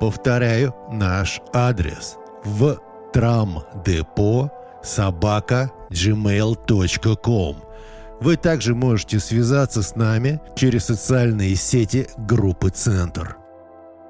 Повторяю 0.00 0.74
наш 0.90 1.40
адрес 1.52 2.16
в 2.44 2.78
трамдепо 3.12 4.50
собака 4.82 5.70
gmail.com. 5.90 7.56
Вы 8.20 8.36
также 8.36 8.74
можете 8.74 9.18
связаться 9.20 9.82
с 9.82 9.96
нами 9.96 10.40
через 10.56 10.86
социальные 10.86 11.56
сети 11.56 12.08
группы 12.16 12.70
«Центр». 12.70 13.36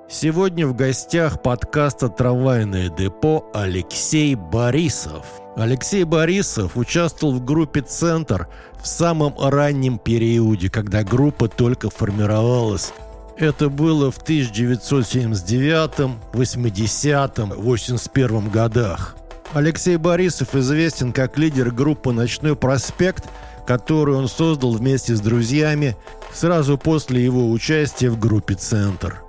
Сегодня 0.09 0.67
в 0.67 0.77
гостях 0.77 1.43
подкаста 1.43 2.09
«Трамвайное 2.09 2.91
депо» 2.91 3.51
Алексей 3.55 4.35
Борисов. 4.35 5.27
Алексей 5.57 6.05
Борисов 6.05 6.77
участвовал 6.77 7.35
в 7.35 7.45
группе 7.45 7.81
«Центр» 7.81 8.49
в 8.75 8.87
самом 8.87 9.35
раннем 9.39 9.99
периоде, 9.99 10.69
когда 10.69 11.03
группа 11.03 11.49
только 11.49 11.89
формировалась 11.91 12.93
это 13.37 13.69
было 13.69 14.11
в 14.11 14.19
1979, 14.19 16.19
80, 16.33 17.39
81 17.39 18.51
годах. 18.51 19.17
Алексей 19.53 19.97
Борисов 19.97 20.55
известен 20.55 21.13
как 21.13 21.39
лидер 21.39 21.71
группы 21.71 22.13
«Ночной 22.13 22.57
проспект», 22.57 23.25
которую 23.67 24.19
он 24.19 24.29
создал 24.29 24.73
вместе 24.73 25.15
с 25.15 25.21
друзьями 25.21 25.97
сразу 26.33 26.77
после 26.77 27.25
его 27.25 27.51
участия 27.51 28.11
в 28.11 28.19
группе 28.19 28.55
«Центр». 28.55 29.21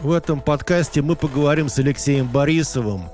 В 0.00 0.12
этом 0.12 0.40
подкасте 0.40 1.02
мы 1.02 1.16
поговорим 1.16 1.68
с 1.68 1.78
Алексеем 1.78 2.26
Борисовым 2.26 3.10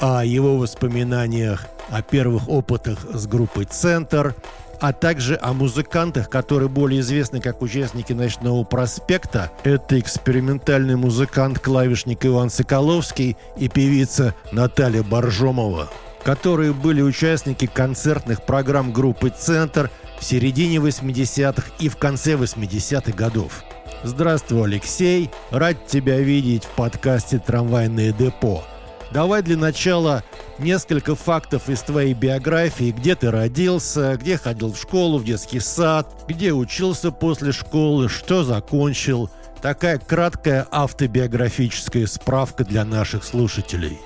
о 0.00 0.24
его 0.24 0.58
воспоминаниях 0.58 1.66
о 1.90 2.02
первых 2.02 2.48
опытах 2.48 2.98
с 3.12 3.26
группой 3.26 3.64
«Центр», 3.64 4.34
а 4.80 4.92
также 4.92 5.38
о 5.40 5.52
музыкантах, 5.52 6.28
которые 6.28 6.68
более 6.68 7.00
известны 7.00 7.40
как 7.40 7.62
участники 7.62 8.12
«Ночного 8.12 8.64
проспекта». 8.64 9.50
Это 9.62 10.00
экспериментальный 10.00 10.96
музыкант-клавишник 10.96 12.24
Иван 12.24 12.50
Соколовский 12.50 13.36
и 13.56 13.68
певица 13.68 14.34
Наталья 14.52 15.02
Боржомова, 15.02 15.90
которые 16.24 16.72
были 16.72 17.02
участники 17.02 17.66
концертных 17.66 18.44
программ 18.44 18.92
группы 18.92 19.30
«Центр» 19.30 19.90
в 20.18 20.24
середине 20.24 20.76
80-х 20.76 21.70
и 21.78 21.88
в 21.88 21.96
конце 21.96 22.34
80-х 22.34 23.12
годов. 23.12 23.62
Здравствуй, 24.02 24.64
Алексей! 24.64 25.30
Рад 25.50 25.86
тебя 25.86 26.18
видеть 26.20 26.64
в 26.64 26.68
подкасте 26.70 27.38
«Трамвайное 27.38 28.12
депо». 28.12 28.64
Давай 29.12 29.42
для 29.42 29.56
начала 29.56 30.22
несколько 30.58 31.16
фактов 31.16 31.68
из 31.68 31.80
твоей 31.80 32.14
биографии, 32.14 32.92
где 32.92 33.16
ты 33.16 33.30
родился, 33.30 34.16
где 34.20 34.36
ходил 34.36 34.72
в 34.72 34.78
школу, 34.78 35.18
в 35.18 35.24
детский 35.24 35.58
сад, 35.58 36.24
где 36.28 36.52
учился 36.52 37.10
после 37.10 37.50
школы, 37.50 38.08
что 38.08 38.44
закончил. 38.44 39.28
Такая 39.60 39.98
краткая 39.98 40.66
автобиографическая 40.70 42.06
справка 42.06 42.64
для 42.64 42.84
наших 42.84 43.24
слушателей. 43.24 43.98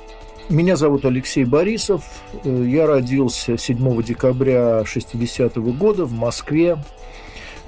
Меня 0.49 0.77
зовут 0.77 1.05
Алексей 1.05 1.45
Борисов. 1.45 2.05
Я 2.45 2.87
родился 2.87 3.57
7 3.57 4.03
декабря 4.03 4.85
60 4.85 5.57
-го 5.57 5.73
года 5.73 6.05
в 6.07 6.13
Москве. 6.13 6.79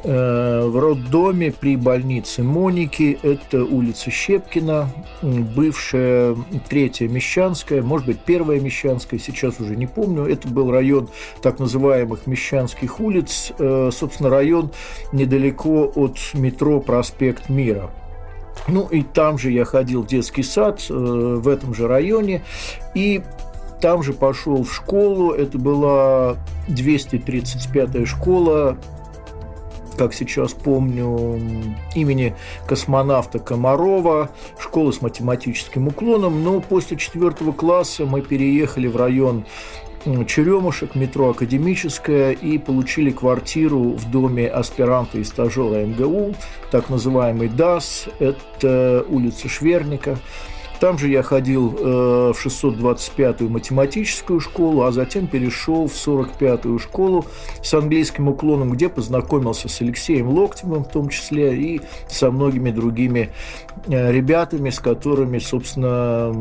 Э, 0.09 0.65
в 0.65 0.79
роддоме 0.79 1.51
при 1.51 1.75
больнице 1.75 2.45
Моники, 2.45 3.19
это 3.25 3.65
улица 3.65 4.09
Щепкина, 4.09 4.89
бывшая 5.21 6.37
третья 6.69 7.09
Мещанская, 7.09 7.83
может 7.83 8.07
быть, 8.07 8.21
первая 8.21 8.61
Мещанская, 8.61 9.19
сейчас 9.19 9.59
уже 9.59 9.75
не 9.75 9.89
помню. 9.89 10.25
Это 10.25 10.47
был 10.47 10.71
район 10.71 11.09
так 11.43 11.59
называемых 11.59 12.29
Мещанских 12.29 13.01
улиц, 13.01 13.51
э, 13.59 13.91
собственно, 13.93 14.31
район 14.31 14.71
недалеко 15.11 15.91
от 15.97 16.19
метро 16.35 16.79
Проспект 16.81 17.49
Мира. 17.49 17.91
Ну 18.69 18.87
и 18.87 19.03
там 19.03 19.39
же 19.39 19.51
я 19.51 19.65
ходил 19.65 20.03
в 20.03 20.07
детский 20.07 20.45
сад, 20.45 20.87
э, 20.89 20.95
в 20.95 21.49
этом 21.49 21.75
же 21.75 21.89
районе, 21.89 22.43
и 22.95 23.23
там 23.81 24.05
же 24.05 24.13
пошел 24.13 24.63
в 24.63 24.73
школу, 24.73 25.33
это 25.33 25.59
была 25.59 26.37
235-я 26.69 28.07
школа 28.07 28.79
как 29.97 30.15
сейчас 30.15 30.53
помню, 30.53 31.41
имени 31.95 32.35
космонавта 32.67 33.39
Комарова, 33.39 34.31
школы 34.59 34.93
с 34.93 35.01
математическим 35.01 35.89
уклоном, 35.89 36.45
но 36.45 36.61
после 36.61 36.97
четвертого 36.97 37.53
класса 37.53 38.05
мы 38.05 38.21
переехали 38.23 38.87
в 38.87 38.97
район 38.97 39.45
Черемушек, 40.05 40.95
метро 40.95 41.31
Академическая, 41.31 42.31
и 42.33 42.59
получили 42.59 43.11
квартиру 43.11 43.93
в 43.93 44.11
доме 44.11 44.47
аспиранта 44.47 45.19
и 45.19 45.25
стажера 45.25 45.85
МГУ, 45.85 46.35
так 46.71 46.91
называемый 46.91 47.49
ДАС, 47.49 48.09
это 48.21 49.05
улица 49.09 49.49
Шверника. 49.49 50.19
Там 50.81 50.99
же 50.99 51.09
я 51.09 51.23
ходил 51.23 51.75
э, 51.75 52.33
в 52.35 52.47
625-ю 52.47 53.49
математическую 53.49 54.41
школу, 54.41 54.83
а 54.83 54.93
затем 54.93 55.27
перешел 55.27 55.87
в 55.87 55.93
45-ю 55.93 56.79
школу 56.79 57.25
с 57.63 57.73
английским 57.73 58.29
уклоном, 58.29 58.73
где 58.73 58.89
познакомился 58.89 59.69
с 59.69 59.81
Алексеем 59.81 60.29
Локтевым 60.29 60.85
в 60.85 60.89
том 60.89 61.09
числе 61.09 61.57
и 61.57 61.81
со 62.09 62.31
многими 62.31 62.71
другими 62.71 63.31
э, 63.87 64.13
ребятами, 64.13 64.71
с 64.71 64.79
которыми, 64.79 65.39
собственно, 65.39 66.33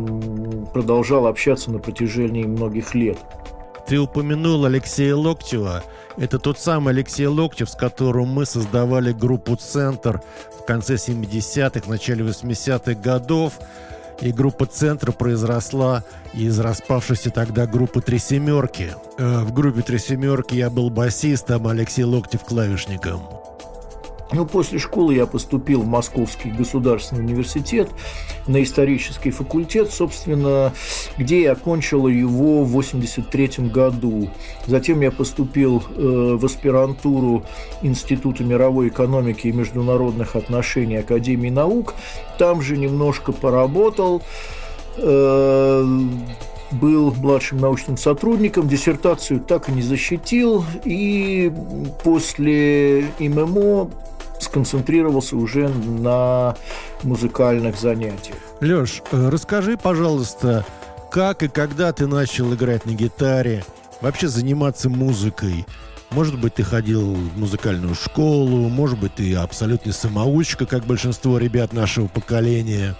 продолжал 0.73 1.27
общаться 1.27 1.71
на 1.71 1.79
протяжении 1.79 2.43
многих 2.43 2.93
лет. 2.93 3.17
Ты 3.87 3.99
упомянул 3.99 4.65
Алексея 4.65 5.15
Локтева. 5.15 5.83
Это 6.17 6.39
тот 6.39 6.57
самый 6.57 6.93
Алексей 6.93 7.27
Локтев, 7.27 7.69
с 7.69 7.75
которым 7.75 8.29
мы 8.29 8.45
создавали 8.45 9.11
группу 9.11 9.55
«Центр» 9.55 10.21
в 10.59 10.65
конце 10.65 10.95
70-х, 10.95 11.89
начале 11.89 12.25
80-х 12.25 12.95
годов. 12.95 13.53
И 14.21 14.31
группа 14.31 14.65
«Центр» 14.65 15.11
произросла 15.11 16.03
из 16.33 16.59
распавшейся 16.59 17.31
тогда 17.31 17.67
группы 17.67 18.01
«Три 18.01 18.19
семерки». 18.19 18.93
Э, 19.17 19.39
в 19.41 19.53
группе 19.53 19.81
«Три 19.81 19.99
семерки» 19.99 20.55
я 20.55 20.69
был 20.69 20.89
басистом, 20.89 21.67
Алексей 21.67 22.03
Локтев 22.03 22.43
клавишником. 22.43 23.21
Ну, 24.31 24.45
после 24.45 24.79
школы 24.79 25.13
я 25.13 25.27
поступил 25.27 25.81
в 25.81 25.87
Московский 25.87 26.49
государственный 26.49 27.21
университет 27.21 27.89
на 28.47 28.63
исторический 28.63 29.29
факультет, 29.29 29.91
собственно, 29.91 30.73
где 31.17 31.43
я 31.43 31.51
окончил 31.51 32.07
его 32.07 32.63
в 32.63 32.69
1983 32.69 33.69
году. 33.69 34.29
Затем 34.65 35.01
я 35.01 35.11
поступил 35.11 35.83
э, 35.95 36.37
в 36.39 36.43
аспирантуру 36.43 37.43
Института 37.83 38.43
мировой 38.43 38.87
экономики 38.87 39.47
и 39.47 39.51
международных 39.51 40.35
отношений 40.35 40.97
Академии 40.97 41.49
наук. 41.49 41.93
Там 42.39 42.61
же 42.61 42.77
немножко 42.77 43.31
поработал 43.31 44.23
э, 44.97 45.99
был 46.71 47.13
младшим 47.13 47.59
научным 47.59 47.95
сотрудником, 47.95 48.67
диссертацию 48.67 49.39
так 49.39 49.69
и 49.69 49.71
не 49.71 49.83
защитил, 49.83 50.65
и 50.83 51.53
после 52.03 53.05
ММО 53.19 53.89
сконцентрировался 54.55 55.35
уже 55.35 55.67
на 55.67 56.55
музыкальных 57.03 57.77
занятиях. 57.77 58.37
Леш, 58.61 59.01
э, 59.11 59.29
расскажи, 59.29 59.75
пожалуйста, 59.77 60.65
как 61.11 61.43
и 61.43 61.49
когда 61.49 61.91
ты 61.91 62.07
начал 62.07 62.53
играть 62.53 62.85
на 62.85 62.91
гитаре, 62.91 63.65
вообще 63.99 64.29
заниматься 64.29 64.89
музыкой? 64.89 65.65
Может 66.11 66.39
быть, 66.39 66.55
ты 66.55 66.63
ходил 66.63 67.15
в 67.15 67.37
музыкальную 67.37 67.95
школу, 67.95 68.69
может 68.69 68.97
быть, 68.97 69.15
ты 69.15 69.35
абсолютно 69.35 69.91
самоучка, 69.91 70.65
как 70.65 70.85
большинство 70.85 71.37
ребят 71.37 71.73
нашего 71.73 72.07
поколения. 72.07 72.95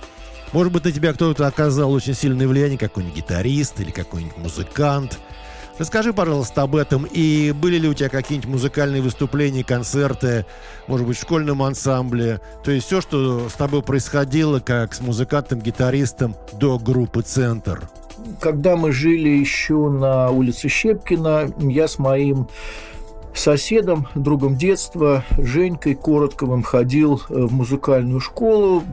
Может 0.52 0.74
быть, 0.74 0.84
на 0.84 0.92
тебя 0.92 1.14
кто-то 1.14 1.48
оказал 1.48 1.90
очень 1.94 2.16
сильное 2.16 2.50
влияние, 2.50 2.78
какой-нибудь 2.78 3.16
гитарист 3.16 3.80
или 3.80 3.92
какой-нибудь 3.92 4.38
музыкант– 4.38 5.20
Расскажи, 5.78 6.14
пожалуйста, 6.14 6.62
об 6.62 6.76
этом. 6.76 7.06
И 7.12 7.52
были 7.52 7.78
ли 7.78 7.90
у 7.90 7.94
тебя 7.94 8.08
какие-нибудь 8.08 8.50
музыкальные 8.50 9.02
выступления, 9.02 9.64
концерты, 9.64 10.46
может 10.88 11.06
быть, 11.06 11.18
в 11.18 11.22
школьном 11.22 11.62
ансамбле? 11.62 12.40
То 12.64 12.72
есть 12.72 12.88
все, 12.88 13.02
что 13.02 13.50
с 13.50 13.54
тобой 13.54 13.82
происходило, 13.82 14.60
как 14.62 14.94
с 14.94 15.02
музыкантом, 15.02 15.60
гитаристом 15.60 16.36
до 16.54 16.80
группы 16.80 17.22
«Центр». 17.22 17.90
Когда 18.40 18.78
мы 18.78 18.94
жили 18.94 19.30
еще 19.30 19.90
на 19.90 20.30
улице 20.30 20.70
Щепкина, 20.70 21.52
я 21.60 21.90
с 21.90 22.00
моим 22.00 22.48
соседом, 23.34 24.08
другом 24.16 24.56
детства, 24.56 25.26
Женькой 25.38 25.96
Коротковым 25.96 26.64
ходил 26.64 27.22
в 27.28 27.54
музыкальную 27.54 28.22
школу 28.22 28.84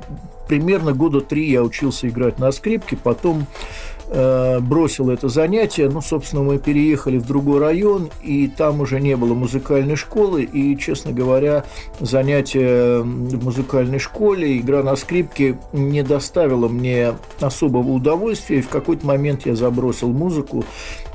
примерно 0.49 0.93
года 0.93 1.21
три 1.21 1.51
я 1.51 1.63
учился 1.63 2.09
играть 2.09 2.41
на 2.41 2.51
скрипке, 2.51 2.97
потом 2.97 3.47
Э, 3.47 3.92
бросил 4.13 5.11
это 5.11 5.29
занятие. 5.29 5.89
Ну, 5.89 6.01
собственно, 6.01 6.43
мы 6.43 6.59
переехали 6.59 7.19
в 7.19 7.27
другой 7.27 7.61
район, 7.61 8.11
и 8.23 8.49
там 8.49 8.81
уже 8.81 9.01
не 9.01 9.17
было 9.17 9.35
музыкальной 9.35 9.97
школы. 9.97 10.43
И, 10.43 10.77
честно 10.77 11.13
говоря, 11.13 11.65
занятие 12.01 13.01
в 13.01 13.45
музыкальной 13.45 13.99
школе, 13.99 14.59
игра 14.59 14.83
на 14.83 14.97
скрипке 14.97 15.59
не 15.73 16.03
доставила 16.03 16.69
мне 16.69 17.15
особого 17.41 17.91
удовольствия. 17.91 18.59
И 18.59 18.63
в 18.63 18.69
какой-то 18.69 19.07
момент 19.07 19.47
я 19.47 19.55
забросил 19.55 20.09
музыку 20.13 20.65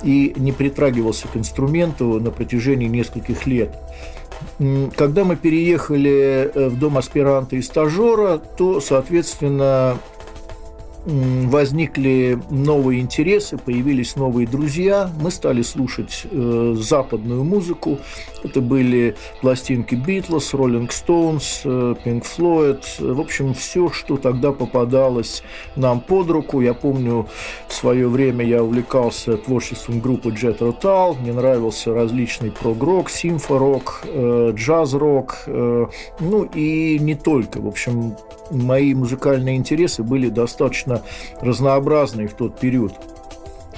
и 0.04 0.34
не 0.36 0.52
притрагивался 0.52 1.28
к 1.28 1.38
инструменту 1.38 2.20
на 2.20 2.32
протяжении 2.32 2.88
нескольких 2.88 3.46
лет. 3.46 3.76
Когда 4.96 5.24
мы 5.24 5.36
переехали 5.36 6.52
э, 6.54 6.70
в 6.70 6.78
дом 6.80 6.98
аспиранта 6.98 7.56
и 7.56 7.62
стажера, 7.62 8.38
то, 8.38 8.80
соответственно, 8.80 9.98
возникли 11.08 12.38
новые 12.50 13.00
интересы, 13.02 13.58
появились 13.58 14.16
новые 14.18 14.46
друзья. 14.46 15.10
Мы 15.22 15.32
стали 15.32 15.62
слушать 15.62 16.24
э, 16.30 16.76
западную 16.78 17.46
музыку. 17.46 18.00
Это 18.44 18.60
были 18.60 19.16
пластинки 19.42 19.96
Битлз, 19.96 20.54
Роллинг 20.54 20.92
Стоунс, 20.92 21.62
Пинк 21.64 22.26
Флойд. 22.26 23.00
В 23.00 23.20
общем, 23.22 23.54
все, 23.54 23.90
что 23.90 24.18
тогда 24.18 24.52
попадалось 24.52 25.44
нам 25.76 26.02
под 26.02 26.30
руку. 26.30 26.62
Я 26.62 26.74
помню, 26.74 27.28
в 27.68 27.74
свое 27.74 28.08
время 28.08 28.46
я 28.46 28.62
увлекался 28.62 29.38
творчеством 29.38 30.02
группы 30.02 30.30
Jet 30.30 30.60
Rotal. 30.60 31.20
Мне 31.20 31.32
нравился 31.32 31.94
различный 31.94 32.52
прог-рок, 32.52 33.10
симфорок, 33.10 34.04
э, 34.06 34.52
джаз-рок. 34.54 35.44
Э, 35.48 35.86
ну 36.20 36.44
и 36.44 37.00
не 37.00 37.16
только. 37.16 37.62
В 37.62 37.68
общем, 37.68 38.16
мои 38.52 38.94
музыкальные 38.94 39.56
интересы 39.56 40.04
были 40.04 40.30
достаточно 40.30 40.97
разнообразный 41.42 42.28
в 42.28 42.34
тот 42.34 42.60
период. 42.60 42.94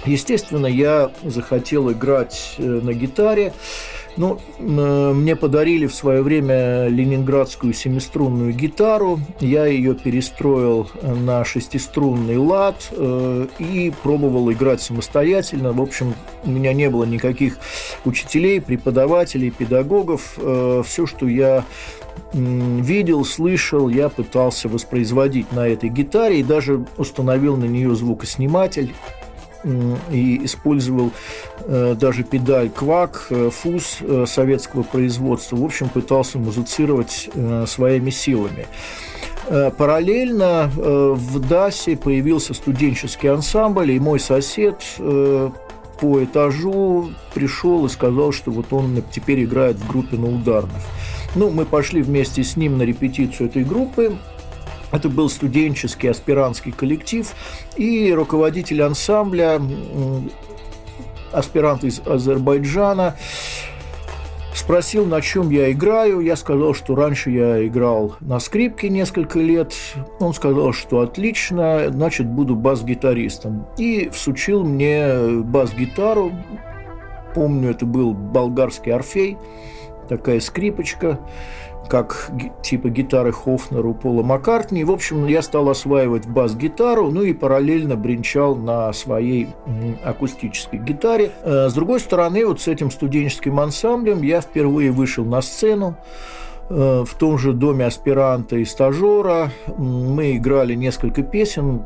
Естественно, 0.06 0.68
я 0.68 1.12
захотел 1.24 1.92
играть 1.92 2.56
э, 2.58 2.64
на 2.64 2.94
гитаре. 2.94 3.54
Ну, 4.20 4.38
э, 4.60 5.14
мне 5.14 5.38
подарили 5.38 5.88
в 5.88 5.96
свое 5.96 6.22
время 6.22 6.90
ленинградскую 6.90 7.72
семиструнную 7.72 8.52
гитару. 8.52 9.22
Я 9.40 9.66
ее 9.66 9.96
перестроил 9.96 10.92
на 11.02 11.46
шестиструнный 11.46 12.36
лад 12.36 12.90
э, 12.92 13.48
и 13.60 13.94
пробовал 14.04 14.52
играть 14.52 14.82
самостоятельно. 14.82 15.72
В 15.72 15.82
общем, 15.82 16.16
у 16.44 16.50
меня 16.50 16.74
не 16.74 16.90
было 16.90 17.06
никаких 17.06 17.60
учителей, 18.04 18.60
преподавателей, 18.60 19.52
педагогов. 19.52 20.38
Все, 20.86 21.06
что 21.06 21.26
я 21.26 21.64
видел, 22.34 23.24
слышал, 23.24 23.88
я 23.88 24.10
пытался 24.10 24.68
воспроизводить 24.68 25.54
на 25.54 25.66
этой 25.66 25.90
гитаре 25.90 26.42
и 26.42 26.44
даже 26.44 26.86
установил 26.98 27.56
на 27.56 27.66
нее 27.66 27.96
звукосниматель 27.96 28.94
и 29.64 30.46
использовал 30.46 31.12
э, 31.66 31.96
даже 32.00 32.24
педаль 32.24 32.70
квак, 32.70 33.28
э, 33.30 33.50
фуз 33.50 33.98
э, 34.02 34.26
советского 34.28 34.84
производства. 34.84 35.56
В 35.56 35.64
общем, 35.64 35.90
пытался 35.90 36.38
музицировать 36.40 37.30
своими 37.68 38.10
силами. 38.10 38.68
Параллельно 39.78 40.70
в 40.76 41.40
ДАСе 41.40 41.98
появился 41.98 42.54
студенческий 42.54 43.32
ансамбль, 43.32 43.92
и 43.92 44.00
мой 44.00 44.20
сосед 44.20 44.84
по 46.00 46.24
этажу 46.24 47.10
пришел 47.34 47.86
и 47.86 47.90
сказал, 47.90 48.32
что 48.32 48.52
вот 48.52 48.72
он 48.72 49.04
теперь 49.12 49.44
играет 49.44 49.78
в 49.78 49.88
группе 49.88 50.18
на 50.18 50.28
ударных. 50.28 50.82
Ну, 51.36 51.50
мы 51.50 51.66
пошли 51.66 52.02
вместе 52.02 52.44
с 52.44 52.56
ним 52.58 52.78
на 52.78 52.84
репетицию 52.84 53.50
этой 53.50 53.64
группы. 53.64 54.18
Это 54.92 55.10
был 55.10 55.30
студенческий 55.30 56.10
аспирантский 56.10 56.72
коллектив, 56.72 57.32
и 57.78 58.12
руководитель 58.12 58.82
ансамбля, 58.82 59.62
аспирант 61.32 61.84
из 61.84 62.02
Азербайджана, 62.06 63.16
спросил, 64.56 65.06
на 65.06 65.22
чем 65.22 65.50
я 65.52 65.72
играю. 65.72 66.22
Я 66.22 66.36
сказал, 66.36 66.74
что 66.74 66.96
раньше 66.96 67.30
я 67.30 67.66
играл 67.66 68.16
на 68.20 68.40
скрипке 68.40 68.90
несколько 68.90 69.40
лет. 69.40 69.74
Он 70.20 70.34
сказал, 70.34 70.74
что 70.74 71.02
отлично, 71.02 71.90
значит, 71.90 72.28
буду 72.28 72.56
бас-гитаристом. 72.56 73.68
И 73.78 74.10
всучил 74.10 74.64
мне 74.64 75.44
бас-гитару. 75.44 76.32
Помню, 77.36 77.70
это 77.70 77.86
был 77.86 78.14
болгарский 78.14 78.92
орфей 78.92 79.38
такая 80.10 80.40
скрипочка, 80.40 81.20
как 81.90 82.32
типа 82.62 82.90
гитары 82.90 83.32
Хофнера 83.32 83.88
у 83.88 83.94
Пола 83.94 84.22
Маккартни. 84.24 84.84
В 84.84 84.92
общем, 84.92 85.26
я 85.26 85.42
стал 85.42 85.70
осваивать 85.70 86.28
бас-гитару, 86.28 87.10
ну 87.10 87.24
и 87.24 87.34
параллельно 87.34 87.96
бренчал 87.96 88.56
на 88.56 88.94
своей 88.94 89.50
акустической 90.04 90.80
гитаре. 90.80 91.32
Э, 91.44 91.68
с 91.70 91.74
другой 91.74 92.00
стороны, 92.00 92.46
вот 92.46 92.62
с 92.62 92.68
этим 92.68 92.92
студенческим 92.92 93.60
ансамблем 93.60 94.22
я 94.22 94.42
впервые 94.42 94.92
вышел 94.92 95.26
на 95.26 95.42
сцену 95.42 95.98
э, 96.70 97.04
в 97.06 97.14
том 97.16 97.38
же 97.40 97.54
доме 97.54 97.86
аспиранта 97.86 98.58
и 98.58 98.66
стажера. 98.66 99.52
Мы 99.78 100.38
играли 100.38 100.76
несколько 100.76 101.24
песен, 101.24 101.84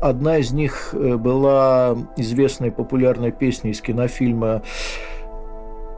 Одна 0.00 0.38
из 0.38 0.52
них 0.52 0.90
э, 0.92 1.16
была 1.16 1.96
известная 2.16 2.70
популярная 2.70 3.30
песня 3.30 3.70
из 3.70 3.80
кинофильма 3.80 4.62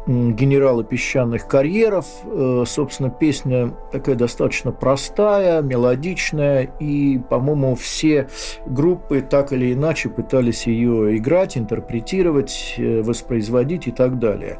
генерала 0.08 0.82
песчаных 0.84 1.46
карьеров. 1.46 2.06
Э, 2.24 2.64
собственно, 2.66 3.10
песня 3.10 3.74
такая 3.92 4.14
достаточно 4.14 4.72
простая, 4.72 5.60
мелодичная, 5.60 6.62
и, 6.80 7.18
по-моему, 7.18 7.74
все 7.74 8.28
группы 8.66 9.20
так 9.20 9.52
или 9.52 9.74
иначе 9.74 10.08
пытались 10.08 10.66
ее 10.66 11.16
играть, 11.18 11.58
интерпретировать, 11.58 12.74
э, 12.78 13.02
воспроизводить 13.02 13.86
и 13.86 13.92
так 13.92 14.18
далее. 14.18 14.58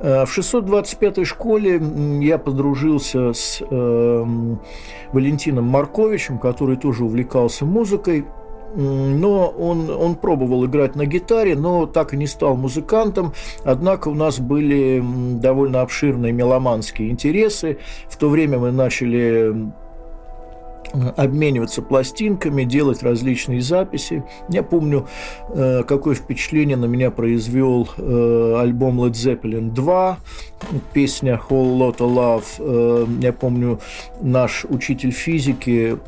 Э, 0.00 0.24
в 0.24 0.38
625-й 0.38 1.24
школе 1.24 1.80
я 2.20 2.38
подружился 2.38 3.32
с 3.32 3.60
э, 3.60 4.24
Валентином 5.12 5.64
Марковичем, 5.64 6.38
который 6.38 6.76
тоже 6.76 7.04
увлекался 7.04 7.64
музыкой 7.64 8.26
но 8.74 9.48
он, 9.48 9.90
он 9.90 10.14
пробовал 10.14 10.66
играть 10.66 10.94
на 10.94 11.06
гитаре, 11.06 11.56
но 11.56 11.86
так 11.86 12.14
и 12.14 12.16
не 12.16 12.26
стал 12.26 12.56
музыкантом. 12.56 13.32
Однако 13.64 14.08
у 14.08 14.14
нас 14.14 14.38
были 14.40 15.02
довольно 15.38 15.82
обширные 15.82 16.32
меломанские 16.32 17.10
интересы. 17.10 17.78
В 18.08 18.16
то 18.16 18.28
время 18.28 18.58
мы 18.58 18.70
начали 18.70 19.70
обмениваться 21.16 21.82
пластинками, 21.82 22.64
делать 22.64 23.02
различные 23.02 23.60
записи. 23.60 24.24
Я 24.48 24.62
помню, 24.62 25.06
э, 25.50 25.82
какое 25.84 26.14
впечатление 26.14 26.76
на 26.76 26.86
меня 26.86 27.10
произвел 27.10 27.88
э, 27.96 28.54
альбом 28.58 29.00
Led 29.02 29.12
Zeppelin 29.12 29.70
2, 29.70 30.18
песня 30.92 31.40
Whole 31.48 31.78
Lotta 31.78 32.06
Love. 32.06 32.44
Э, 32.58 33.06
я 33.20 33.32
помню, 33.32 33.80
наш 34.20 34.64
учитель 34.64 35.10
физики 35.10 35.98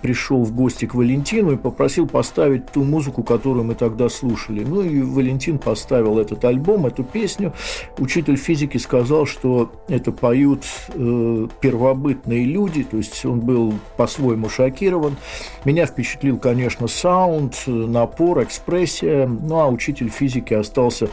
пришел 0.00 0.42
в 0.42 0.54
гости 0.54 0.86
к 0.86 0.94
Валентину 0.94 1.52
и 1.52 1.56
попросил 1.56 2.06
поставить 2.06 2.66
ту 2.66 2.82
музыку, 2.84 3.22
которую 3.22 3.64
мы 3.64 3.74
тогда 3.74 4.08
слушали. 4.08 4.64
Ну 4.64 4.82
и 4.82 5.02
Валентин 5.02 5.58
поставил 5.58 6.18
этот 6.18 6.44
альбом, 6.44 6.86
эту 6.86 7.04
песню. 7.04 7.52
Учитель 7.98 8.36
физики 8.36 8.78
сказал, 8.78 9.26
что 9.26 9.72
это 9.88 10.12
поют 10.12 10.64
э, 10.88 11.48
первобытные 11.60 12.44
люди, 12.44 12.82
то 12.84 12.96
есть 12.96 13.24
он 13.24 13.40
был 13.40 13.74
по-своему 13.96 14.48
шокирован. 14.48 15.16
Меня 15.64 15.86
впечатлил, 15.86 16.38
конечно, 16.38 16.88
саунд, 16.88 17.62
напор, 17.66 18.42
экспрессия. 18.42 19.26
Ну 19.26 19.60
а 19.60 19.68
учитель 19.68 20.08
физики 20.08 20.54
остался 20.54 21.08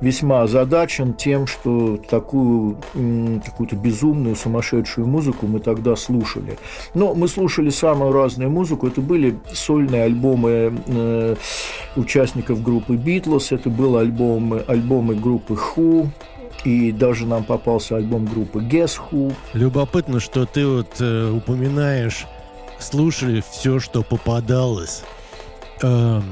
весьма 0.00 0.42
озадачен 0.42 1.14
тем, 1.14 1.46
что 1.46 1.96
такую 1.96 2.76
какую-то 3.44 3.76
безумную, 3.76 4.36
сумасшедшую 4.36 5.06
музыку 5.06 5.46
мы 5.46 5.60
тогда 5.60 5.96
слушали. 5.96 6.58
Но 6.94 7.14
мы 7.14 7.28
слушали 7.28 7.70
самую 7.80 8.12
разную 8.12 8.50
музыку. 8.50 8.86
Это 8.86 9.00
были 9.00 9.38
сольные 9.52 10.04
альбомы 10.04 10.74
э, 10.86 11.36
участников 11.96 12.62
группы 12.62 12.96
Битлз, 12.96 13.52
это 13.52 13.70
были 13.70 13.96
альбомы, 13.96 14.62
альбомы 14.68 15.14
группы 15.14 15.54
Who, 15.54 16.08
и 16.64 16.92
даже 16.92 17.26
нам 17.26 17.44
попался 17.44 17.96
альбом 17.96 18.26
группы 18.26 18.60
Guess 18.60 18.98
Who. 19.10 19.32
Любопытно, 19.54 20.20
что 20.20 20.44
ты 20.44 20.66
вот 20.66 21.00
э, 21.00 21.30
упоминаешь, 21.30 22.26
слушали 22.78 23.42
все, 23.50 23.80
что 23.80 24.02
попадалось. 24.02 25.02
Эм, 25.82 26.22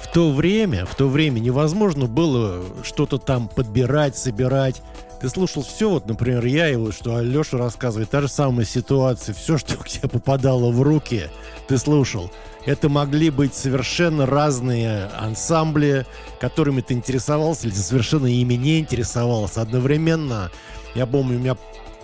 в 0.00 0.12
то 0.12 0.32
время, 0.32 0.84
в 0.84 0.94
то 0.96 1.08
время 1.08 1.38
невозможно 1.38 2.06
было 2.06 2.62
что-то 2.82 3.18
там 3.18 3.48
подбирать, 3.48 4.16
собирать 4.16 4.82
ты 5.20 5.28
слушал 5.28 5.62
все, 5.62 5.90
вот, 5.90 6.06
например, 6.06 6.44
я 6.44 6.68
и 6.68 6.76
вот, 6.76 6.94
что 6.94 7.16
Алеша 7.16 7.58
рассказывает, 7.58 8.10
та 8.10 8.20
же 8.20 8.28
самая 8.28 8.64
ситуация, 8.64 9.34
все, 9.34 9.58
что 9.58 9.76
к 9.76 9.88
тебе 9.88 10.08
попадало 10.08 10.70
в 10.70 10.82
руки, 10.82 11.24
ты 11.66 11.78
слушал. 11.78 12.30
Это 12.66 12.88
могли 12.88 13.30
быть 13.30 13.54
совершенно 13.54 14.26
разные 14.26 15.06
ансамбли, 15.18 16.06
которыми 16.38 16.82
ты 16.82 16.94
интересовался, 16.94 17.66
или 17.66 17.74
совершенно 17.74 18.26
ими 18.26 18.54
не 18.54 18.80
интересовался. 18.80 19.62
Одновременно, 19.62 20.50
я 20.94 21.06
помню, 21.06 21.36
у 21.36 21.40
меня 21.40 21.56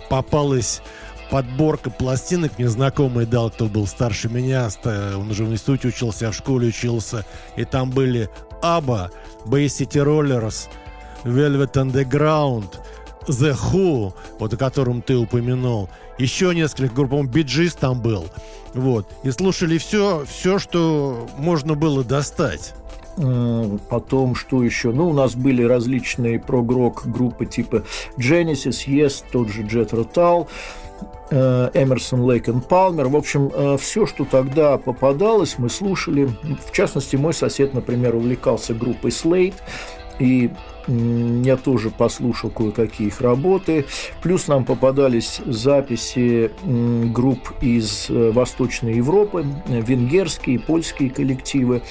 попалась 0.09 0.81
подборка 1.29 1.89
пластинок 1.89 2.57
мне 2.57 2.67
знакомый 2.69 3.25
дал, 3.25 3.49
кто 3.49 3.65
был 3.65 3.87
старше 3.87 4.29
меня. 4.29 4.69
Он 4.83 5.29
уже 5.29 5.43
в 5.43 5.51
институте 5.51 5.89
учился, 5.89 6.25
я 6.25 6.31
в 6.31 6.35
школе 6.35 6.67
учился. 6.67 7.25
И 7.55 7.65
там 7.65 7.91
были 7.91 8.29
Аба, 8.61 9.11
Bay 9.45 9.65
City 9.65 10.03
Rollers, 10.03 10.67
Velvet 11.23 11.73
Underground, 11.73 12.79
The 13.27 13.55
Who, 13.55 14.13
вот 14.39 14.53
о 14.53 14.57
котором 14.57 15.01
ты 15.01 15.15
упомянул. 15.17 15.89
Еще 16.17 16.53
несколько 16.55 16.93
групп, 16.93 17.09
по-моему, 17.09 17.69
там 17.79 18.01
был. 18.01 18.25
Вот. 18.73 19.07
И 19.23 19.31
слушали 19.31 19.77
все, 19.77 20.25
все, 20.27 20.59
что 20.59 21.27
можно 21.37 21.75
было 21.75 22.03
достать. 22.03 22.73
Потом, 23.89 24.35
что 24.35 24.61
еще? 24.61 24.91
Ну, 24.91 25.09
у 25.09 25.13
нас 25.13 25.35
были 25.35 25.63
различные 25.63 26.39
прогрок 26.39 27.03
группы 27.05 27.45
типа 27.45 27.83
Genesis, 28.17 28.85
Yes, 28.87 29.23
тот 29.31 29.47
же 29.47 29.63
Jet 29.63 29.91
Rotal, 29.91 30.47
Эмерсон, 31.31 32.21
Лейк 32.21 32.49
и 32.49 32.53
Палмер. 32.59 33.07
В 33.07 33.15
общем, 33.15 33.49
э, 33.53 33.77
все, 33.77 34.05
что 34.05 34.25
тогда 34.25 34.77
попадалось, 34.77 35.55
мы 35.57 35.69
слушали. 35.69 36.29
В 36.65 36.71
частности, 36.71 37.15
мой 37.15 37.33
сосед, 37.33 37.73
например, 37.73 38.15
увлекался 38.15 38.73
группой 38.73 39.09
Slate, 39.09 39.55
и 40.19 40.51
я 40.87 41.57
тоже 41.57 41.89
послушал 41.89 42.51
кое-какие 42.51 43.07
их 43.07 43.21
работы. 43.21 43.85
Плюс 44.21 44.47
нам 44.47 44.65
попадались 44.65 45.41
записи 45.45 46.51
групп 47.11 47.53
из 47.61 48.07
э, 48.09 48.31
Восточной 48.31 48.95
Европы, 48.95 49.45
венгерские, 49.67 50.59
польские 50.59 51.09
коллективы. 51.09 51.81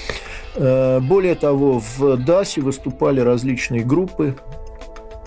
Э, 0.54 1.00
более 1.00 1.35
того, 1.35 1.81
в 1.81 2.16
ДАСе 2.19 2.61
выступали 2.61 3.19
различные 3.19 3.83
группы, 3.83 4.37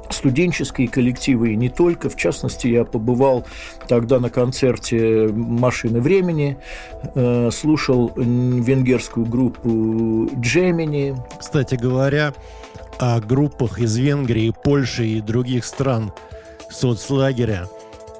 студенческие 0.10 0.88
коллективы 0.88 1.54
и 1.54 1.56
не 1.56 1.70
только. 1.70 2.10
В 2.10 2.16
частности, 2.16 2.68
я 2.68 2.86
побывал 2.86 3.46
тогда 3.88 4.20
на 4.20 4.30
концерте 4.30 5.28
«Машины 5.28 6.02
времени», 6.02 6.58
э, 7.16 7.50
слушал 7.52 8.12
венгерскую 8.16 9.26
группу 9.26 10.30
«Джемини». 10.40 11.16
Кстати 11.40 11.76
говоря, 11.76 12.34
о 13.00 13.20
группах 13.20 13.80
из 13.80 13.96
Венгрии, 13.98 14.54
Польши 14.64 15.06
и 15.06 15.22
других 15.22 15.66
стран 15.66 16.12
соцлагеря. 16.70 17.68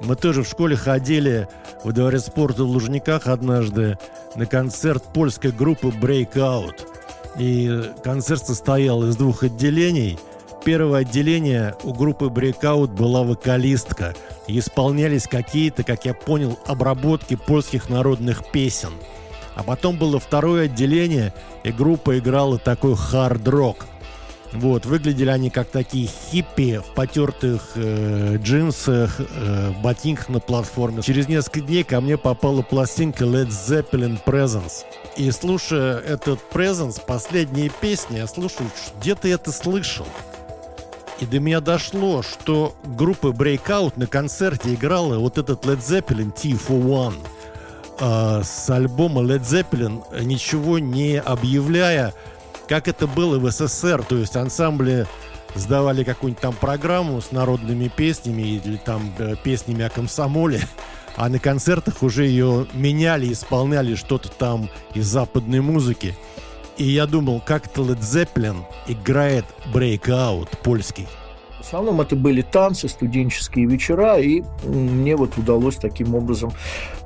Мы 0.00 0.14
тоже 0.14 0.42
в 0.42 0.48
школе 0.48 0.76
ходили 0.76 1.48
в 1.84 1.92
дворец 1.92 2.26
спорта 2.26 2.64
в 2.64 2.68
Лужниках 2.68 3.26
однажды 3.26 3.98
на 4.36 4.46
концерт 4.46 5.02
польской 5.12 5.50
группы 5.50 5.88
Breakout. 5.88 6.86
И 7.38 7.90
концерт 8.02 8.46
состоял 8.46 9.04
из 9.04 9.16
двух 9.16 9.42
отделений. 9.42 10.18
Первое 10.64 11.00
отделение 11.00 11.74
у 11.82 11.92
группы 11.92 12.26
Breakout 12.26 12.88
была 12.88 13.22
вокалистка. 13.22 14.14
И 14.46 14.58
исполнялись 14.58 15.26
какие-то, 15.26 15.82
как 15.82 16.04
я 16.04 16.14
понял, 16.14 16.58
обработки 16.66 17.36
польских 17.36 17.88
народных 17.90 18.50
песен. 18.50 18.92
А 19.54 19.62
потом 19.64 19.98
было 19.98 20.20
второе 20.20 20.66
отделение, 20.66 21.34
и 21.64 21.72
группа 21.72 22.18
играла 22.18 22.58
такой 22.58 22.94
хард-рок– 22.94 23.86
вот, 24.52 24.86
выглядели 24.86 25.30
они 25.30 25.50
как 25.50 25.68
такие 25.68 26.08
хиппи 26.08 26.78
в 26.78 26.94
потертых 26.94 27.72
э, 27.74 28.38
джинсах, 28.42 29.20
э, 29.20 29.72
ботинках 29.82 30.28
на 30.28 30.40
платформе. 30.40 31.02
Через 31.02 31.28
несколько 31.28 31.60
дней 31.60 31.84
ко 31.84 32.00
мне 32.00 32.16
попала 32.16 32.62
пластинка 32.62 33.24
Led 33.24 33.48
Zeppelin 33.48 34.18
Presence. 34.24 34.84
И 35.16 35.30
слушая 35.30 35.98
этот 35.98 36.40
Presence, 36.52 37.00
последние 37.04 37.70
песни, 37.70 38.18
я 38.18 38.26
слушаю, 38.26 38.70
где-то 39.00 39.28
это 39.28 39.52
слышал. 39.52 40.06
И 41.20 41.26
до 41.26 41.40
меня 41.40 41.60
дошло, 41.60 42.22
что 42.22 42.74
группа 42.84 43.28
Breakout 43.28 43.94
на 43.96 44.06
концерте 44.06 44.74
играла 44.74 45.18
вот 45.18 45.36
этот 45.36 45.66
Led 45.66 45.80
Zeppelin 45.80 46.32
T41 46.32 47.14
э, 48.00 48.42
с 48.44 48.70
альбома 48.70 49.22
Led 49.22 49.42
Zeppelin, 49.42 50.02
ничего 50.24 50.78
не 50.78 51.20
объявляя 51.20 52.14
как 52.68 52.86
это 52.86 53.06
было 53.06 53.38
в 53.38 53.50
СССР, 53.50 54.04
то 54.04 54.16
есть 54.16 54.36
ансамбли 54.36 55.06
сдавали 55.54 56.04
какую-нибудь 56.04 56.42
там 56.42 56.54
программу 56.54 57.20
с 57.20 57.32
народными 57.32 57.88
песнями 57.88 58.42
или 58.42 58.76
там 58.76 59.12
э, 59.18 59.34
песнями 59.42 59.84
о 59.84 59.90
комсомоле, 59.90 60.60
а 61.16 61.28
на 61.28 61.38
концертах 61.38 62.02
уже 62.02 62.26
ее 62.26 62.66
меняли, 62.74 63.32
исполняли 63.32 63.94
что-то 63.94 64.28
там 64.28 64.70
из 64.94 65.06
западной 65.06 65.60
музыки. 65.60 66.16
И 66.76 66.84
я 66.84 67.06
думал, 67.06 67.42
как 67.44 67.66
это 67.66 67.80
Led 67.80 68.00
Zeppelin 68.00 68.62
играет 68.86 69.44
Breakout 69.72 70.58
польский. 70.62 71.08
Основном 71.68 72.00
это 72.00 72.16
были 72.16 72.40
танцы, 72.40 72.88
студенческие 72.88 73.66
вечера, 73.66 74.18
и 74.18 74.42
мне 74.64 75.16
вот 75.16 75.36
удалось 75.36 75.76
таким 75.76 76.14
образом 76.14 76.50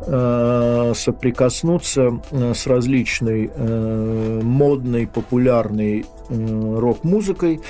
э, 0.06 0.92
соприкоснуться 0.94 2.20
э, 2.30 2.54
с 2.54 2.68
различной 2.68 3.50
э, 3.52 4.40
модной, 4.40 5.08
популярной 5.08 6.06
рок-музыкой. 6.28 7.60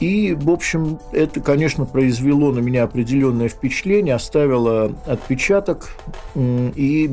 И, 0.00 0.32
в 0.32 0.50
общем, 0.50 0.98
это, 1.12 1.40
конечно, 1.40 1.84
произвело 1.84 2.52
на 2.52 2.60
меня 2.60 2.84
определенное 2.84 3.48
впечатление, 3.48 4.14
оставило 4.14 4.92
отпечаток, 5.06 5.90
и 6.34 7.10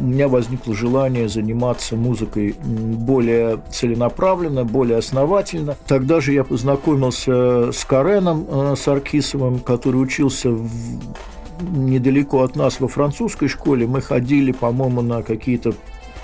у 0.00 0.04
меня 0.04 0.28
возникло 0.28 0.72
желание 0.74 1.28
заниматься 1.28 1.96
музыкой 1.96 2.54
более 2.62 3.60
целенаправленно, 3.70 4.64
более 4.64 4.98
основательно. 4.98 5.76
Тогда 5.88 6.20
же 6.20 6.32
я 6.32 6.44
познакомился 6.44 7.72
с 7.72 7.84
Кареном 7.84 8.46
э, 8.48 8.74
Саркисовым, 8.76 9.58
который 9.58 9.96
учился 9.96 10.50
в 10.50 10.70
недалеко 11.60 12.42
от 12.42 12.56
нас 12.56 12.80
во 12.80 12.88
французской 12.88 13.48
школе. 13.48 13.86
Мы 13.86 14.00
ходили, 14.00 14.52
по-моему, 14.52 15.02
на 15.02 15.22
какие-то 15.22 15.74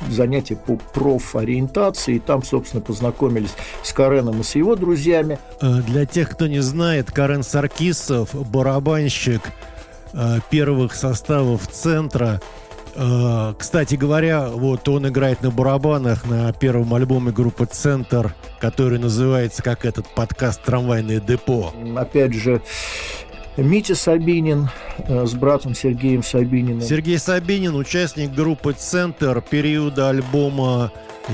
занятия 0.08 0.56
по 0.56 0.76
профориентации. 0.76 2.16
И 2.16 2.18
там, 2.18 2.42
собственно, 2.42 2.82
познакомились 2.82 3.54
с 3.82 3.92
Кареном 3.92 4.40
и 4.40 4.42
с 4.42 4.54
его 4.54 4.76
друзьями. 4.76 5.38
Э, 5.60 5.82
для 5.82 6.06
тех, 6.06 6.30
кто 6.30 6.46
не 6.46 6.60
знает, 6.60 7.10
Карен 7.10 7.42
Саркисов, 7.42 8.34
барабанщик 8.50 9.42
э, 10.12 10.38
первых 10.50 10.94
составов 10.94 11.66
центра. 11.68 12.40
Э, 12.94 13.54
кстати 13.56 13.94
говоря, 13.94 14.48
вот 14.48 14.88
он 14.88 15.08
играет 15.08 15.42
на 15.42 15.50
барабанах 15.50 16.26
на 16.26 16.52
первом 16.52 16.94
альбоме 16.94 17.30
группы 17.30 17.66
«Центр», 17.66 18.34
который 18.60 18.98
называется, 18.98 19.62
как 19.62 19.84
этот 19.84 20.08
подкаст 20.14 20.62
«Трамвайное 20.64 21.20
депо». 21.20 21.72
Опять 21.96 22.34
же, 22.34 22.60
Митя 23.58 23.96
Сабинин 23.96 24.68
э, 24.98 25.26
с 25.26 25.34
братом 25.34 25.74
Сергеем 25.74 26.22
Сабининым. 26.22 26.80
Сергей 26.80 27.18
Сабинин, 27.18 27.74
участник 27.74 28.32
группы 28.32 28.72
«Центр» 28.72 29.42
периода 29.42 30.10
альбома 30.10 30.92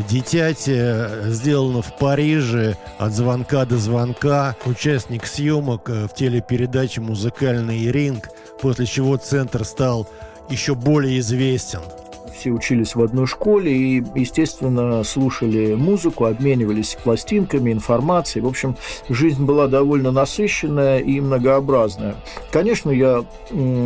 «Дитяти», 0.09 1.31
сделано 1.31 1.83
в 1.83 1.99
Париже 1.99 2.79
от 2.99 3.13
звонка 3.13 3.67
до 3.67 3.77
звонка, 3.77 4.57
участник 4.65 5.27
съемок 5.27 5.91
э, 5.91 6.09
в 6.09 6.15
телепередаче 6.15 7.03
«Музыкальный 7.03 7.93
ринг», 7.93 8.31
после 8.61 8.87
чего 8.87 9.19
«Центр» 9.19 9.65
стал 9.65 10.09
еще 10.49 10.75
более 10.75 11.19
известен– 11.19 11.81
все 12.35 12.51
учились 12.51 12.95
в 12.95 13.03
одной 13.03 13.27
школе 13.27 13.73
и, 13.73 14.05
естественно, 14.15 15.03
слушали 15.05 15.75
музыку, 15.75 16.27
обменивались 16.27 16.97
пластинками, 17.03 17.73
информацией. 17.73 18.45
В 18.45 18.49
общем, 18.49 18.77
жизнь 19.09 19.45
была 19.45 19.67
довольно 19.67 20.11
насыщенная 20.11 20.99
и 20.99 21.21
многообразная. 21.21 22.17
Конечно, 22.51 22.91
я 22.91 23.25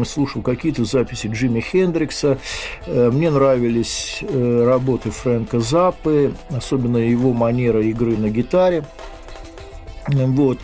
слушал 0.07 0.43
какие-то 0.43 0.85
записи 0.85 1.29
Джимми 1.29 1.61
Хендрикса. 1.61 2.39
Э, 2.87 3.11
мне 3.13 3.31
нравились 3.31 4.19
э, 4.23 4.65
работы 4.65 5.11
Фрэнка 5.11 5.61
Заппы, 5.61 6.33
особенно 6.51 6.97
его 6.99 7.33
манера 7.33 7.83
игры 7.83 8.17
на 8.17 8.31
гитаре. 8.31 8.85
Вот. 10.09 10.59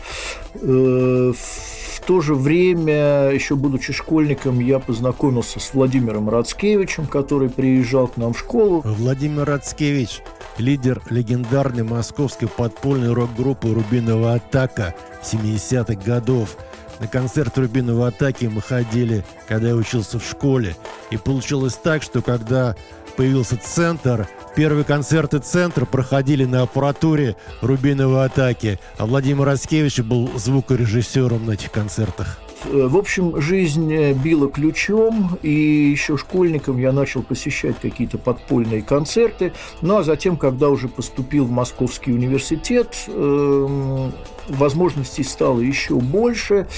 Э, 2.05 2.07
то 2.07 2.21
же 2.21 2.35
время, 2.35 3.31
еще 3.31 3.57
будучи 3.57 3.93
школьником, 3.93 4.61
я 4.61 4.79
познакомился 4.79 5.61
с 5.61 5.75
Владимиром 5.75 6.29
Рацкевичем, 6.29 7.07
который 7.07 7.49
приезжал 7.49 8.09
к 8.09 8.17
нам 8.17 8.33
в 8.33 8.39
школу. 8.39 8.83
Владимир 8.85 9.45
Рацкевич– 9.45 10.21
лидер 10.59 11.03
легендарной 11.11 11.83
московской 11.83 12.49
подпольной 12.49 13.13
рок-группы 13.13 13.73
«Рубиновая 13.73 14.37
атака» 14.37 14.95
70-х 15.23 15.95
годов. 16.05 16.57
На 17.01 17.09
концерт 17.09 17.57
«Рубиновой 17.59 18.09
атаки» 18.09 18.47
мы 18.47 18.61
ходили, 18.61 19.25
когда 19.49 19.69
я 19.69 19.75
учился 19.75 20.19
в 20.19 20.25
школе. 20.25 20.77
И 21.11 21.17
получилось 21.17 21.75
так, 21.75 22.03
что 22.03 22.23
когда 22.23 22.77
появился 23.17 23.57
центр, 23.57 24.29
Первые 24.55 24.85
концерты 24.85 25.41
центра 25.41 25.85
проходили 25.85 26.45
на 26.45 26.63
аппаратуре 26.63 27.35
«Рубиновой 27.61 28.27
атаки», 28.27 28.79
а 28.99 29.07
Владимир 29.07 29.45
Раскевич 29.45 29.99
был 29.99 30.31
звукорежиссером 30.37 31.47
на 31.47 31.53
этих 31.53 31.73
концертах. 31.73 32.39
Э, 32.67 32.87
в 32.87 32.97
общем, 32.97 33.41
жизнь 33.41 33.93
э, 33.93 34.13
била 34.13 34.49
ключом, 34.49 35.37
и 35.43 35.51
еще 35.51 36.17
школьником 36.17 36.79
я 36.79 36.93
начал 36.93 37.25
посещать 37.25 37.81
какие-то 37.81 38.17
подпольные 38.17 38.83
концерты. 38.83 39.53
Ну 39.81 39.99
а 39.99 40.05
затем, 40.05 40.37
когда 40.37 40.69
уже 40.69 40.87
поступил 40.87 41.47
в 41.47 41.51
Московский 41.51 42.13
университет, 42.13 42.95
эм, 43.09 44.13
возможностей 44.49 45.25
стало 45.25 45.59
еще 45.59 45.97
больше. 45.97 46.69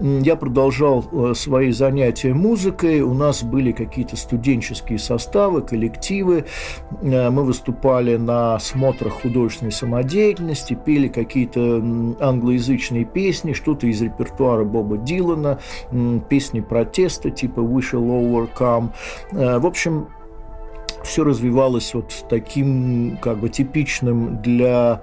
Я 0.00 0.36
продолжал 0.36 1.04
э, 1.10 1.34
свои 1.34 1.70
занятия 1.70 2.34
музыкой. 2.34 3.00
У 3.00 3.14
нас 3.14 3.42
были 3.42 3.72
какие-то 3.72 4.16
студенческие 4.16 4.98
составы, 4.98 5.62
коллективы. 5.62 6.44
Э, 7.02 7.30
мы 7.30 7.44
выступали 7.44 8.16
на 8.16 8.58
смотрах 8.58 9.22
художественной 9.22 9.72
самодеятельности, 9.72 10.74
пели 10.74 11.08
какие-то 11.08 11.82
англоязычные 12.20 13.04
песни, 13.04 13.52
что-то 13.52 13.86
из 13.86 14.00
репертуара 14.02 14.64
Боба 14.64 14.98
Дилана, 14.98 15.58
песни 16.28 16.60
протеста 16.60 17.30
типа 17.30 17.60
«We 17.60 17.80
shall 17.80 18.06
overcome». 18.06 18.90
Э, 19.32 19.58
в 19.58 19.66
общем, 19.66 20.08
все 21.06 21.24
развивалось 21.24 21.94
вот 21.94 22.12
таким 22.28 23.18
как 23.22 23.38
бы 23.38 23.48
типичным 23.48 24.42
для 24.42 25.02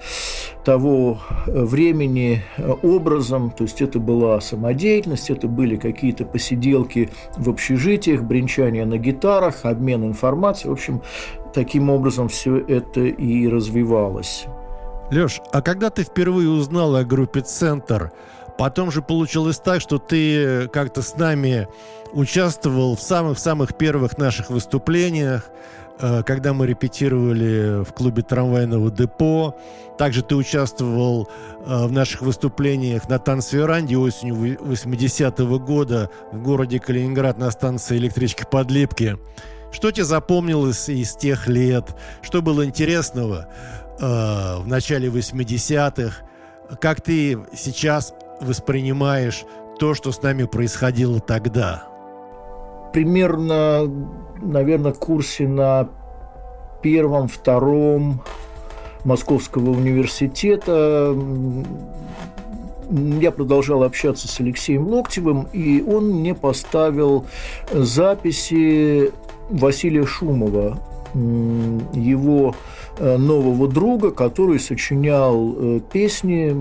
того 0.63 1.19
э, 1.47 1.63
времени 1.63 2.43
э, 2.57 2.71
образом, 2.83 3.51
то 3.51 3.63
есть 3.63 3.81
это 3.81 3.99
была 3.99 4.39
самодеятельность, 4.41 5.29
это 5.29 5.47
были 5.47 5.75
какие-то 5.75 6.25
посиделки 6.25 7.09
в 7.37 7.49
общежитиях, 7.49 8.21
бренчание 8.21 8.85
на 8.85 8.97
гитарах, 8.97 9.65
обмен 9.65 10.05
информацией, 10.05 10.69
в 10.69 10.73
общем, 10.73 11.01
таким 11.53 11.89
образом 11.89 12.27
все 12.27 12.57
это 12.57 13.01
и 13.01 13.47
развивалось. 13.47 14.45
Лёш, 15.11 15.41
а 15.51 15.61
когда 15.61 15.89
ты 15.89 16.03
впервые 16.03 16.49
узнал 16.49 16.95
о 16.95 17.03
группе 17.03 17.41
«Центр», 17.41 18.11
потом 18.57 18.91
же 18.91 19.01
получилось 19.01 19.59
так, 19.59 19.81
что 19.81 19.97
ты 19.97 20.67
как-то 20.69 21.01
с 21.01 21.17
нами 21.17 21.67
участвовал 22.13 22.95
в 22.95 23.01
самых-самых 23.01 23.75
первых 23.77 24.17
наших 24.17 24.49
выступлениях, 24.49 25.49
когда 25.99 26.53
мы 26.53 26.67
репетировали 26.67 27.83
в 27.83 27.93
клубе 27.93 28.23
трамвайного 28.23 28.91
депо. 28.91 29.55
Также 29.97 30.23
ты 30.23 30.35
участвовал 30.35 31.29
э, 31.65 31.85
в 31.85 31.91
наших 31.91 32.21
выступлениях 32.21 33.07
на 33.09 33.19
танцверанде 33.19 33.95
осенью 33.97 34.35
80-го 34.35 35.59
года 35.59 36.09
в 36.31 36.41
городе 36.41 36.79
Калининград 36.79 37.37
на 37.37 37.51
станции 37.51 37.97
электрички 37.97 38.45
Подлипки. 38.49 39.17
Что 39.71 39.91
тебе 39.91 40.05
запомнилось 40.05 40.89
из 40.89 41.15
тех 41.15 41.47
лет? 41.47 41.95
Что 42.21 42.41
было 42.41 42.65
интересного 42.65 43.47
э, 43.99 44.57
в 44.59 44.67
начале 44.67 45.09
80-х? 45.09 46.23
Как 46.79 47.01
ты 47.01 47.37
сейчас 47.55 48.13
воспринимаешь 48.41 49.43
то, 49.79 49.93
что 49.93 50.11
с 50.11 50.21
нами 50.21 50.43
происходило 50.43 51.19
тогда? 51.19 51.83
Примерно 52.93 53.89
наверное, 54.43 54.93
курсе 54.93 55.47
на 55.47 55.89
первом, 56.81 57.27
втором 57.27 58.21
Московского 59.03 59.71
университета. 59.71 61.15
Я 62.91 63.31
продолжал 63.31 63.83
общаться 63.83 64.27
с 64.27 64.39
Алексеем 64.39 64.87
Локтевым, 64.87 65.47
и 65.53 65.81
он 65.81 66.09
мне 66.09 66.35
поставил 66.35 67.25
записи 67.71 69.11
Василия 69.49 70.05
Шумова, 70.05 70.77
его 71.13 72.55
Э, 72.97 73.17
нового 73.17 73.67
друга, 73.67 74.11
который 74.11 74.59
сочинял 74.59 75.55
э, 75.57 75.79
песни, 75.91 76.55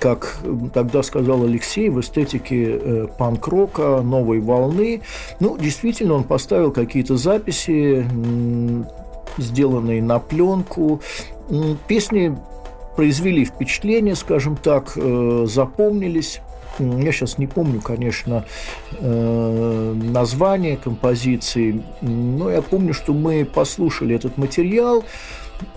как 0.00 0.38
тогда 0.74 1.04
сказал 1.04 1.44
Алексей, 1.44 1.88
в 1.90 2.00
эстетике 2.00 2.72
э, 2.72 3.06
панк-рока, 3.16 4.00
новой 4.02 4.40
волны. 4.40 5.02
Ну, 5.38 5.56
действительно, 5.56 6.14
он 6.14 6.24
поставил 6.24 6.72
какие-то 6.72 7.16
записи, 7.16 8.04
сделанные 9.38 10.02
на 10.02 10.18
пленку. 10.18 11.00
Песни 11.86 12.36
произвели 12.96 13.44
впечатление, 13.44 14.16
скажем 14.16 14.56
так, 14.56 14.96
запомнились. 15.44 16.40
Я 16.78 17.12
сейчас 17.12 17.38
не 17.38 17.46
помню, 17.46 17.80
конечно, 17.80 18.44
название 19.00 20.76
композиции, 20.76 21.82
но 22.00 22.50
я 22.50 22.62
помню, 22.62 22.94
что 22.94 23.12
мы 23.12 23.44
послушали 23.44 24.14
этот 24.14 24.38
материал, 24.38 25.04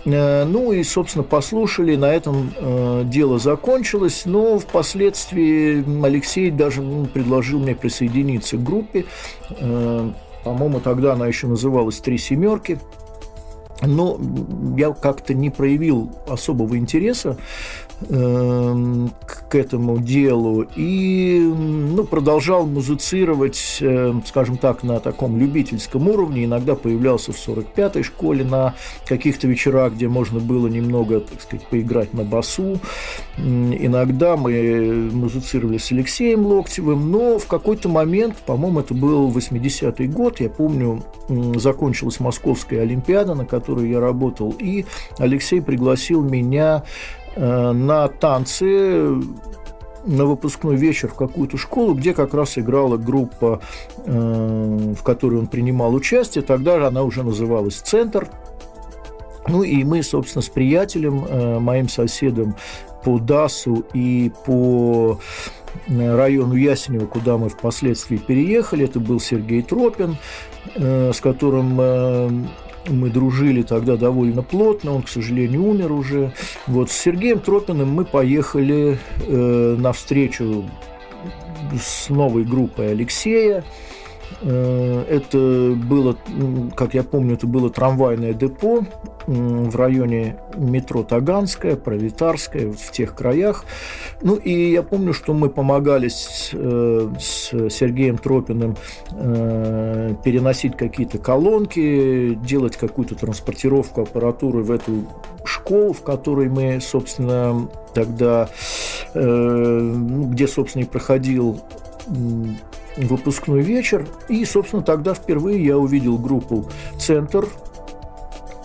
Э, 0.04 0.44
ну 0.44 0.72
и, 0.72 0.82
собственно, 0.82 1.24
послушали, 1.24 1.96
на 1.96 2.12
этом 2.12 2.52
э, 2.56 3.02
дело 3.04 3.38
закончилось, 3.38 4.22
но 4.24 4.58
впоследствии 4.58 6.04
Алексей 6.04 6.50
даже 6.50 6.82
ну, 6.82 7.06
предложил 7.06 7.60
мне 7.60 7.74
присоединиться 7.74 8.56
к 8.56 8.62
группе. 8.62 9.06
Э, 9.50 10.10
по-моему, 10.44 10.80
тогда 10.80 11.14
она 11.14 11.26
еще 11.26 11.46
называлась 11.46 11.98
«Три 11.98 12.18
семерки». 12.18 12.78
Но 13.82 14.18
я 14.76 14.92
как-то 14.92 15.34
не 15.34 15.50
проявил 15.50 16.10
особого 16.28 16.78
интереса 16.78 17.36
к 18.06 19.54
этому 19.54 19.98
делу 19.98 20.66
и 20.76 21.38
ну, 21.40 22.04
продолжал 22.04 22.66
музицировать, 22.66 23.78
эм, 23.80 24.22
скажем 24.26 24.56
так, 24.58 24.82
на 24.82 25.00
таком 25.00 25.38
любительском 25.38 26.08
уровне. 26.08 26.44
Иногда 26.44 26.74
появлялся 26.74 27.32
в 27.32 27.36
45-й 27.36 28.02
школе 28.02 28.44
на 28.44 28.74
каких-то 29.06 29.46
вечерах, 29.46 29.94
где 29.94 30.08
можно 30.08 30.40
было 30.40 30.66
немного, 30.66 31.20
так 31.20 31.40
сказать, 31.40 31.66
поиграть 31.68 32.12
на 32.14 32.24
басу. 32.24 32.78
Иногда 33.36 34.36
мы 34.36 35.10
музицировали 35.12 35.78
с 35.78 35.90
Алексеем 35.92 36.46
Локтевым, 36.46 37.10
но 37.10 37.38
в 37.38 37.46
какой-то 37.46 37.88
момент, 37.88 38.36
по-моему, 38.46 38.80
это 38.80 38.94
был 38.94 39.30
80-й 39.30 40.06
год, 40.08 40.40
я 40.40 40.48
помню, 40.48 41.02
закончилась 41.56 42.20
Московская 42.20 42.80
Олимпиада, 42.80 43.34
на 43.34 43.46
которой 43.46 43.90
я 43.90 44.00
работал, 44.00 44.54
и 44.58 44.84
Алексей 45.18 45.60
пригласил 45.60 46.22
меня 46.22 46.82
Э, 47.23 47.23
на 47.36 48.08
танцы 48.08 49.14
на 50.06 50.24
выпускной 50.24 50.76
вечер 50.76 51.08
в 51.08 51.14
какую-то 51.14 51.56
школу, 51.56 51.94
где 51.94 52.14
как 52.14 52.34
раз 52.34 52.58
играла 52.58 52.96
группа, 52.96 53.60
э, 54.04 54.94
в 54.98 55.02
которой 55.02 55.38
он 55.40 55.46
принимал 55.46 55.94
участие. 55.94 56.44
Тогда 56.44 56.86
она 56.86 57.02
уже 57.02 57.22
называлась 57.22 57.76
«Центр». 57.76 58.28
Ну 59.48 59.62
и 59.62 59.84
мы, 59.84 60.02
собственно, 60.02 60.42
с 60.42 60.48
приятелем, 60.48 61.24
э, 61.24 61.58
моим 61.58 61.88
соседом 61.88 62.56
по 63.04 63.18
ДАСу 63.18 63.84
и 63.92 64.32
по 64.46 65.18
району 65.88 66.54
Ясенева, 66.54 67.06
куда 67.06 67.36
мы 67.36 67.48
впоследствии 67.48 68.16
переехали. 68.16 68.84
Это 68.84 69.00
был 69.00 69.20
Сергей 69.20 69.60
Тропин, 69.60 70.16
с 70.76 71.20
которым 71.20 72.48
мы 72.88 73.10
дружили 73.10 73.62
тогда 73.62 73.96
довольно 73.96 74.42
плотно, 74.42 74.94
он, 74.94 75.02
к 75.02 75.08
сожалению, 75.08 75.64
умер 75.64 75.92
уже. 75.92 76.32
Вот 76.66 76.90
с 76.90 76.96
Сергеем 76.96 77.40
Тропиным 77.40 77.88
мы 77.88 78.04
поехали 78.04 78.98
э, 79.26 79.76
на 79.78 79.92
встречу 79.92 80.64
с 81.80 82.08
новой 82.08 82.44
группой 82.44 82.92
Алексея. 82.92 83.64
Э, 84.42 85.04
это 85.08 85.74
было, 85.76 86.16
как 86.74 86.94
я 86.94 87.02
помню, 87.02 87.34
это 87.34 87.46
было 87.46 87.70
трамвайное 87.70 88.32
депо 88.32 88.84
в 89.26 89.76
районе 89.76 90.36
метро 90.54 91.02
Таганская, 91.02 91.76
Пролетарская, 91.76 92.70
в 92.70 92.92
тех 92.92 93.14
краях. 93.14 93.64
Ну 94.20 94.36
и 94.36 94.70
я 94.70 94.82
помню, 94.82 95.14
что 95.14 95.32
мы 95.32 95.48
помогали 95.48 96.08
с, 96.08 96.50
э, 96.52 97.10
с 97.18 97.70
Сергеем 97.70 98.18
Тропиным 98.18 98.76
э, 99.12 100.14
переносить 100.24 100.76
какие-то 100.76 101.18
колонки, 101.18 102.34
делать 102.34 102.76
какую-то 102.76 103.14
транспортировку 103.14 104.02
аппаратуры 104.02 104.62
в 104.62 104.70
эту 104.70 105.06
школу, 105.44 105.92
в 105.92 106.02
которой 106.02 106.48
мы, 106.48 106.80
собственно, 106.80 107.68
тогда, 107.94 108.48
ну, 109.14 110.24
где, 110.26 110.48
собственно, 110.48 110.82
и 110.82 110.86
проходил 110.86 111.60
выпускной 112.96 113.60
вечер. 113.60 114.06
И, 114.28 114.44
собственно, 114.44 114.82
тогда 114.82 115.14
впервые 115.14 115.64
я 115.64 115.78
увидел 115.78 116.18
группу 116.18 116.68
«Центр». 116.98 117.48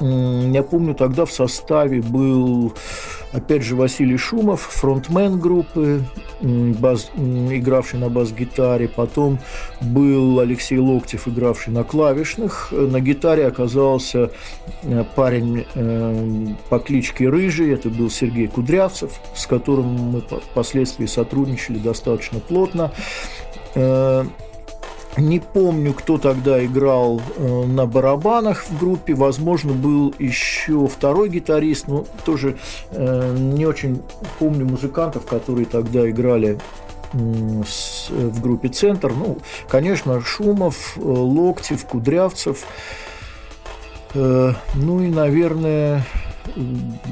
Я 0.02 0.64
помню, 0.64 0.96
тогда 0.96 1.26
в 1.26 1.32
составе 1.32 2.02
был 2.02 2.74
Опять 3.32 3.62
же, 3.62 3.76
Василий 3.76 4.18
Шумов, 4.18 4.62
фронтмен 4.62 5.40
группы, 5.40 6.04
бас, 6.42 7.12
игравший 7.16 8.00
на 8.00 8.10
бас-гитаре. 8.10 8.88
Потом 8.88 9.38
был 9.82 10.40
Алексей 10.40 10.80
Локтев, 10.80 11.28
игравший 11.28 11.72
на 11.72 11.84
клавишных. 11.84 12.72
На 12.72 13.00
гитаре 13.00 13.46
оказался 13.46 14.32
э, 14.82 15.04
парень 15.16 15.68
э, 15.76 16.48
по 16.70 16.80
кличке 16.80 17.30
Рыжий. 17.30 17.72
Это 17.72 17.90
был 17.90 18.10
Сергей 18.10 18.48
Кудрявцев, 18.48 19.12
с 19.36 19.46
которым 19.46 19.86
мы 19.86 20.22
впоследствии 20.22 21.06
сотрудничали 21.06 21.78
достаточно 21.78 22.40
плотно. 22.40 22.92
Э, 23.76 24.26
не 25.18 25.40
помню, 25.40 25.94
кто 25.94 26.18
тогда 26.18 26.64
играл 26.64 27.22
э, 27.38 27.66
на 27.66 27.86
барабанах 27.86 28.64
в 28.66 28.80
группе. 28.80 29.14
Возможно, 29.14 29.74
был 29.74 30.14
еще 30.20 30.88
второй 30.88 31.30
гитарист, 31.30 31.88
но 31.88 32.06
тоже 32.26 32.58
э, 32.92 33.36
не 33.38 33.66
очень 33.66 34.02
помню 34.38 34.66
музыкантов, 34.66 35.26
которые 35.26 35.66
тогда 35.66 36.10
играли 36.10 36.60
в 37.12 38.40
группе 38.40 38.68
«Центр». 38.68 39.12
Ну, 39.12 39.40
конечно, 39.68 40.22
Шумов, 40.22 40.96
Локтев, 40.96 41.84
Кудрявцев. 41.86 42.68
Ну 44.14 45.02
и, 45.02 45.08
наверное, 45.08 46.06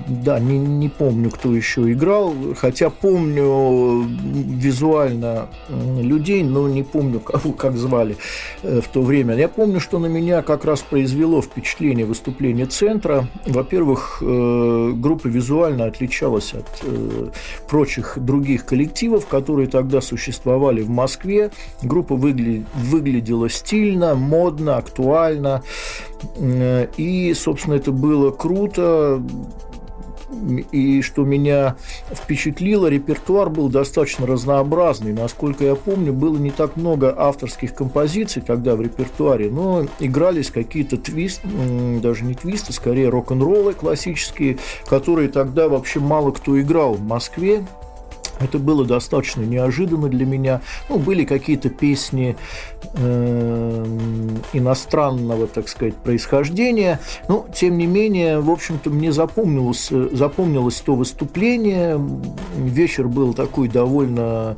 да, 0.08 0.39
не, 0.39 0.58
не 0.58 0.89
помню, 0.89 1.30
кто 1.30 1.54
еще 1.54 1.91
играл, 1.91 2.34
хотя 2.58 2.89
помню 2.89 4.08
визуально 4.08 5.50
людей, 5.69 6.43
но 6.43 6.67
не 6.67 6.84
помню, 6.84 7.19
кого 7.19 7.54
как 7.54 7.78
звали 7.78 8.17
э, 8.63 8.82
в 8.82 8.88
то 8.88 9.02
время. 9.02 9.36
Я 9.36 9.47
помню, 9.47 9.80
что 9.80 10.00
на 10.00 10.08
меня 10.08 10.41
как 10.41 10.65
раз 10.65 10.82
произвело 10.82 11.41
впечатление 11.41 12.06
выступление 12.06 12.65
центра. 12.65 13.28
Во-первых, 13.45 14.19
э, 14.21 14.91
группа 14.95 15.28
визуально 15.28 15.86
отличалась 15.86 16.54
от 16.54 16.67
э, 16.84 17.30
прочих 17.69 18.17
других 18.19 18.65
коллективов, 18.65 19.28
которые 19.28 19.67
тогда 19.67 20.02
существовали 20.02 20.82
в 20.82 20.89
Москве. 20.89 21.52
Группа 21.82 22.15
выглядела 22.15 23.50
стильно, 23.50 24.15
модно, 24.15 24.78
актуально. 24.78 25.63
И, 26.97 27.34
собственно, 27.34 27.75
это 27.75 27.91
было 27.91 28.32
круто. 28.32 29.21
И 30.71 31.01
что 31.01 31.23
меня 31.23 31.77
впечатлило, 32.12 32.88
репертуар 32.88 33.49
был 33.49 33.69
достаточно 33.69 34.27
разнообразный. 34.27 35.13
Насколько 35.13 35.63
я 35.63 35.75
помню, 35.75 36.12
было 36.12 36.38
не 36.38 36.51
так 36.51 36.75
много 36.75 37.15
авторских 37.17 37.73
композиций 37.73 38.41
тогда 38.41 38.75
в 38.75 38.82
репертуаре, 38.82 39.49
но 39.49 39.86
игрались 39.99 40.51
какие-то 40.51 40.97
твисты, 40.97 41.47
даже 42.01 42.25
не 42.25 42.34
твисты, 42.34 42.73
скорее 42.73 43.08
рок-н-роллы 43.08 43.73
классические, 43.73 44.58
которые 44.86 45.30
тогда 45.30 45.69
вообще 45.69 46.01
мало 46.01 46.32
кто 46.32 46.60
играл 46.60 46.95
в 46.95 47.01
Москве. 47.01 47.65
Это 48.39 48.60
было 48.60 48.86
достаточно 48.86 49.41
неожиданно 49.41 50.10
для 50.10 50.26
меня. 50.26 50.62
Ну, 50.89 50.97
были 50.97 51.26
какие-то 51.26 51.69
песни 51.69 52.38
э, 52.93 53.86
иностранного, 54.54 55.47
так 55.47 55.69
сказать, 55.69 55.95
происхождения. 55.95 57.00
Но, 57.28 57.47
тем 57.54 57.78
не 57.78 57.88
менее, 57.88 58.39
в 58.39 58.50
общем-то, 58.50 58.89
мне 58.89 59.12
запомнилось, 59.12 59.89
запомнилось 60.12 60.82
то 60.82 60.95
выступление. 60.95 62.00
Вечер 62.56 63.08
был 63.08 63.34
такой 63.34 63.67
довольно 63.67 64.58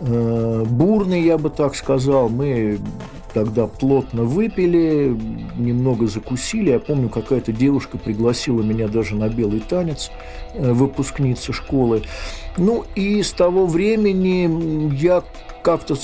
э, 0.00 0.64
бурный, 0.68 1.22
я 1.22 1.38
бы 1.38 1.50
так 1.50 1.74
сказал. 1.74 2.28
Мы 2.28 2.78
тогда 3.36 3.66
плотно 3.66 4.22
выпили, 4.22 5.14
немного 5.58 6.06
закусили. 6.06 6.70
Я 6.70 6.78
помню, 6.78 7.10
какая-то 7.10 7.52
девушка 7.52 7.98
пригласила 7.98 8.62
меня 8.62 8.88
даже 8.88 9.14
на 9.14 9.28
белый 9.28 9.60
танец, 9.60 10.10
э, 10.54 10.72
выпускница 10.72 11.52
школы. 11.52 12.02
Ну 12.56 12.86
и 12.94 13.22
с 13.22 13.32
того 13.32 13.66
времени 13.66 14.90
я 14.94 15.22
как-то 15.62 15.96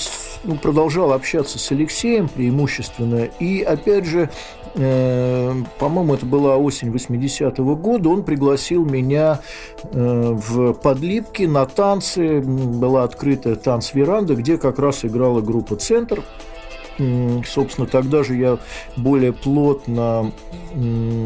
ну, 0.43 0.57
продолжал 0.57 1.11
общаться 1.11 1.57
с 1.57 1.71
Алексеем 1.71 2.29
преимущественно. 2.29 3.23
И 3.39 3.63
опять 3.63 4.05
же, 4.05 4.29
э, 4.75 5.53
по-моему, 5.79 6.13
это 6.13 6.27
была 6.27 6.57
осень 6.57 6.89
80-го 6.89 7.75
года, 7.75 8.09
он 8.09 8.21
пригласил 8.21 8.85
меня 8.85 9.39
э, 9.85 10.37
в 10.37 10.73
Подлипки 10.73 11.43
на 11.43 11.65
танцы. 11.65 12.41
Была 12.41 13.05
открытая 13.05 13.55
танц-веранда, 13.55 14.35
где 14.35 14.59
как 14.59 14.77
раз 14.77 15.03
играла 15.03 15.41
группа 15.41 15.77
«Центр». 15.77 16.21
Собственно, 16.97 17.87
тогда 17.87 18.23
же 18.23 18.35
я 18.35 18.59
более 18.95 19.33
плотно 19.33 20.31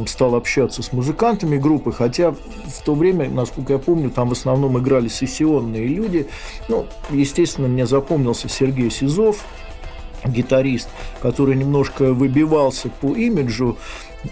стал 0.08 0.36
общаться 0.36 0.82
с 0.82 0.94
музыкантами 0.94 1.58
группы, 1.58 1.92
хотя 1.92 2.32
в 2.32 2.84
то 2.86 2.96
время, 2.96 3.30
насколько 3.30 3.74
я 3.74 3.80
помню, 3.80 4.10
там 4.10 4.30
в 4.30 4.32
основном 4.32 4.78
играли 4.80 5.08
сессионные 5.08 5.88
люди. 5.88 6.28
Ну, 6.70 6.86
естественно, 7.10 7.68
мне 7.68 7.86
запомнился 7.86 8.50
Сергей 8.50 8.90
Сизов, 8.90 9.44
гитарист, 10.26 10.90
который 11.22 11.56
немножко 11.56 12.14
выбивался 12.14 12.90
по 12.90 13.16
имиджу, 13.16 13.78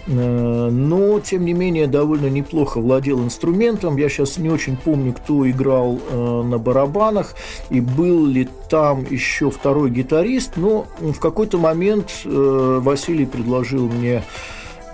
но, 0.06 1.20
тем 1.20 1.44
не 1.44 1.52
менее, 1.52 1.86
довольно 1.86 2.26
неплохо 2.26 2.80
владел 2.80 3.22
инструментом. 3.22 3.96
Я 3.96 4.08
сейчас 4.08 4.38
не 4.38 4.48
очень 4.48 4.76
помню, 4.76 5.12
кто 5.12 5.48
играл 5.48 5.98
э, 5.98 6.42
на 6.42 6.58
барабанах 6.58 7.34
и 7.70 7.80
был 7.80 8.26
ли 8.26 8.48
там 8.68 9.04
еще 9.08 9.50
второй 9.50 9.90
гитарист, 9.90 10.56
но 10.56 10.86
в 10.98 11.18
какой-то 11.18 11.58
момент 11.58 12.10
э, 12.24 12.80
Василий 12.82 13.26
предложил 13.26 13.88
мне 13.88 14.22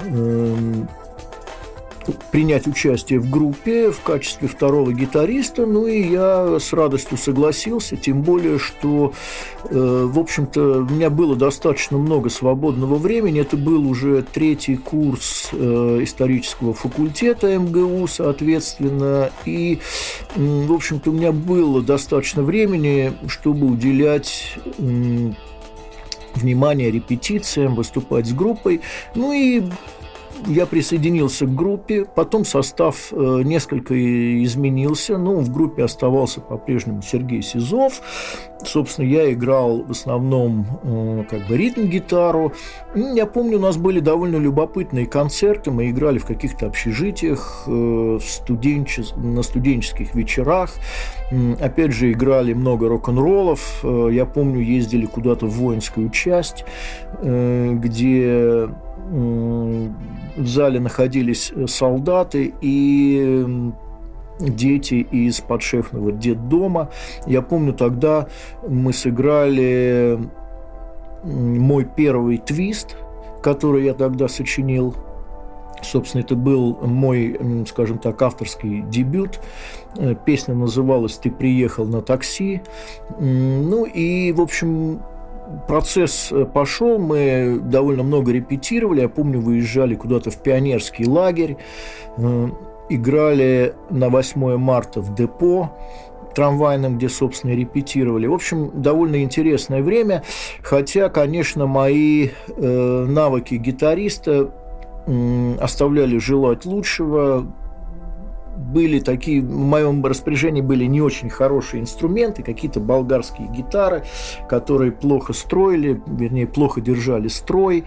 эм, 0.05 0.89
принять 2.31 2.67
участие 2.67 3.19
в 3.21 3.31
группе 3.31 3.91
в 3.91 4.01
качестве 4.01 4.49
второго 4.49 4.93
гитариста, 4.93 5.67
ну 5.67 5.87
и 5.87 6.03
я 6.03 6.59
с 6.59 6.73
радостью 6.73 7.19
согласился, 7.19 7.97
тем 7.97 8.23
более, 8.23 8.59
что, 8.59 9.13
э, 9.65 10.09
в 10.11 10.19
общем-то, 10.19 10.83
у 10.83 10.89
меня 10.89 11.11
было 11.11 11.37
достаточно 11.37 11.99
много 11.99 12.31
свободного 12.31 12.97
времени, 12.97 13.41
это 13.41 13.57
был 13.57 13.89
уже 13.89 14.23
третий 14.23 14.77
курс 14.77 15.51
э, 15.53 16.01
исторического 16.03 16.75
факультета 16.75 17.57
МГУ, 17.59 18.07
соответственно, 18.07 19.31
и, 19.45 19.81
э, 20.35 20.41
в 20.67 20.73
общем-то, 20.73 21.11
у 21.11 21.13
меня 21.13 21.33
было 21.33 21.83
достаточно 21.83 22.43
времени, 22.43 23.13
чтобы 23.29 23.67
уделять 23.67 24.57
внимание 26.35 26.91
репетициям, 26.91 27.75
выступать 27.75 28.27
с 28.27 28.33
группой. 28.33 28.81
Ну 29.15 29.33
и 29.33 29.63
я 30.47 30.67
присоединился 30.67 31.47
к 31.47 31.55
группе, 31.55 32.05
потом 32.05 32.45
состав 32.45 33.13
э, 33.13 33.43
несколько 33.45 33.95
изменился, 34.45 35.19
ну, 35.19 35.37
в 35.37 35.53
группе 35.53 35.85
оставался 35.85 36.41
по-прежнему 36.41 37.03
Сергей 37.03 37.43
Сизов, 37.43 38.01
собственно, 38.65 39.07
я 39.07 39.33
играл 39.33 39.83
в 39.83 39.91
основном 39.91 40.67
э, 40.83 41.25
как 41.29 41.47
бы 41.47 41.57
ритм-гитару. 41.57 42.53
Я 42.95 43.27
помню, 43.27 43.59
у 43.59 43.61
нас 43.61 43.77
были 43.77 44.01
довольно 44.01 44.37
любопытные 44.37 45.07
концерты, 45.07 45.71
мы 45.71 45.91
играли 45.91 46.19
в 46.19 46.27
каких-то 46.27 46.67
общежитиях, 46.67 47.65
э, 47.67 48.19
студенчес... 48.23 49.15
на 49.17 49.43
студенческих 49.43 50.15
вечерах, 50.15 50.75
опять 51.61 51.93
же, 51.93 52.13
играли 52.13 52.53
много 52.53 52.89
рок-н-роллов, 52.89 53.85
я 53.85 54.27
помню, 54.27 54.61
ездили 54.61 55.07
куда-то 55.07 55.47
в 55.47 55.53
воинскую 55.53 56.11
часть, 56.11 56.65
где 57.23 58.69
в 59.11 60.47
зале 60.47 60.81
находились 60.81 61.53
солдаты 61.67 62.55
и 62.61 63.73
дети 64.41 64.95
из 64.95 65.41
подшефного 65.41 66.13
детдома. 66.13 66.91
Я 67.27 67.43
помню, 67.43 67.73
тогда 67.73 68.29
мы 68.67 68.93
сыграли 68.93 70.19
мой 71.25 71.85
первый 71.85 72.39
твист, 72.39 72.97
который 73.43 73.85
я 73.85 73.95
тогда 73.95 74.29
сочинил. 74.29 74.95
Собственно, 75.83 76.23
это 76.23 76.37
был 76.37 76.79
мой, 76.83 77.67
скажем 77.69 77.99
так, 77.99 78.21
авторский 78.23 78.83
дебют. 78.83 79.41
Э, 79.97 80.15
песня 80.15 80.55
называлась 80.55 81.17
«Ты 81.17 81.29
приехал 81.29 81.85
на 81.87 82.03
такси». 82.03 82.63
Ну 83.19 83.85
и, 83.85 84.31
в 84.31 84.41
общем, 84.41 85.03
процесс 85.67 86.31
э, 86.33 86.45
пошел, 86.45 86.99
мы 86.99 87.59
довольно 87.63 88.03
много 88.03 88.33
репетировали. 88.33 89.01
Я 89.01 89.09
помню, 89.09 89.41
выезжали 89.41 89.95
куда-то 89.95 90.31
в 90.31 90.39
пионерский 90.39 91.07
лагерь, 91.07 91.57
э, 92.17 92.49
играли 92.89 93.75
на 93.91 94.09
8 94.09 94.57
марта 94.57 95.01
в 95.01 95.15
депо 95.15 95.71
трамвайном, 96.35 96.97
где, 96.97 97.09
собственно, 97.09 97.53
репетировали. 97.53 98.27
В 98.27 98.33
общем, 98.33 98.71
довольно 98.75 99.23
интересное 99.23 99.83
время, 99.83 100.23
хотя, 100.63 101.09
конечно, 101.09 101.67
мои 101.67 102.31
э, 102.49 103.07
навыки 103.09 103.55
гитариста 103.55 104.51
оставляли 105.61 106.19
желать 106.19 106.65
лучшего 106.65 107.53
были 108.63 109.01
такие, 109.01 109.43
в 109.43 109.51
моем 109.51 110.05
распоряжении 110.05 110.63
были 110.63 110.85
не 110.85 111.01
очень 111.01 111.29
хорошие 111.29 111.81
инструменты, 111.81 112.43
какие-то 112.43 112.81
болгарские 112.81 113.49
гитары, 113.49 114.05
которые 114.49 114.93
плохо 114.93 115.33
строили, 115.33 116.01
вернее, 116.07 116.47
плохо 116.47 116.81
держали 116.81 117.29
строй. 117.29 117.85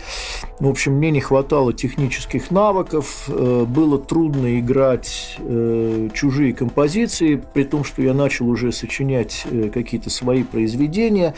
В 0.59 0.67
общем, 0.67 0.93
мне 0.93 1.11
не 1.11 1.21
хватало 1.21 1.73
технических 1.73 2.51
навыков, 2.51 3.25
э, 3.27 3.65
было 3.67 3.97
трудно 3.99 4.59
играть 4.59 5.37
э, 5.39 6.09
чужие 6.13 6.53
композиции, 6.53 7.41
при 7.53 7.63
том, 7.63 7.83
что 7.83 8.01
я 8.01 8.13
начал 8.13 8.47
уже 8.47 8.71
сочинять 8.71 9.45
э, 9.49 9.69
какие-то 9.73 10.09
свои 10.09 10.43
произведения, 10.43 11.35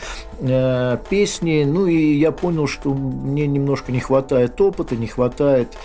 песни, 1.10 1.64
ну 1.64 1.86
и 1.86 2.14
я 2.14 2.32
понял, 2.32 2.66
что 2.66 2.92
мне 2.94 3.46
немножко 3.46 3.92
не 3.92 4.00
хватает 4.00 4.60
опыта, 4.60 4.96
не 4.96 5.06
хватает 5.06 5.76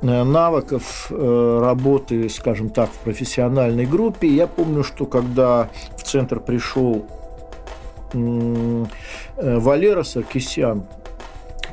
навыков 0.00 1.10
работы, 1.10 2.28
скажем 2.28 2.65
так, 2.70 2.90
в 2.90 2.98
профессиональной 2.98 3.86
группе. 3.86 4.28
Я 4.28 4.46
помню, 4.46 4.82
что 4.82 5.06
когда 5.06 5.70
в 5.96 6.02
центр 6.02 6.40
пришел 6.40 7.06
э, 8.12 8.84
Валера 9.36 10.02
Саркисян, 10.02 10.84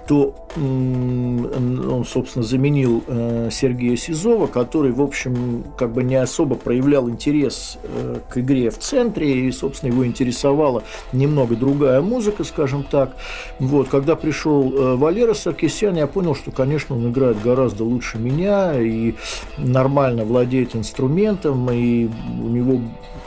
то 0.07 0.35
он, 0.55 2.05
собственно, 2.07 2.43
заменил 2.43 3.03
э, 3.07 3.49
Сергея 3.51 3.95
Сизова, 3.95 4.47
который, 4.47 4.91
в 4.91 5.01
общем, 5.01 5.63
как 5.77 5.93
бы 5.93 6.03
не 6.03 6.15
особо 6.15 6.55
проявлял 6.55 7.09
интерес 7.09 7.77
э, 7.83 8.19
к 8.29 8.37
игре 8.37 8.69
в 8.69 8.77
центре, 8.77 9.47
и, 9.47 9.51
собственно, 9.51 9.91
его 9.91 10.05
интересовала 10.05 10.83
немного 11.11 11.55
другая 11.55 12.01
музыка, 12.01 12.43
скажем 12.43 12.83
так. 12.83 13.15
Вот, 13.59 13.87
когда 13.87 14.15
пришел 14.15 14.73
э, 14.73 14.95
Валера 14.95 15.33
Саркисян, 15.33 15.95
я 15.95 16.07
понял, 16.07 16.35
что, 16.35 16.51
конечно, 16.51 16.95
он 16.95 17.09
играет 17.11 17.41
гораздо 17.41 17.83
лучше 17.83 18.19
меня 18.19 18.79
и 18.79 19.15
нормально 19.57 20.25
владеет 20.25 20.75
инструментом, 20.75 21.69
и 21.71 22.09
у 22.41 22.47
него 22.47 22.81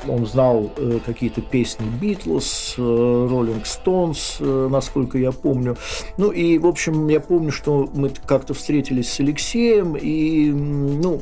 он 0.09 0.27
знал 0.27 0.71
э, 0.77 0.99
какие-то 1.05 1.41
песни 1.41 1.87
Битлз, 2.01 2.75
Роллинг 2.77 3.67
Стоунс, 3.67 4.37
насколько 4.41 5.19
я 5.19 5.33
помню. 5.33 5.77
Ну 6.17 6.31
и, 6.31 6.59
в 6.59 6.67
общем, 6.67 7.09
я 7.09 7.21
помню, 7.21 7.51
что 7.51 7.89
мы 7.95 8.11
как-то 8.11 8.55
встретились 8.55 9.13
с 9.13 9.21
Алексеем, 9.21 9.97
и, 9.97 10.51
ну, 10.51 11.21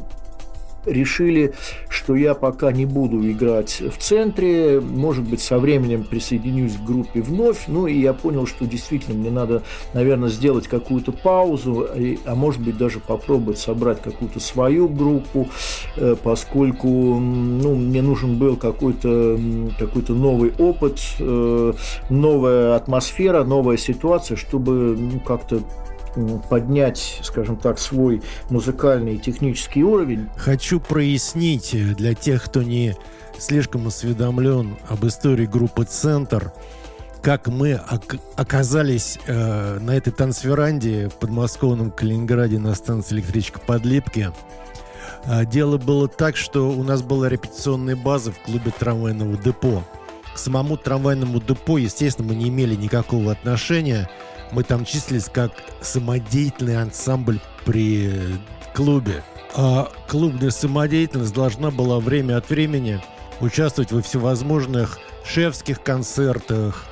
решили, 0.87 1.55
что 1.89 2.15
я 2.15 2.35
пока 2.35 2.73
не 2.73 2.87
буду 2.87 3.31
играть 3.31 3.81
в 3.81 3.99
центре, 3.99 4.81
может 4.81 5.25
быть, 5.25 5.41
со 5.41 5.59
временем 5.59 6.05
присоединюсь 6.05 6.77
к 6.77 6.85
группе 6.85 7.21
вновь, 7.21 7.65
ну 7.67 7.87
и 7.87 7.99
я 7.99 8.13
понял, 8.13 8.47
что 8.47 8.67
действительно 8.67 9.19
мне 9.19 9.31
надо, 9.31 9.63
наверное, 9.93 10.29
сделать 10.29 10.69
какую-то 10.69 11.13
паузу, 11.13 11.89
а 12.25 12.35
может 12.35 12.61
быть, 12.63 12.77
даже 12.77 13.01
попробовать 13.01 13.59
собрать 13.59 14.03
какую-то 14.03 14.41
свою 14.41 14.89
группу, 14.89 15.49
э, 15.97 16.17
поскольку 16.23 16.89
ну, 16.89 17.75
мне 17.75 18.03
нужен 18.03 18.39
был 18.39 18.57
какой-то 18.57 19.39
какой 19.79 20.05
новый 20.09 20.53
опыт, 20.59 21.01
э, 21.19 21.73
новая 22.11 22.77
атмосфера, 22.77 23.45
новая 23.45 23.77
ситуация, 23.77 24.37
чтобы 24.37 24.97
ну, 24.99 25.21
как-то 25.21 25.61
поднять, 26.49 27.21
скажем 27.23 27.57
так, 27.57 27.79
свой 27.79 28.23
музыкальный 28.51 29.17
и 29.17 29.19
технический 29.19 29.83
уровень. 29.83 30.29
Хочу 30.37 30.81
прояснить 30.81 31.75
для 31.97 32.15
тех, 32.15 32.45
кто 32.45 32.63
не 32.63 32.97
слишком 33.39 33.87
осведомлен 33.87 34.77
об 34.89 35.05
истории 35.07 35.47
группы 35.47 35.85
«Центр», 35.85 36.53
как 37.23 37.49
мы 37.49 37.81
оказались 38.37 39.19
э, 39.27 39.79
на 39.79 39.93
этой 39.93 40.13
танцверанде 40.13 41.09
в 41.09 41.15
подмосковном 41.15 41.91
Калининграде 41.91 42.59
на 42.59 42.75
станции 42.75 43.15
электричка 43.15 43.61
Подлипки. 43.61 44.31
Э, 45.25 45.47
дело 45.47 45.79
было 45.79 46.07
так, 46.07 46.37
что 46.37 46.71
у 46.71 46.83
нас 46.83 47.03
была 47.03 47.31
репетиционная 47.31 47.97
база 47.97 48.31
в 48.31 48.39
клубе 48.41 48.71
трамвайного 48.79 49.39
депо. 49.39 49.83
К 50.35 50.39
самому 50.39 50.77
трамвайному 50.77 51.41
депо, 51.41 51.79
естественно, 51.79 52.29
мы 52.29 52.35
не 52.35 52.51
имели 52.51 52.75
никакого 52.75 53.33
отношения– 53.33 54.11
мы 54.55 54.63
там 54.63 54.85
числились 54.85 55.29
как 55.33 55.53
самодеятельный 55.81 56.81
ансамбль 56.81 57.41
при 57.65 58.39
клубе. 58.75 59.23
А 59.57 59.91
клубная 60.09 60.51
самодеятельность 60.51 61.35
должна 61.35 61.71
была 61.71 62.01
время 62.01 62.37
от 62.37 62.49
времени 62.49 63.01
участвовать 63.41 63.93
во 63.93 64.01
всевозможных 64.01 64.99
шефских 65.25 65.83
концертах, 65.83 66.85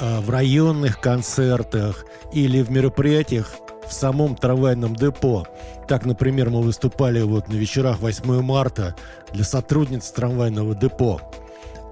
а, 0.00 0.20
в 0.20 0.30
районных 0.30 1.00
концертах 1.00 2.04
или 2.32 2.62
в 2.62 2.70
мероприятиях 2.70 3.52
в 3.86 3.92
самом 3.92 4.34
трамвайном 4.36 4.96
депо. 4.96 5.46
Так, 5.88 6.04
например, 6.04 6.50
мы 6.50 6.62
выступали 6.62 7.22
вот 7.22 7.48
на 7.48 7.54
вечерах 7.54 8.00
8 8.00 8.42
марта 8.42 8.94
для 9.32 9.44
сотрудниц 9.44 10.10
трамвайного 10.10 10.74
депо. 10.74 11.20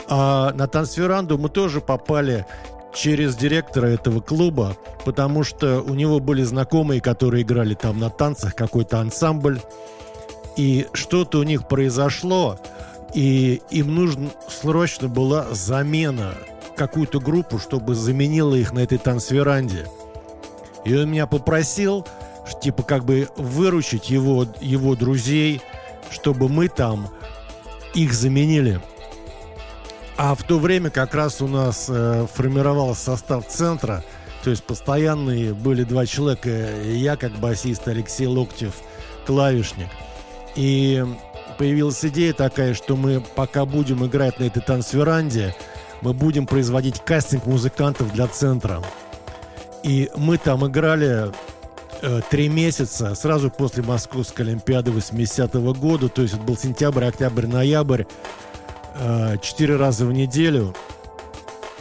А 0.09 0.53
на 0.53 0.67
танцверанду 0.67 1.39
мы 1.39 1.49
тоже 1.49 1.81
попали 1.81 2.47
через 2.95 3.37
директора 3.37 3.89
этого 3.89 4.21
клуба, 4.21 4.77
потому 5.05 5.45
что 5.45 5.83
у 5.83 5.95
него 5.95 6.21
были 6.21 6.43
знакомые, 6.43 7.01
которые 7.01 7.43
играли 7.43 7.75
там 7.75 7.99
на 7.99 8.09
танцах, 8.09 8.55
какой-то 8.55 9.01
ансамбль, 9.01 9.61
и 10.57 10.87
что-то 10.93 11.41
у 11.41 11.43
них 11.43 11.67
произошло, 11.69 12.59
и 13.13 13.61
им 13.71 13.95
нужно 13.95 14.31
срочно 14.49 15.09
была 15.09 15.47
замена 15.53 16.35
какую-то 16.77 17.21
группу, 17.21 17.59
чтобы 17.59 17.95
заменила 17.95 18.55
их 18.55 18.73
на 18.73 18.81
этой 18.81 18.99
танцверанде. 18.99 19.87
И 20.85 20.95
он 20.95 21.11
меня 21.11 21.27
попросил, 21.27 22.07
типа, 22.61 22.83
как 22.83 23.05
бы 23.05 23.29
выручить 23.37 24.11
его, 24.11 24.47
его 24.61 24.95
друзей, 24.95 25.61
чтобы 26.11 26.49
мы 26.49 26.69
там 26.69 27.09
их 27.95 28.13
заменили. 28.13 28.81
А 30.17 30.35
в 30.35 30.45
то 30.45 30.59
время 30.59 30.91
как 30.91 31.15
раз 31.15 31.43
у 31.43 31.49
нас 31.49 31.87
э, 31.89 32.27
формировался 32.33 33.05
состав 33.05 33.49
центра, 33.49 34.05
то 34.45 34.51
есть 34.51 34.63
постоянные 34.63 35.55
были 35.55 35.83
два 35.83 36.07
человека, 36.07 36.51
я 36.85 37.17
как 37.17 37.33
басист, 37.33 37.89
Алексей 37.89 38.27
Локтев, 38.27 38.75
клавишник. 39.27 39.89
И 40.55 41.05
появилась 41.59 42.05
идея 42.05 42.33
такая, 42.33 42.75
что 42.75 42.97
мы 42.97 43.21
пока 43.35 43.65
будем 43.65 44.05
играть 44.07 44.39
на 44.39 44.45
этой 44.45 44.63
танцверанде, 44.63 45.57
мы 46.01 46.13
будем 46.13 46.47
производить 46.47 47.01
кастинг 47.01 47.47
музыкантов 47.47 48.13
для 48.13 48.29
центра. 48.29 48.83
И 49.83 50.11
мы 50.17 50.39
там 50.39 50.67
играли 50.67 51.33
э, 52.03 52.21
три 52.31 52.49
месяца, 52.49 53.15
сразу 53.15 53.51
после 53.51 53.83
Московской 53.83 54.45
Олимпиады 54.47 54.93
80-го 54.93 55.75
года, 55.75 56.09
то 56.09 56.23
есть 56.23 56.35
это 56.35 56.43
был 56.43 56.57
сентябрь, 56.57 57.05
октябрь, 57.05 57.47
ноябрь. 57.47 58.05
Э, 58.97 59.37
четыре 59.43 59.77
раза 59.77 60.07
в 60.07 60.13
неделю. 60.13 60.75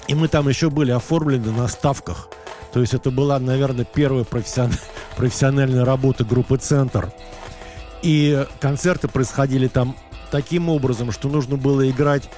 И 0.07 0.15
мы 0.15 0.27
там 0.27 0.49
еще 0.49 0.69
были 0.69 0.91
оформлены 0.91 1.51
на 1.51 1.67
ставках. 1.67 2.29
То 2.73 2.81
есть 2.81 2.93
это 2.93 3.11
была, 3.11 3.39
наверное, 3.39 3.85
первая 3.85 4.23
профессион... 4.23 4.71
профессиональная 5.15 5.85
работа 5.85 6.25
группы 6.25 6.57
«Центр». 6.57 7.11
И 8.01 8.45
концерты 8.59 9.07
происходили 9.07 9.67
там 9.67 9.95
таким 10.31 10.69
образом, 10.69 11.11
что 11.11 11.29
нужно 11.29 11.55
было 11.55 11.89
играть 11.89 12.29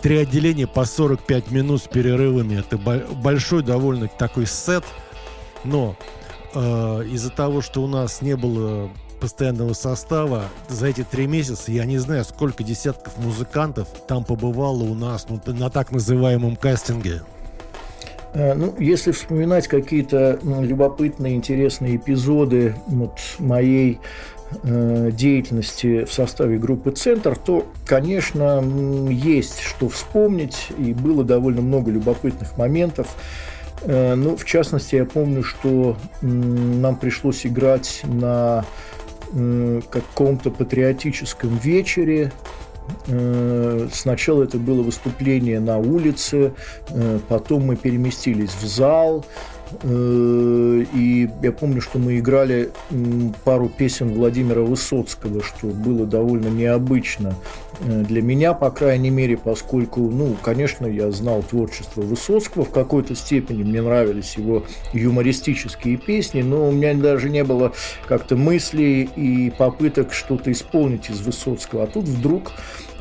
три 0.00 0.18
отделения 0.18 0.66
по 0.66 0.84
45 0.84 1.50
минут 1.50 1.82
с 1.82 1.88
перерывами. 1.88 2.60
Это 2.60 2.78
большой 2.78 3.62
довольно 3.62 4.08
такой 4.08 4.46
сет. 4.46 4.84
Но 5.64 5.96
э, 6.54 7.04
из-за 7.10 7.30
того, 7.30 7.60
что 7.60 7.82
у 7.82 7.88
нас 7.88 8.22
не 8.22 8.36
было 8.36 8.88
постоянного 9.22 9.72
состава. 9.72 10.46
За 10.68 10.88
эти 10.88 11.04
три 11.04 11.28
месяца 11.28 11.70
я 11.70 11.84
не 11.84 11.98
знаю, 11.98 12.24
сколько 12.24 12.64
десятков 12.64 13.16
музыкантов 13.18 13.86
там 14.08 14.24
побывало 14.24 14.82
у 14.82 14.94
нас 14.94 15.26
ну, 15.28 15.40
на 15.46 15.70
так 15.70 15.92
называемом 15.92 16.56
кастинге. 16.56 17.22
Э, 18.34 18.54
ну, 18.54 18.74
если 18.80 19.12
вспоминать 19.12 19.68
какие-то 19.68 20.40
ну, 20.42 20.64
любопытные, 20.64 21.36
интересные 21.36 21.96
эпизоды 21.96 22.74
вот, 22.88 23.16
моей 23.38 24.00
э, 24.64 25.10
деятельности 25.12 26.04
в 26.04 26.12
составе 26.12 26.58
группы 26.58 26.90
«Центр», 26.90 27.36
то, 27.36 27.64
конечно, 27.86 28.60
есть 29.08 29.60
что 29.60 29.88
вспомнить, 29.88 30.66
и 30.76 30.92
было 30.94 31.22
довольно 31.22 31.60
много 31.60 31.92
любопытных 31.92 32.58
моментов. 32.58 33.06
Э, 33.82 34.16
ну, 34.16 34.36
в 34.36 34.44
частности, 34.44 34.96
я 34.96 35.04
помню, 35.04 35.44
что 35.44 35.96
нам 36.22 36.96
пришлось 36.96 37.46
играть 37.46 38.00
на 38.02 38.64
каком-то 39.90 40.50
патриотическом 40.50 41.56
вечере. 41.56 42.32
Э, 43.06 43.88
сначала 43.92 44.42
это 44.42 44.58
было 44.58 44.82
выступление 44.82 45.60
на 45.60 45.78
улице, 45.78 46.52
э, 46.88 47.18
потом 47.28 47.66
мы 47.66 47.76
переместились 47.76 48.50
в 48.50 48.66
зал, 48.66 49.24
Э, 49.82 50.84
и 50.92 51.28
я 51.42 51.52
помню, 51.52 51.80
что 51.80 51.98
мы 51.98 52.18
играли 52.18 52.70
пару 53.44 53.68
песен 53.68 54.12
Владимира 54.12 54.60
Высоцкого, 54.60 55.42
что 55.42 55.68
было 55.68 56.06
довольно 56.06 56.48
необычно 56.48 57.34
для 57.82 58.22
меня, 58.22 58.54
по 58.54 58.70
крайней 58.70 59.10
мере, 59.10 59.36
поскольку, 59.36 60.00
ну, 60.00 60.36
конечно, 60.42 60.86
я 60.86 61.10
знал 61.10 61.42
творчество 61.42 62.00
Высоцкого 62.00 62.64
в 62.64 62.70
какой-то 62.70 63.14
степени, 63.14 63.62
мне 63.62 63.82
нравились 63.82 64.36
его 64.36 64.64
юмористические 64.92 65.96
песни, 65.96 66.42
но 66.42 66.68
у 66.68 66.72
меня 66.72 66.94
даже 66.94 67.28
не 67.28 67.44
было 67.44 67.72
как-то 68.06 68.36
мыслей 68.36 69.02
и 69.16 69.50
попыток 69.50 70.12
что-то 70.12 70.52
исполнить 70.52 71.10
из 71.10 71.20
Высоцкого. 71.20 71.84
А 71.84 71.86
тут 71.86 72.04
вдруг 72.04 72.52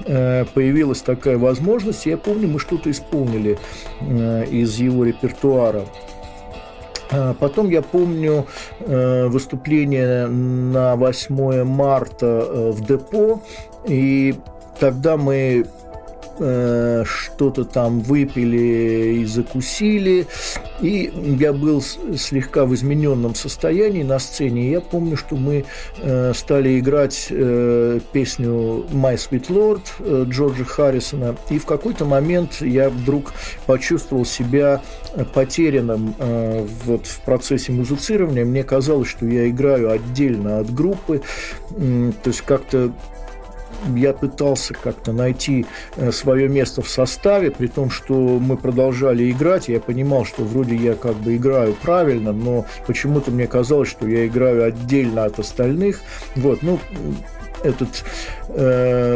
э, 0.05 0.45
появилась 0.53 1.01
такая 1.01 1.37
возможность, 1.37 2.05
я 2.05 2.17
помню, 2.17 2.47
мы 2.47 2.59
что-то 2.59 2.89
исполнили 2.89 3.59
из 4.01 4.79
его 4.79 5.03
репертуара. 5.03 5.85
А, 7.11 7.33
потом 7.33 7.69
я 7.69 7.81
помню 7.81 8.47
э, 8.79 9.27
выступление 9.27 10.27
на 10.27 10.95
8 10.95 11.63
марта 11.65 12.25
э, 12.25 12.71
в 12.71 12.85
депо, 12.85 13.41
и 13.85 14.35
тогда 14.79 15.17
мы 15.17 15.65
э, 16.39 17.03
что-то 17.05 17.65
там 17.65 17.99
выпили 18.01 19.19
и 19.19 19.25
закусили, 19.25 20.27
и 20.81 21.11
я 21.39 21.53
был 21.53 21.81
слегка 21.81 22.65
в 22.65 22.73
измененном 22.73 23.35
состоянии 23.35 24.03
на 24.03 24.19
сцене. 24.19 24.71
Я 24.71 24.81
помню, 24.81 25.15
что 25.15 25.35
мы 25.35 25.65
э, 25.99 26.33
стали 26.33 26.79
играть 26.79 27.27
э, 27.29 27.99
песню 28.11 28.85
«My 28.91 29.15
Sweet 29.15 29.47
Lord» 29.49 29.81
э, 29.99 30.25
Джорджа 30.27 30.65
Харрисона, 30.65 31.35
и 31.49 31.59
в 31.59 31.65
какой-то 31.65 32.05
момент 32.05 32.61
я 32.61 32.89
вдруг 32.89 33.33
почувствовал 33.67 34.25
себя 34.25 34.81
потерянным 35.33 36.15
э, 36.17 36.65
вот 36.85 37.05
в 37.05 37.21
процессе 37.21 37.71
музицирования. 37.71 38.45
Мне 38.45 38.63
казалось, 38.63 39.07
что 39.07 39.25
я 39.25 39.49
играю 39.49 39.91
отдельно 39.91 40.59
от 40.59 40.73
группы, 40.73 41.21
э, 41.71 42.11
то 42.23 42.27
есть 42.29 42.41
как-то 42.41 42.91
я 43.95 44.13
пытался 44.13 44.73
как-то 44.73 45.13
найти 45.13 45.65
э, 45.95 46.11
свое 46.11 46.47
место 46.47 46.81
в 46.81 46.89
составе, 46.89 47.51
при 47.51 47.67
том, 47.67 47.89
что 47.89 48.13
мы 48.13 48.57
продолжали 48.57 49.29
играть, 49.31 49.67
я 49.67 49.79
понимал, 49.79 50.25
что 50.25 50.43
вроде 50.43 50.75
я 50.75 50.93
как 50.93 51.15
бы 51.15 51.35
играю 51.35 51.73
правильно, 51.81 52.31
но 52.31 52.65
почему-то 52.87 53.31
мне 53.31 53.47
казалось, 53.47 53.89
что 53.89 54.07
я 54.07 54.27
играю 54.27 54.63
отдельно 54.65 55.25
от 55.25 55.39
остальных. 55.39 56.01
Вот, 56.35 56.61
ну, 56.61 56.79
этот, 57.63 58.03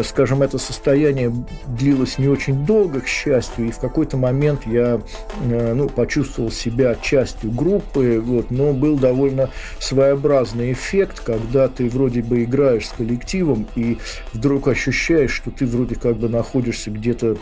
скажем, 0.04 0.42
это 0.42 0.58
состояние 0.58 1.34
длилось 1.68 2.18
не 2.18 2.28
очень 2.28 2.66
долго, 2.66 3.02
к 3.02 3.08
счастью, 3.08 3.68
и 3.68 3.72
в 3.72 3.80
какой-то 3.80 4.18
момент 4.18 4.62
я 4.66 5.02
э, 5.50 5.74
ну, 5.74 5.90
почувствовал 5.90 6.52
себя 6.52 6.96
частью 6.96 7.52
группы, 7.52 8.22
вот, 8.24 8.52
но 8.52 8.74
был 8.74 8.98
довольно 8.98 9.50
своеобразный 9.80 10.72
эффект, 10.72 11.20
когда 11.20 11.68
ты 11.68 11.90
вроде 11.90 12.22
бы 12.22 12.44
играешь 12.44 12.88
с 12.88 12.92
коллективом 12.92 13.68
и 13.76 13.98
вдруг 14.34 14.68
ощущаешь, 14.68 15.32
что 15.32 15.52
ты 15.52 15.66
вроде 15.66 15.96
как 15.96 16.18
бы 16.18 16.30
находишься 16.30 16.92
где-то 16.92 17.38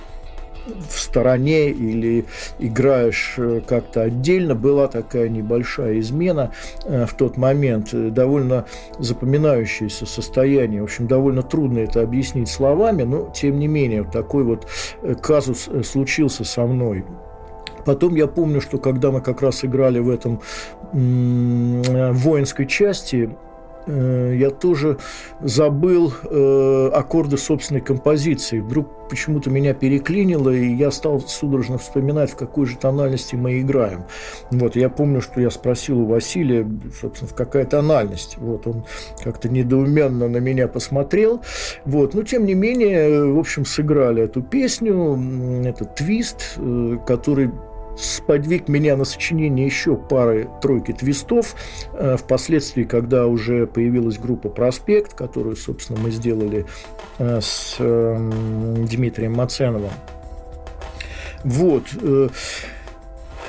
в 0.66 1.00
стороне 1.00 1.70
или 1.70 2.26
играешь 2.60 3.36
э, 3.38 3.62
как-то 3.66 4.04
отдельно. 4.04 4.56
Была 4.56 4.88
такая 4.88 5.30
небольшая 5.30 6.00
измена 6.00 6.52
э, 6.86 7.06
в 7.06 7.14
тот 7.14 7.38
момент, 7.38 7.94
э, 7.94 8.10
довольно 8.10 8.66
запоминающееся 9.00 10.06
состояние. 10.06 10.82
В 10.82 10.86
общем, 10.86 11.08
довольно 11.08 11.44
трудно 11.44 11.80
это 11.80 12.02
объяснить 12.02 12.50
словами, 12.50 13.04
но 13.04 13.32
тем 13.34 13.60
не 13.60 13.68
менее 13.68 14.04
такой 14.04 14.44
вот 14.44 14.68
казус 15.22 15.70
случился 15.84 16.44
со 16.44 16.66
мной. 16.66 17.06
Потом 17.86 18.16
я 18.16 18.28
помню, 18.28 18.62
что 18.62 18.78
когда 18.78 19.12
мы 19.12 19.20
как 19.20 19.42
раз 19.42 19.66
играли 19.66 20.00
в 20.00 20.10
этом 20.10 20.40
воинской 20.94 22.66
части, 22.66 23.30
Э, 23.86 24.34
я 24.36 24.50
тоже 24.50 24.98
забыл 25.42 26.14
э, 26.24 26.90
аккорды 26.94 27.38
собственной 27.38 27.82
композиции. 27.82 28.60
Вдруг 28.60 29.10
почему-то 29.10 29.50
меня 29.50 29.74
переклинило, 29.74 30.50
и 30.50 30.74
я 30.74 30.92
стал 30.92 31.22
судорожно 31.22 31.78
вспоминать, 31.78 32.32
в 32.32 32.36
какой 32.36 32.66
же 32.66 32.78
тональности 32.78 33.36
мы 33.36 33.60
играем. 33.60 34.06
Вот, 34.52 34.76
я 34.76 34.90
помню, 34.90 35.22
что 35.22 35.42
я 35.42 35.50
спросил 35.50 36.02
у 36.02 36.06
Василия, 36.06 36.68
собственно, 37.00 37.30
в 37.30 37.36
какая 37.36 37.66
тональность. 37.66 38.38
Вот, 38.38 38.68
он 38.68 38.86
как-то 39.24 39.50
недоуменно 39.50 40.28
на 40.28 40.38
меня 40.38 40.68
посмотрел. 40.68 41.42
Вот, 41.86 42.14
но, 42.14 42.24
тем 42.24 42.46
не 42.46 42.54
менее, 42.54 43.26
в 43.26 43.40
общем, 43.40 43.66
сыграли 43.66 44.24
эту 44.24 44.42
песню, 44.42 45.20
этот 45.66 45.96
твист, 45.96 46.56
э, 46.58 46.98
который 47.06 47.52
сподвиг 47.98 48.68
меня 48.68 48.98
на 48.98 49.06
сочинение 49.06 49.66
еще 49.66 49.96
пары-тройки 49.96 50.94
твистов. 50.94 51.56
Э, 51.94 52.18
впоследствии, 52.18 52.84
когда 52.84 53.28
уже 53.28 53.68
появилась 53.68 54.18
группа 54.18 54.50
«Проспект», 54.50 55.14
которую, 55.14 55.56
собственно, 55.56 56.00
мы 56.00 56.12
сделали 56.12 56.66
э, 57.20 57.40
с 57.42 57.76
эм, 57.80 58.86
Дмитрием 58.86 59.34
Маценовым. 59.34 59.92
Вот. 61.44 61.84
Э, 62.02 62.30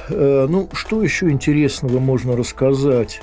ну, 0.08 0.68
что 0.72 1.02
еще 1.02 1.30
интересного 1.30 1.98
можно 1.98 2.36
рассказать? 2.36 3.20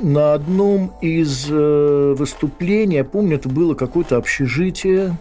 на 0.00 0.34
одном 0.34 0.92
из 1.00 1.48
выступлений, 1.48 2.96
я 2.96 3.04
помню, 3.04 3.36
это 3.36 3.48
было 3.48 3.74
какое-то 3.74 4.16
общежитие 4.16 5.16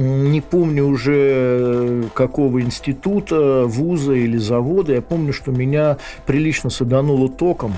не 0.00 0.40
помню 0.40 0.86
уже 0.86 1.16
э, 1.16 2.02
какого 2.14 2.62
института, 2.62 3.64
вуза 3.66 4.14
или 4.14 4.38
завода. 4.38 4.94
Я 4.94 5.02
помню, 5.02 5.32
что 5.32 5.52
меня 5.52 5.98
прилично 6.26 6.70
садануло 6.70 7.28
током. 7.28 7.74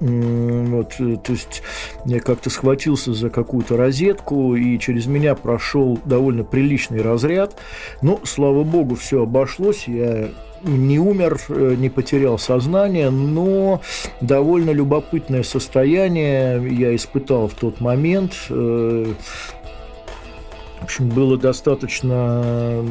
Вот, 0.00 0.94
э, 1.00 1.16
то 1.16 1.32
есть 1.32 1.62
я 2.04 2.20
как-то 2.20 2.50
схватился 2.50 3.12
за 3.12 3.30
какую-то 3.30 3.76
розетку, 3.76 4.54
и 4.54 4.78
через 4.78 5.06
меня 5.06 5.34
прошел 5.34 5.98
довольно 6.04 6.44
приличный 6.44 7.02
разряд. 7.02 7.56
Но, 8.02 8.20
слава 8.22 8.62
богу, 8.62 8.94
все 8.94 9.24
обошлось. 9.24 9.88
Я 9.88 10.28
не 10.62 10.98
умер, 10.98 11.40
э, 11.48 11.74
не 11.76 11.88
потерял 11.88 12.38
сознание, 12.38 13.10
но 13.10 13.80
довольно 14.20 14.70
любопытное 14.70 15.42
состояние 15.42 16.62
я 16.70 16.94
испытал 16.94 17.48
в 17.48 17.54
тот 17.54 17.80
момент. 17.80 18.34
В 20.80 20.84
общем, 20.84 21.08
было 21.08 21.36
достаточно... 21.36 22.82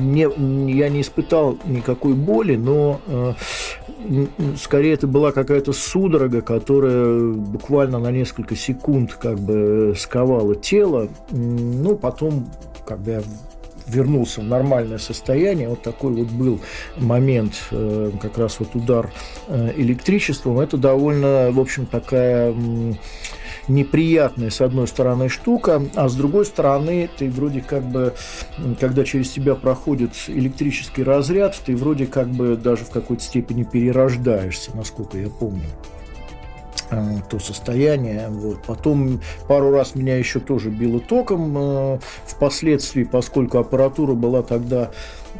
Не, 0.00 0.72
я 0.72 0.88
не 0.88 1.00
испытал 1.02 1.58
никакой 1.64 2.14
боли, 2.14 2.56
но 2.56 3.00
э, 3.06 3.34
скорее 4.56 4.94
это 4.94 5.06
была 5.06 5.32
какая-то 5.32 5.72
судорога, 5.72 6.40
которая 6.40 7.32
буквально 7.32 7.98
на 7.98 8.10
несколько 8.10 8.56
секунд 8.56 9.14
как 9.14 9.38
бы 9.38 9.94
сковала 9.98 10.54
тело. 10.54 11.08
Ну, 11.30 11.96
потом, 11.96 12.48
когда 12.86 13.16
я 13.16 13.22
вернулся 13.86 14.40
в 14.40 14.44
нормальное 14.44 14.98
состояние. 14.98 15.68
Вот 15.68 15.82
такой 15.82 16.12
вот 16.12 16.28
был 16.28 16.60
момент, 16.96 17.54
э, 17.70 18.10
как 18.20 18.38
раз 18.38 18.60
вот 18.60 18.74
удар 18.74 19.10
э, 19.48 19.72
электричеством. 19.76 20.60
Это 20.60 20.76
довольно, 20.76 21.50
в 21.50 21.60
общем, 21.60 21.86
такая 21.86 22.54
неприятная, 23.72 24.50
с 24.50 24.60
одной 24.60 24.86
стороны, 24.86 25.28
штука, 25.28 25.82
а 25.94 26.08
с 26.08 26.14
другой 26.14 26.44
стороны, 26.46 27.08
ты 27.16 27.30
вроде 27.30 27.60
как 27.60 27.82
бы, 27.82 28.14
когда 28.78 29.04
через 29.04 29.30
тебя 29.30 29.54
проходит 29.54 30.12
электрический 30.28 31.02
разряд, 31.02 31.60
ты 31.64 31.76
вроде 31.76 32.06
как 32.06 32.28
бы 32.28 32.56
даже 32.56 32.84
в 32.84 32.90
какой-то 32.90 33.22
степени 33.22 33.62
перерождаешься, 33.64 34.70
насколько 34.74 35.18
я 35.18 35.28
помню 35.28 35.64
э, 36.90 37.16
то 37.30 37.38
состояние. 37.38 38.28
Вот. 38.28 38.62
Потом 38.66 39.20
пару 39.48 39.70
раз 39.70 39.94
меня 39.94 40.16
еще 40.16 40.40
тоже 40.40 40.70
било 40.70 41.00
током 41.00 41.54
э, 41.56 41.98
впоследствии, 42.26 43.04
поскольку 43.04 43.58
аппаратура 43.58 44.14
была 44.14 44.42
тогда 44.42 44.90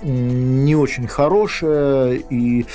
не 0.03 0.75
очень 0.75 1.07
хорошая, 1.07 2.15
и 2.15 2.67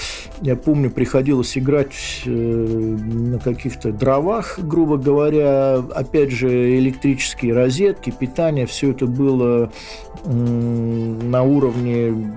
я 0.42 0.56
помню, 0.56 0.90
приходилось 0.90 1.58
играть 1.58 2.22
э, 2.26 2.30
на 2.30 3.40
каких-то 3.40 3.92
дровах, 3.92 4.60
грубо 4.60 4.98
говоря, 4.98 5.78
опять 5.94 6.32
же, 6.32 6.78
электрические 6.78 7.54
розетки, 7.54 8.12
питание, 8.12 8.66
все 8.66 8.92
это 8.92 9.06
было 9.06 9.72
на 10.26 11.44
уровне 11.44 12.34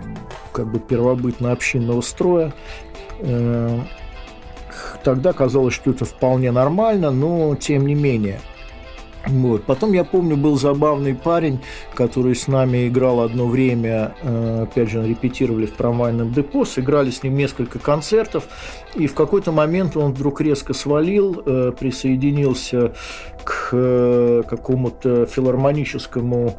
как 0.52 0.70
бы 0.70 0.78
первобытно-общинного 0.78 2.00
строя. 2.00 2.52
Э, 3.20 3.80
тогда 5.04 5.32
казалось, 5.32 5.74
что 5.74 5.90
это 5.90 6.04
вполне 6.04 6.50
нормально, 6.52 7.10
но 7.10 7.54
тем 7.56 7.86
не 7.86 7.94
менее– 7.94 8.40
вот. 9.26 9.64
Потом, 9.64 9.92
я 9.92 10.04
помню, 10.04 10.36
был 10.36 10.58
забавный 10.58 11.14
парень, 11.14 11.60
который 11.94 12.34
с 12.34 12.46
нами 12.46 12.88
играл 12.88 13.20
одно 13.20 13.46
время, 13.46 14.14
э, 14.22 14.62
опять 14.62 14.90
же, 14.90 15.06
репетировали 15.06 15.66
в 15.66 15.72
трамвайном 15.72 16.32
депо, 16.32 16.64
сыграли 16.64 17.10
с 17.10 17.22
ним 17.22 17.36
несколько 17.36 17.78
концертов, 17.78 18.48
и 18.94 19.06
в 19.06 19.14
какой-то 19.14 19.52
момент 19.52 19.96
он 19.96 20.12
вдруг 20.12 20.40
резко 20.40 20.74
свалил, 20.74 21.42
э, 21.44 21.72
присоединился 21.78 22.92
к 23.44 23.70
э, 23.72 24.42
какому-то 24.48 25.26
филармоническому 25.26 26.58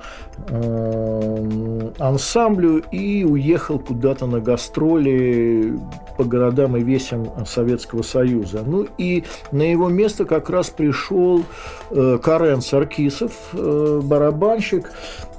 ансамблю 2.00 2.80
и 2.92 3.24
уехал 3.24 3.78
куда-то 3.78 4.26
на 4.26 4.40
гастроли 4.40 5.78
по 6.18 6.24
городам 6.24 6.78
и 6.78 6.84
весям 6.84 7.46
Советского 7.46 8.02
Союза. 8.02 8.64
Ну 8.66 8.88
и 8.98 9.24
на 9.52 9.64
его 9.64 9.90
место 9.90 10.26
как 10.26 10.50
раз 10.50 10.70
пришел 10.70 11.44
Карен 11.90 12.62
Саркисов, 12.62 13.32
э, 13.54 14.02
барабанщик. 14.04 14.92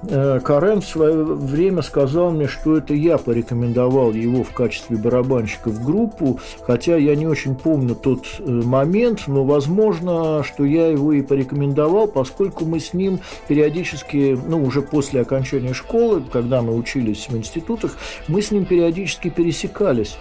Э, 0.09 0.41
Карен 0.41 0.81
в 0.81 0.87
свое 0.87 1.23
время 1.23 1.83
сказал 1.83 2.33
мне, 2.33 2.49
что 2.49 2.77
это 2.77 2.95
я 2.95 3.19
порекомендовал 3.19 4.13
его 4.13 4.43
в 4.43 4.53
качестве 4.53 4.97
барабанщика 4.97 5.71
в 5.71 5.85
группу, 5.85 6.41
хотя 6.67 6.82
я 6.87 7.17
не 7.17 7.27
очень 7.27 7.55
помню 7.55 7.95
тот 7.95 8.27
э, 8.39 8.51
момент, 8.51 9.25
но 9.27 9.45
возможно, 9.45 10.43
что 10.45 10.65
я 10.65 10.89
его 10.89 11.13
и 11.13 11.23
порекомендовал, 11.23 12.09
поскольку 12.09 12.65
мы 12.65 12.81
с 12.81 12.93
ним 12.93 13.21
периодически, 13.49 14.39
ну, 14.47 14.63
уже 14.63 14.83
после 14.83 15.21
окончания 15.21 15.75
школы, 15.75 16.23
когда 16.33 16.63
мы 16.63 16.75
учились 16.75 17.29
в 17.29 17.37
институтах, 17.37 17.97
мы 18.29 18.43
с 18.43 18.51
ним 18.51 18.65
периодически 18.65 19.31
пересекались. 19.31 20.17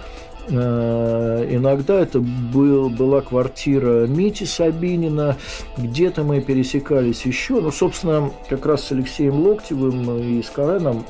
Э, 0.50 1.48
иногда 1.50 2.00
это 2.00 2.20
был, 2.20 2.90
была 2.90 3.22
квартира 3.22 4.08
Мити 4.08 4.44
Сабинина, 4.44 5.38
где-то 5.78 6.24
мы 6.24 6.42
пересекались 6.42 7.26
еще. 7.26 7.62
Ну, 7.62 7.72
собственно, 7.72 8.32
как 8.50 8.66
раз 8.66 8.86
с 8.86 8.92
Алексеем 8.92 9.40
Локтевым 9.46 10.20
и 10.20 10.42
с 10.42 10.50
Кареном 10.50 11.06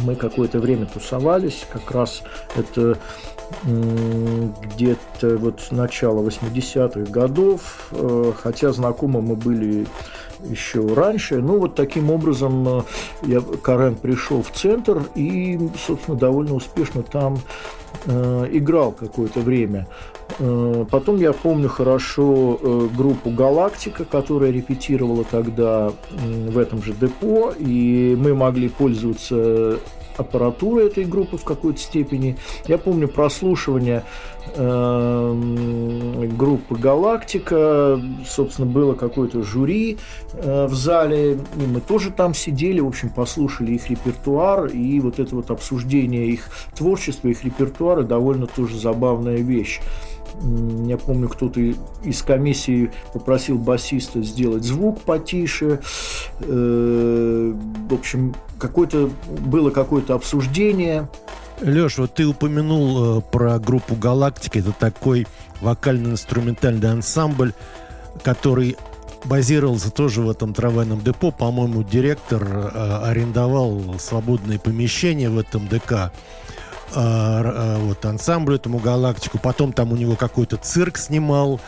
мы 0.00 0.14
какое-то 0.14 0.58
время 0.58 0.86
тусовались, 0.86 1.66
как 1.72 1.90
раз 1.90 2.22
это 2.54 2.98
где-то 3.62 5.36
вот 5.36 5.68
начало 5.70 6.26
80-х 6.26 7.10
годов, 7.10 7.88
э, 7.92 8.32
хотя 8.40 8.72
знакомы 8.72 9.22
мы 9.22 9.36
были 9.36 9.86
еще 10.44 10.86
раньше. 10.94 11.36
Ну, 11.36 11.58
вот 11.58 11.74
таким 11.74 12.10
образом 12.10 12.68
э, 12.68 12.82
я, 13.22 13.40
Карен 13.40 13.96
пришел 13.96 14.42
в 14.42 14.50
центр 14.50 15.02
и, 15.14 15.58
собственно, 15.86 16.16
довольно 16.16 16.54
успешно 16.54 17.02
там 17.02 17.38
э, 18.06 18.48
играл 18.52 18.92
какое-то 18.92 19.40
время. 19.40 19.86
Потом 20.90 21.18
я 21.18 21.32
помню 21.32 21.68
хорошо 21.68 22.88
группу 22.96 23.30
«Галактика», 23.30 24.04
которая 24.04 24.50
репетировала 24.50 25.22
тогда 25.22 25.92
в 26.10 26.58
этом 26.58 26.82
же 26.82 26.94
депо, 26.94 27.52
и 27.56 28.16
мы 28.18 28.34
могли 28.34 28.68
пользоваться 28.68 29.78
аппаратура 30.16 30.82
этой 30.82 31.04
группы 31.04 31.36
в 31.36 31.44
какой-то 31.44 31.78
степени. 31.78 32.36
Я 32.66 32.78
помню 32.78 33.08
прослушивание 33.08 34.04
э, 34.54 36.28
группы 36.36 36.76
«Галактика», 36.76 38.00
собственно, 38.26 38.66
было 38.66 38.94
какое-то 38.94 39.42
жюри 39.42 39.98
э, 40.32 40.66
в 40.66 40.74
зале, 40.74 41.34
и 41.34 41.66
мы 41.66 41.80
тоже 41.80 42.10
там 42.10 42.34
сидели, 42.34 42.80
в 42.80 42.86
общем, 42.86 43.10
послушали 43.10 43.72
их 43.72 43.90
репертуар, 43.90 44.66
и 44.66 45.00
вот 45.00 45.18
это 45.18 45.34
вот 45.34 45.50
обсуждение 45.50 46.26
их 46.26 46.48
творчества, 46.74 47.28
их 47.28 47.44
репертуара 47.44 48.02
довольно 48.02 48.46
тоже 48.46 48.78
забавная 48.78 49.38
вещь. 49.38 49.80
Я 50.86 50.98
помню, 50.98 51.28
кто-то 51.28 51.60
из 51.60 52.22
комиссии 52.22 52.90
попросил 53.12 53.58
басиста 53.58 54.22
сделать 54.22 54.64
звук 54.64 55.00
потише. 55.00 55.80
Э, 56.40 57.54
в 57.88 57.94
общем, 57.94 58.34
какое-то 58.58 59.10
было 59.28 59.70
какое-то 59.70 60.14
обсуждение. 60.14 61.08
Леш, 61.60 61.96
вот 61.96 62.14
ты 62.14 62.26
упомянул 62.26 63.18
э, 63.18 63.22
про 63.22 63.58
группу 63.58 63.94
«Галактика». 63.94 64.58
Это 64.58 64.72
такой 64.72 65.26
вокально-инструментальный 65.62 66.90
ансамбль, 66.90 67.54
который 68.22 68.76
базировался 69.24 69.90
тоже 69.90 70.20
в 70.20 70.30
этом 70.30 70.52
трамвайном 70.52 71.00
депо. 71.00 71.30
По-моему, 71.30 71.82
директор 71.82 72.42
э, 72.42 73.00
арендовал 73.04 73.96
свободные 73.98 74.58
помещения 74.58 75.30
в 75.30 75.38
этом 75.38 75.66
ДК. 75.66 76.12
А, 76.98 77.42
а, 77.44 77.78
вот, 77.78 78.02
ансамблю 78.06 78.56
этому 78.56 78.78
«Галактику». 78.78 79.38
Потом 79.38 79.74
там 79.74 79.92
у 79.92 79.96
него 79.96 80.16
какой-то 80.16 80.56
цирк 80.56 80.96
снимал 80.96 81.60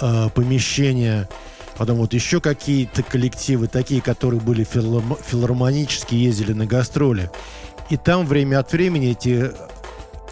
а, 0.00 0.28
помещение. 0.28 1.28
Потом 1.76 1.96
вот 1.98 2.14
еще 2.14 2.40
какие-то 2.40 3.02
коллективы, 3.02 3.66
такие, 3.66 4.00
которые 4.00 4.40
были 4.40 4.62
филармонические, 4.62 6.22
ездили 6.22 6.52
на 6.52 6.64
гастроли. 6.64 7.28
И 7.90 7.96
там 7.96 8.24
время 8.24 8.60
от 8.60 8.70
времени 8.70 9.10
эти 9.10 9.50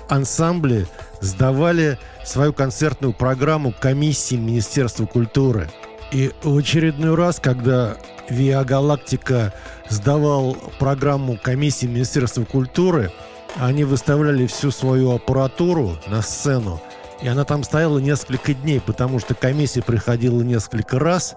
ансамбли 0.08 0.86
сдавали 1.20 1.98
свою 2.24 2.52
концертную 2.52 3.14
программу 3.14 3.72
комиссии 3.72 4.36
Министерства 4.36 5.06
культуры. 5.06 5.68
И 6.12 6.30
в 6.44 6.56
очередной 6.56 7.16
раз, 7.16 7.40
когда 7.40 7.96
Виа 8.28 8.62
Галактика 8.62 9.52
сдавал 9.88 10.56
программу 10.78 11.36
комиссии 11.36 11.86
Министерства 11.86 12.44
культуры– 12.44 13.10
они 13.58 13.84
выставляли 13.84 14.46
всю 14.46 14.70
свою 14.70 15.12
аппаратуру 15.12 15.96
на 16.06 16.22
сцену, 16.22 16.80
и 17.22 17.28
она 17.28 17.44
там 17.44 17.64
стояла 17.64 17.98
несколько 17.98 18.54
дней, 18.54 18.80
потому 18.80 19.18
что 19.18 19.34
комиссия 19.34 19.82
приходила 19.82 20.42
несколько 20.42 20.98
раз, 20.98 21.36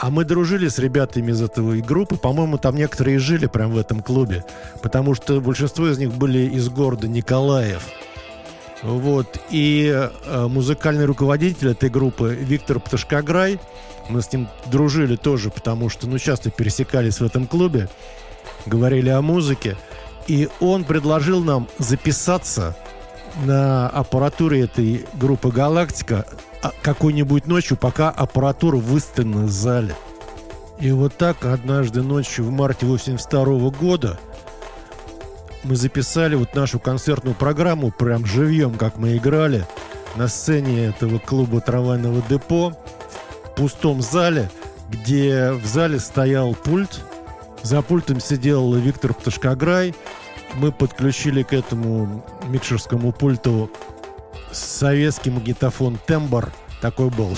а 0.00 0.10
мы 0.10 0.24
дружили 0.24 0.68
с 0.68 0.78
ребятами 0.78 1.30
из 1.30 1.42
этой 1.42 1.82
группы. 1.82 2.16
По-моему, 2.16 2.56
там 2.58 2.74
некоторые 2.74 3.18
жили 3.18 3.46
прямо 3.46 3.74
в 3.74 3.78
этом 3.78 4.02
клубе, 4.02 4.44
потому 4.82 5.14
что 5.14 5.40
большинство 5.40 5.86
из 5.88 5.98
них 5.98 6.12
были 6.12 6.38
из 6.38 6.68
города 6.70 7.06
Николаев. 7.06 7.82
Вот. 8.82 9.38
И 9.50 9.92
э, 9.92 10.46
музыкальный 10.48 11.04
руководитель 11.04 11.72
этой 11.72 11.90
группы 11.90 12.34
Виктор 12.34 12.80
Пташкограй, 12.80 13.60
мы 14.08 14.22
с 14.22 14.32
ним 14.32 14.48
дружили 14.66 15.16
тоже, 15.16 15.50
потому 15.50 15.90
что, 15.90 16.08
ну, 16.08 16.18
часто 16.18 16.50
пересекались 16.50 17.20
в 17.20 17.24
этом 17.24 17.46
клубе, 17.46 17.88
говорили 18.64 19.10
о 19.10 19.20
музыке. 19.20 19.76
И 20.30 20.48
он 20.60 20.84
предложил 20.84 21.42
нам 21.42 21.66
записаться 21.78 22.76
на 23.44 23.88
аппаратуре 23.88 24.60
этой 24.60 25.04
группы 25.14 25.50
«Галактика» 25.50 26.24
а, 26.62 26.70
какой-нибудь 26.82 27.48
ночью, 27.48 27.76
пока 27.76 28.10
аппаратура 28.10 28.76
выставлена 28.76 29.46
в 29.46 29.50
зале. 29.50 29.96
И 30.78 30.92
вот 30.92 31.16
так 31.16 31.44
однажды 31.44 32.02
ночью 32.02 32.44
в 32.44 32.52
марте 32.52 32.86
82 32.86 33.70
года 33.70 34.20
мы 35.64 35.74
записали 35.74 36.36
вот 36.36 36.54
нашу 36.54 36.78
концертную 36.78 37.34
программу 37.34 37.90
прям 37.90 38.24
живьем, 38.24 38.74
как 38.74 38.98
мы 38.98 39.16
играли 39.16 39.66
на 40.14 40.28
сцене 40.28 40.86
этого 40.86 41.18
клуба 41.18 41.60
трамвайного 41.60 42.22
депо 42.28 42.72
в 43.46 43.56
пустом 43.56 44.00
зале, 44.00 44.48
где 44.90 45.50
в 45.50 45.66
зале 45.66 45.98
стоял 45.98 46.54
пульт– 46.54 47.00
за 47.62 47.82
пультом 47.82 48.20
сидел 48.20 48.74
Виктор 48.74 49.14
Пташкограй. 49.14 49.94
Мы 50.54 50.72
подключили 50.72 51.42
к 51.42 51.52
этому 51.52 52.24
микшерскому 52.48 53.12
пульту 53.12 53.70
советский 54.52 55.30
магнитофон 55.30 55.98
«Тембр». 56.06 56.52
Такой 56.80 57.10
был 57.10 57.36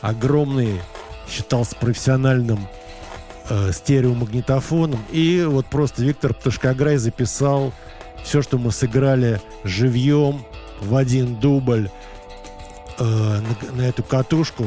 огромный, 0.00 0.80
считался 1.28 1.76
профессиональным 1.76 2.66
э, 3.50 3.72
стереомагнитофоном. 3.72 5.00
И 5.10 5.44
вот 5.46 5.66
просто 5.66 6.02
Виктор 6.02 6.34
Пташкограй 6.34 6.96
записал 6.96 7.72
все, 8.24 8.42
что 8.42 8.58
мы 8.58 8.72
сыграли 8.72 9.40
живьем 9.64 10.44
в 10.80 10.96
один 10.96 11.36
дубль 11.36 11.90
э, 12.98 13.04
на, 13.04 13.76
на 13.76 13.82
эту 13.82 14.02
катушку 14.02 14.64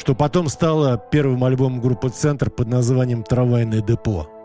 что 0.00 0.14
потом 0.14 0.48
стало 0.48 0.96
первым 0.96 1.44
альбомом 1.44 1.82
группы 1.82 2.08
«Центр» 2.08 2.48
под 2.48 2.68
названием 2.68 3.22
«Трамвайное 3.22 3.82
депо». 3.82 4.39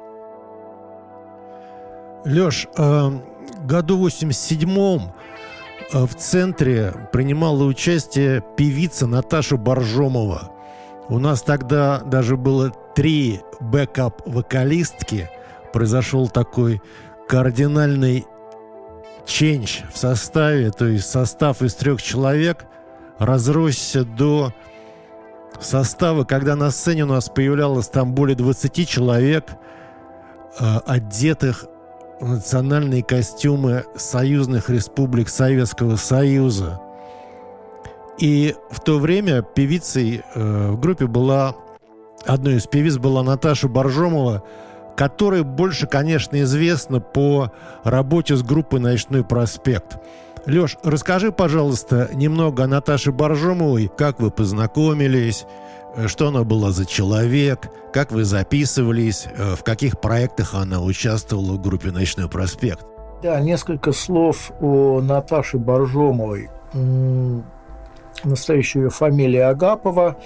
Леш, 2.25 2.67
э, 2.75 3.11
году 3.65 4.07
87-м 4.07 5.13
э, 5.93 6.05
в 6.05 6.15
«Центре» 6.15 6.91
принимала 7.11 7.63
участие 7.63 8.43
певица 8.57 9.05
Наташа 9.05 9.57
Боржомова. 9.57 10.51
У 11.07 11.19
нас 11.19 11.43
тогда 11.43 11.99
даже 11.99 12.35
было 12.35 12.71
три 12.95 13.41
бэкап-вокалистки. 13.59 15.29
Произошел 15.71 16.27
такой 16.27 16.81
кардинальный 17.27 18.25
ченч 19.27 19.83
в 19.93 19.97
составе, 19.97 20.71
то 20.71 20.85
есть 20.85 21.07
состав 21.07 21.61
из 21.61 21.75
трех 21.75 22.01
человек 22.01 22.65
разросся 23.19 24.03
до 24.03 24.51
состава, 25.59 26.23
когда 26.23 26.55
на 26.55 26.71
сцене 26.71 27.03
у 27.03 27.07
нас 27.07 27.29
появлялось 27.29 27.87
там 27.87 28.15
более 28.15 28.35
20 28.35 28.89
человек, 28.89 29.51
э, 30.59 30.77
одетых 30.87 31.67
национальные 32.21 33.03
костюмы 33.03 33.85
союзных 33.95 34.69
республик 34.69 35.29
Советского 35.29 35.95
Союза. 35.95 36.81
И 38.17 38.55
в 38.69 38.79
то 38.79 38.99
время 38.99 39.41
певицей 39.41 40.23
э, 40.33 40.71
в 40.71 40.79
группе 40.79 41.05
была, 41.05 41.55
одной 42.25 42.55
из 42.55 42.67
певиц 42.67 42.97
была 42.97 43.23
Наташа 43.23 43.67
Боржомова, 43.67 44.43
которая 44.95 45.43
больше, 45.43 45.87
конечно, 45.87 46.41
известна 46.41 47.01
по 47.01 47.51
работе 47.83 48.35
с 48.35 48.43
группой 48.43 48.79
«Ночной 48.79 49.23
проспект». 49.25 49.97
Леш, 50.45 50.77
расскажи, 50.83 51.31
пожалуйста, 51.31 52.09
немного 52.13 52.63
о 52.63 52.67
Наташе 52.67 53.11
Боржомовой, 53.11 53.91
как 53.97 54.19
вы 54.19 54.29
познакомились, 54.29 55.45
что 56.07 56.27
она 56.27 56.43
была 56.43 56.71
за 56.71 56.85
человек, 56.85 57.69
как 57.93 58.11
вы 58.11 58.25
записывались, 58.25 59.27
э, 59.37 59.55
в 59.55 59.63
каких 59.63 59.99
проектах 59.99 60.53
она 60.53 60.81
участвовала 60.81 61.53
в 61.53 61.61
группе 61.61 61.91
«Ночной 61.91 62.27
проспект». 62.27 62.85
Да, 63.23 63.39
несколько 63.39 63.91
слов 63.91 64.51
о 64.59 65.01
Наташе 65.01 65.57
Боржомовой. 65.57 66.49
Настоящая 68.23 68.81
ее 68.81 68.89
фамилия 68.89 69.45
Агапова. 69.45 70.17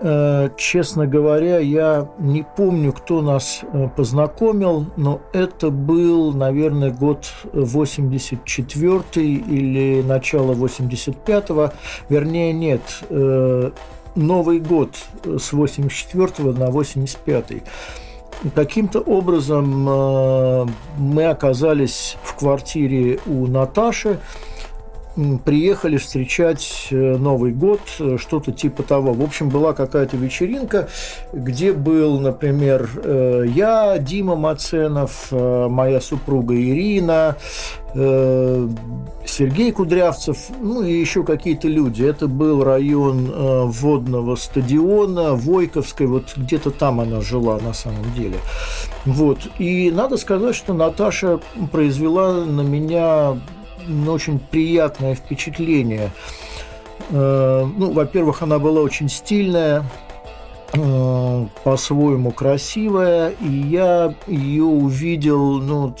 Э, 0.00 0.50
честно 0.56 1.06
говоря, 1.06 1.58
я 1.58 2.08
не 2.18 2.44
помню, 2.56 2.92
кто 2.92 3.20
нас 3.20 3.62
э, 3.62 3.88
познакомил, 3.96 4.86
но 4.96 5.20
это 5.32 5.70
был, 5.70 6.32
наверное, 6.32 6.90
год 6.90 7.32
84 7.52 9.02
или 9.14 10.02
начало 10.02 10.52
85-го. 10.54 11.72
Вернее, 12.08 12.52
нет, 12.52 12.82
Новый 14.18 14.58
год 14.58 14.96
с 15.24 15.52
84 15.52 16.52
на 16.52 16.70
85 16.70 17.62
Каким-то 18.54 19.00
образом 19.00 20.68
мы 20.96 21.24
оказались 21.24 22.16
в 22.22 22.34
квартире 22.34 23.18
у 23.26 23.46
Наташи, 23.46 24.20
приехали 25.44 25.96
встречать 25.96 26.88
э, 26.90 27.16
Новый 27.16 27.52
год, 27.52 27.80
э, 27.98 28.16
что-то 28.18 28.52
типа 28.52 28.82
того. 28.82 29.12
В 29.12 29.22
общем, 29.22 29.48
была 29.48 29.72
какая-то 29.72 30.16
вечеринка, 30.16 30.88
где 31.32 31.72
был, 31.72 32.20
например, 32.20 32.88
э, 33.02 33.44
я, 33.48 33.98
Дима 33.98 34.36
Маценов, 34.36 35.32
моя 35.32 36.00
супруга 36.00 36.54
Ирина, 36.54 37.36
Сергей 37.94 39.72
Кудрявцев, 39.72 40.50
ну 40.60 40.82
и 40.82 40.92
еще 40.92 41.24
какие-то 41.24 41.68
люди. 41.68 42.04
Это 42.04 42.28
был 42.28 42.62
район 42.62 43.32
водного 43.70 44.36
стадиона, 44.36 45.34
Войковской, 45.34 46.06
вот 46.06 46.34
где-то 46.36 46.70
там 46.70 47.00
она 47.00 47.22
жила 47.22 47.58
на 47.58 47.72
самом 47.72 48.12
деле. 48.14 48.36
Вот. 49.06 49.38
И 49.58 49.90
надо 49.90 50.18
сказать, 50.18 50.54
что 50.54 50.74
Наташа 50.74 51.40
произвела 51.72 52.44
на 52.44 52.60
меня 52.60 53.38
очень 54.08 54.38
приятное 54.38 55.14
впечатление. 55.14 56.10
Э, 57.10 57.64
ну, 57.64 57.92
во-первых, 57.92 58.42
она 58.42 58.58
была 58.58 58.80
очень 58.80 59.08
стильная, 59.08 59.84
э, 60.74 61.46
по-своему 61.64 62.30
красивая, 62.30 63.30
и 63.40 63.48
я 63.48 64.14
ее 64.26 64.64
увидел 64.64 65.58
ну, 65.60 65.94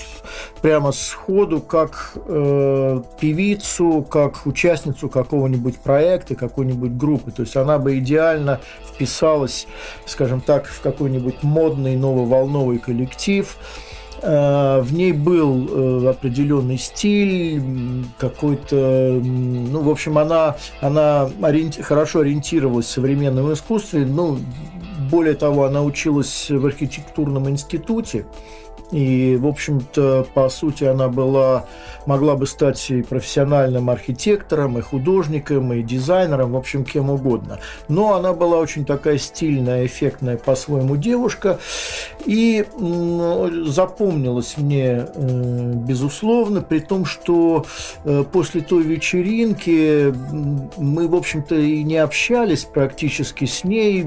прямо 0.60 0.92
сходу 0.92 1.60
как 1.60 2.12
э, 2.26 3.02
певицу, 3.20 4.06
как 4.08 4.46
участницу 4.46 5.08
какого-нибудь 5.08 5.78
проекта, 5.78 6.34
какой-нибудь 6.34 6.92
группы. 6.92 7.30
То 7.30 7.42
есть 7.42 7.56
она 7.56 7.78
бы 7.78 7.98
идеально 7.98 8.60
вписалась, 8.86 9.66
скажем 10.06 10.40
так, 10.40 10.66
в 10.66 10.80
какой-нибудь 10.80 11.42
модный 11.42 11.96
нововолновый 11.96 12.78
коллектив. 12.78 13.56
Э, 13.56 13.87
в 14.22 14.92
ней 14.92 15.12
был 15.12 15.68
э, 15.68 16.10
определенный 16.10 16.78
стиль, 16.78 17.62
какой-то, 18.18 19.20
ну, 19.22 19.82
в 19.82 19.88
общем, 19.90 20.18
она, 20.18 20.56
она 20.80 21.28
ориенти- 21.40 21.82
хорошо 21.82 22.20
ориентировалась 22.20 22.86
в 22.86 22.90
современном 22.90 23.52
искусстве, 23.52 24.04
ну, 24.04 24.38
более 25.10 25.34
того, 25.34 25.64
она 25.64 25.82
училась 25.82 26.50
в 26.50 26.66
архитектурном 26.66 27.48
институте, 27.48 28.26
и, 28.90 29.36
в 29.36 29.46
общем-то, 29.46 30.26
по 30.32 30.48
сути, 30.48 30.84
она 30.84 31.08
была, 31.08 31.66
могла 32.06 32.36
бы 32.36 32.46
стать 32.46 32.90
и 32.90 33.02
профессиональным 33.02 33.90
архитектором, 33.90 34.78
и 34.78 34.80
художником, 34.80 35.72
и 35.72 35.82
дизайнером, 35.82 36.52
в 36.52 36.56
общем, 36.56 36.84
кем 36.84 37.10
угодно. 37.10 37.58
Но 37.88 38.14
она 38.14 38.32
была 38.32 38.56
очень 38.58 38.86
такая 38.86 39.18
стильная, 39.18 39.84
эффектная 39.84 40.38
по-своему 40.38 40.96
девушка. 40.96 41.58
И 42.24 42.64
запомнилась 43.66 44.56
мне, 44.56 45.06
э, 45.14 45.72
безусловно, 45.74 46.62
при 46.62 46.80
том, 46.80 47.04
что 47.04 47.66
э, 48.04 48.24
после 48.30 48.62
той 48.62 48.82
вечеринки 48.82 50.14
мы, 50.78 51.08
в 51.08 51.14
общем-то, 51.14 51.54
и 51.54 51.82
не 51.82 51.96
общались 51.96 52.64
практически 52.64 53.44
с 53.44 53.64
ней 53.64 54.06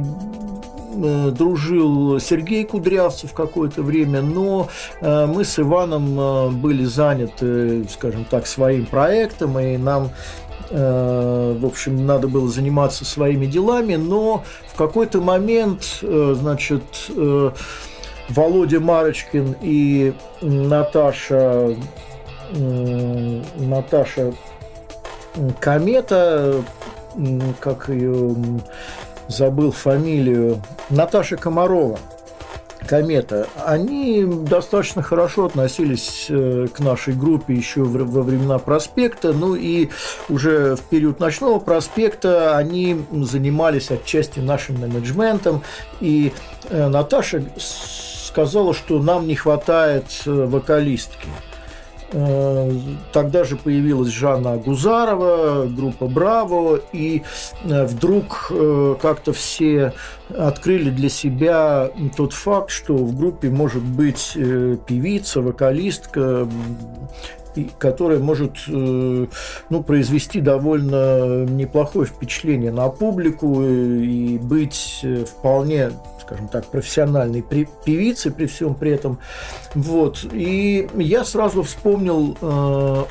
Э, 0.94 1.32
дружил 1.32 2.20
Сергей 2.20 2.66
Кудрявцев 2.66 3.34
какое-то 3.34 3.82
время, 3.82 4.22
но 4.22 4.68
мы 5.02 5.44
с 5.44 5.60
Иваном 5.60 6.20
э, 6.20 6.50
были 6.50 6.84
заняты, 6.84 7.88
скажем 7.90 8.26
так, 8.26 8.48
своим 8.48 8.86
проектом, 8.86 9.60
и 9.60 9.78
нам 9.78 10.12
в 10.74 11.66
общем, 11.66 12.06
надо 12.06 12.30
было 12.30 12.48
заниматься 12.48 13.04
своими 13.04 13.46
делами, 13.46 13.96
но 13.96 14.46
в 14.68 14.78
какой-то 14.78 15.20
момент, 15.20 16.00
значит, 16.02 17.12
Володя 18.30 18.80
Марочкин 18.80 19.58
и 19.62 20.14
Наташа, 20.42 21.76
Наташа 22.54 24.34
Комета, 25.60 26.64
как 27.60 27.90
ее 27.90 28.36
забыл 29.28 29.72
фамилию, 29.72 30.62
Наташа 30.90 31.38
Комарова, 31.38 32.00
Комета, 32.88 33.48
они 33.66 34.26
достаточно 34.26 35.02
хорошо 35.02 35.46
относились 35.46 36.26
э, 36.30 36.68
к 36.74 36.80
нашей 36.80 37.14
группе 37.14 37.54
еще 37.54 37.84
во 37.84 38.22
времена 38.22 38.58
проспекта, 38.60 39.34
ну 39.34 39.56
и 39.56 39.90
уже 40.30 40.76
в 40.76 40.82
период 40.82 41.20
ночного 41.20 41.60
проспекта 41.60 42.58
они 42.58 43.06
занимались 43.12 43.92
отчасти 43.92 44.40
нашим 44.40 44.82
менеджментом, 44.82 45.64
и 46.00 46.34
э, 46.70 46.88
Наташа 46.88 47.44
сказала, 47.58 48.74
что 48.74 49.02
нам 49.02 49.28
не 49.28 49.36
хватает 49.36 50.06
э, 50.26 50.32
вокалистки. 50.32 51.28
Э, 52.14 52.72
тогда 53.14 53.44
же 53.46 53.56
появилась 53.56 54.10
Жанна 54.10 54.58
Гузарова, 54.58 55.66
группа 55.68 56.08
«Браво», 56.08 56.82
и 56.92 57.24
э, 57.64 57.86
вдруг 57.86 58.48
э, 58.50 58.96
как-то 59.02 59.32
все 59.32 59.94
открыли 60.30 60.90
для 60.90 61.10
себя 61.10 61.90
тот 62.18 62.34
факт, 62.34 62.70
что 62.70 62.96
в 62.96 63.18
группе 63.18 63.50
может 63.50 63.84
быть 63.84 64.34
певица, 64.34 65.42
вокалистка, 65.42 66.48
которая 67.80 68.20
может 68.20 68.54
ну, 68.68 69.84
произвести 69.86 70.40
довольно 70.40 71.44
неплохое 71.44 72.06
впечатление 72.06 72.72
на 72.72 72.88
публику 72.88 73.62
и 73.62 74.38
быть 74.38 75.06
вполне 75.28 75.92
скажем 76.32 76.48
так, 76.48 76.66
профессиональной 76.68 77.42
певицы 77.42 78.32
при 78.32 78.46
всем 78.46 78.74
при 78.74 78.92
этом. 78.92 79.20
Вот. 79.76 80.26
И 80.32 80.88
я 80.96 81.26
сразу 81.26 81.64
вспомнил 81.64 82.38
э, 82.40 82.46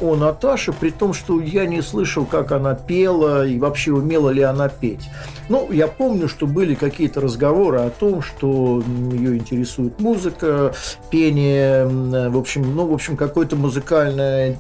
о 0.01 0.17
Наташе, 0.17 0.73
при 0.73 0.91
том, 0.91 1.13
что 1.13 1.39
я 1.39 1.67
не 1.67 1.83
слышал, 1.83 2.25
как 2.25 2.53
она 2.53 2.75
пела 2.75 3.47
и 3.47 3.59
вообще 3.59 3.93
умела 3.93 4.31
ли 4.31 4.41
она 4.41 4.71
петь. 4.71 5.11
Ну, 5.51 5.71
я 5.71 5.87
помню, 5.87 6.29
что 6.29 6.47
были 6.47 6.75
какие-то 6.75 7.21
разговоры 7.21 7.81
о 7.81 7.91
том, 7.91 8.23
что 8.23 8.83
ее 9.13 9.37
интересует 9.37 10.01
музыка, 10.01 10.73
пение, 11.11 11.87
в 12.31 12.39
общем, 12.39 12.75
ну, 12.75 12.87
в 12.87 12.95
общем, 12.95 13.19
какой-то 13.19 13.57
музыкальный, 13.57 14.59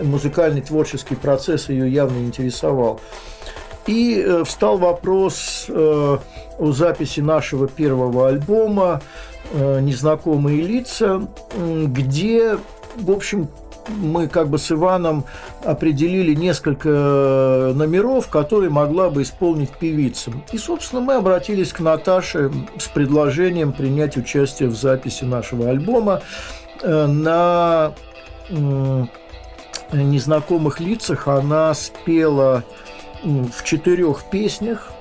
музыкальный 0.00 0.62
творческий 0.62 1.14
процесс 1.14 1.68
ее 1.68 1.92
явно 1.92 2.18
интересовал. 2.18 3.00
И 3.86 4.22
э, 4.24 4.44
встал 4.44 4.78
вопрос 4.78 5.66
э, 5.68 6.18
о 6.58 6.72
записи 6.72 7.20
нашего 7.20 7.66
первого 7.66 8.28
альбома 8.28 9.00
э, 9.52 9.80
«Незнакомые 9.80 10.60
лица», 10.62 11.22
где, 11.56 12.58
в 12.96 13.10
общем, 13.10 13.48
мы 13.88 14.28
как 14.28 14.48
бы 14.48 14.58
с 14.58 14.70
Иваном 14.70 15.24
определили 15.64 16.34
несколько 16.34 17.72
номеров, 17.74 18.28
которые 18.28 18.70
могла 18.70 19.10
бы 19.10 19.22
исполнить 19.22 19.70
певица. 19.70 20.30
И, 20.52 20.58
собственно, 20.58 21.00
мы 21.00 21.14
обратились 21.14 21.72
к 21.72 21.80
Наташе 21.80 22.52
с 22.78 22.86
предложением 22.86 23.72
принять 23.72 24.16
участие 24.16 24.68
в 24.68 24.76
записи 24.76 25.24
нашего 25.24 25.70
альбома 25.70 26.22
на 26.84 27.94
незнакомых 29.92 30.78
лицах. 30.78 31.26
Она 31.26 31.74
спела 31.74 32.64
в 33.22 33.64
четырех 33.64 34.24
песнях. 34.30 34.92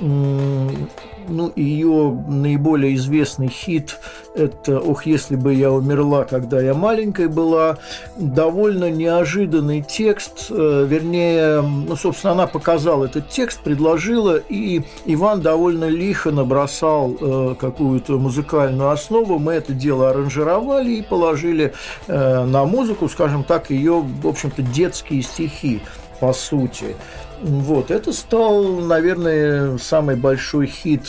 Ну, 0.00 1.52
ее 1.54 2.24
наиболее 2.28 2.94
известный 2.96 3.48
хит– 3.48 3.98
это 4.34 4.80
«Ох, 4.80 5.06
если 5.06 5.36
бы 5.36 5.54
я 5.54 5.70
умерла, 5.70 6.24
когда 6.24 6.60
я 6.60 6.74
маленькой 6.74 7.28
была». 7.28 7.78
Довольно 8.16 8.90
неожиданный 8.90 9.82
текст, 9.82 10.46
э, 10.50 10.86
вернее, 10.88 11.60
ну, 11.60 11.94
собственно, 11.96 12.32
она 12.32 12.46
показала 12.46 13.04
этот 13.04 13.28
текст, 13.28 13.60
предложила, 13.60 14.36
и 14.36 14.82
Иван 15.04 15.42
довольно 15.42 15.88
лихо 15.88 16.30
набросал 16.30 17.14
э, 17.20 17.54
какую-то 17.60 18.18
музыкальную 18.18 18.90
основу. 18.90 19.38
Мы 19.38 19.52
это 19.52 19.72
дело 19.72 20.10
аранжировали 20.10 20.92
и 20.92 21.02
положили 21.02 21.72
э, 22.08 22.44
на 22.44 22.64
музыку, 22.64 23.08
скажем 23.08 23.44
так, 23.44 23.70
ее, 23.70 24.00
в 24.00 24.26
общем-то, 24.26 24.62
детские 24.62 25.22
стихи, 25.22 25.82
по 26.20 26.32
сути. 26.32 26.96
Вот, 27.42 27.90
это 27.90 28.12
стал, 28.12 28.62
наверное, 28.62 29.76
самый 29.78 30.14
большой 30.14 30.68
хит 30.68 31.02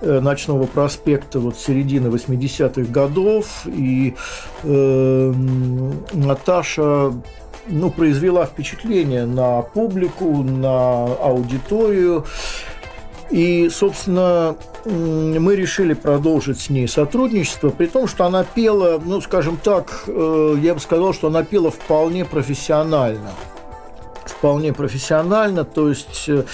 э, 0.00 0.20
«Ночного 0.20 0.66
проспекта» 0.66 1.40
вот 1.40 1.58
середины 1.58 2.06
80-х 2.06 2.92
годов. 2.92 3.66
И 3.66 4.14
э, 4.62 5.32
Наташа 6.12 7.12
ну, 7.66 7.90
произвела 7.90 8.46
впечатление 8.46 9.26
на 9.26 9.62
публику, 9.62 10.44
на 10.44 11.06
аудиторию. 11.06 12.24
И, 13.30 13.68
собственно, 13.68 14.54
мы 14.84 15.56
решили 15.56 15.94
продолжить 15.94 16.60
с 16.60 16.70
ней 16.70 16.86
сотрудничество, 16.86 17.70
при 17.70 17.86
том, 17.86 18.06
что 18.06 18.26
она 18.26 18.44
пела, 18.44 19.02
ну, 19.04 19.20
скажем 19.20 19.56
так, 19.56 20.04
э, 20.06 20.56
я 20.62 20.74
бы 20.74 20.78
сказал, 20.78 21.12
что 21.12 21.26
она 21.26 21.42
пела 21.42 21.72
вполне 21.72 22.24
профессионально 22.24 23.32
вполне 24.26 24.72
профессионально, 24.72 25.64
то 25.64 25.88
есть 25.88 26.28
э, 26.28 26.44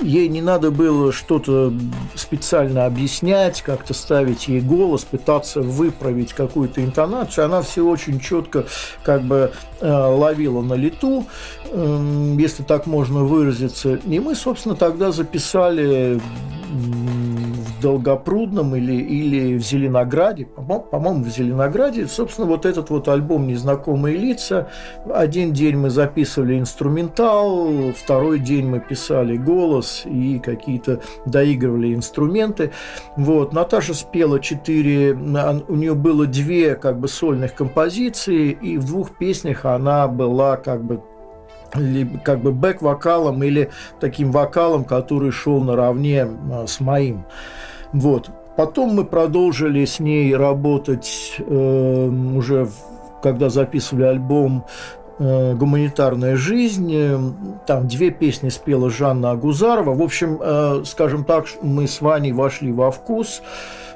ей 0.00 0.28
не 0.28 0.42
надо 0.42 0.70
было 0.70 1.12
что-то 1.12 1.72
специально 2.14 2.86
объяснять, 2.86 3.62
как-то 3.62 3.94
ставить 3.94 4.48
ей 4.48 4.60
голос, 4.60 5.04
пытаться 5.04 5.60
выправить 5.60 6.32
какую-то 6.32 6.82
интонацию. 6.82 7.44
Она 7.44 7.62
все 7.62 7.84
очень 7.84 8.20
четко 8.20 8.66
как 9.02 9.22
бы 9.22 9.52
э, 9.80 9.90
ловила 9.90 10.62
на 10.62 10.74
лету, 10.74 11.26
эм, 11.70 12.38
если 12.38 12.62
так 12.62 12.86
можно 12.86 13.24
выразиться. 13.24 13.94
И 13.94 14.18
мы, 14.18 14.34
собственно, 14.34 14.74
тогда 14.74 15.12
записали 15.12 16.20
Долгопрудном 17.80 18.76
или, 18.76 18.94
или 18.94 19.56
в 19.56 19.62
Зеленограде, 19.62 20.46
по-моему, 20.46 21.24
в 21.24 21.28
Зеленограде, 21.28 22.06
собственно, 22.06 22.46
вот 22.46 22.66
этот 22.66 22.90
вот 22.90 23.08
альбом 23.08 23.46
«Незнакомые 23.46 24.16
лица». 24.16 24.68
Один 25.12 25.52
день 25.52 25.76
мы 25.76 25.90
записывали 25.90 26.58
инструментал, 26.58 27.92
второй 27.92 28.38
день 28.38 28.66
мы 28.66 28.80
писали 28.80 29.36
голос 29.36 30.02
и 30.04 30.38
какие-то 30.38 31.00
доигрывали 31.26 31.94
инструменты. 31.94 32.72
Вот. 33.16 33.52
Наташа 33.52 33.94
спела 33.94 34.40
четыре, 34.40 35.12
у 35.12 35.74
нее 35.74 35.94
было 35.94 36.26
две 36.26 36.74
как 36.74 36.98
бы 36.98 37.08
сольных 37.08 37.54
композиции, 37.54 38.50
и 38.50 38.78
в 38.78 38.86
двух 38.86 39.16
песнях 39.16 39.64
она 39.64 40.08
была 40.08 40.56
как 40.56 40.84
бы 40.84 41.02
как 42.24 42.40
бы 42.42 42.52
бэк-вокалом 42.52 43.42
или 43.44 43.70
таким 44.00 44.32
вокалом, 44.32 44.84
который 44.84 45.30
шел 45.30 45.60
наравне 45.60 46.26
а, 46.52 46.66
с 46.66 46.80
моим. 46.80 47.24
Вот. 47.92 48.30
Потом 48.56 48.94
мы 48.94 49.04
продолжили 49.04 49.84
с 49.84 50.00
ней 50.00 50.34
работать 50.34 51.36
э, 51.38 52.08
уже, 52.36 52.68
когда 53.22 53.48
записывали 53.48 54.04
альбом 54.04 54.64
э, 55.18 55.54
«Гуманитарная 55.54 56.36
жизнь». 56.36 56.94
Там 57.66 57.88
две 57.88 58.10
песни 58.10 58.48
спела 58.48 58.90
Жанна 58.90 59.30
Агузарова. 59.30 59.94
В 59.94 60.02
общем, 60.02 60.38
э, 60.42 60.82
скажем 60.84 61.24
так, 61.24 61.46
мы 61.62 61.86
с 61.86 62.00
Ваней 62.00 62.32
вошли 62.32 62.72
во 62.72 62.90
вкус. 62.90 63.40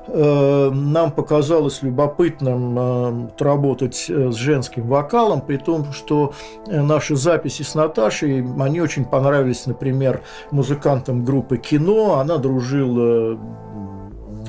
Э, 0.06 0.70
нам 0.70 1.12
показалось 1.12 1.82
любопытным 1.82 2.78
э, 2.78 3.28
работать 3.38 4.06
э, 4.08 4.30
с 4.30 4.34
женским 4.34 4.86
вокалом, 4.86 5.40
при 5.40 5.56
том, 5.56 5.92
что 5.92 6.34
наши 6.66 7.16
записи 7.16 7.62
с 7.62 7.74
Наташей, 7.74 8.44
они 8.60 8.80
очень 8.80 9.06
понравились, 9.06 9.66
например, 9.66 10.20
музыкантам 10.50 11.24
группы 11.24 11.56
«Кино». 11.56 12.18
Она 12.18 12.36
дружила 12.36 13.38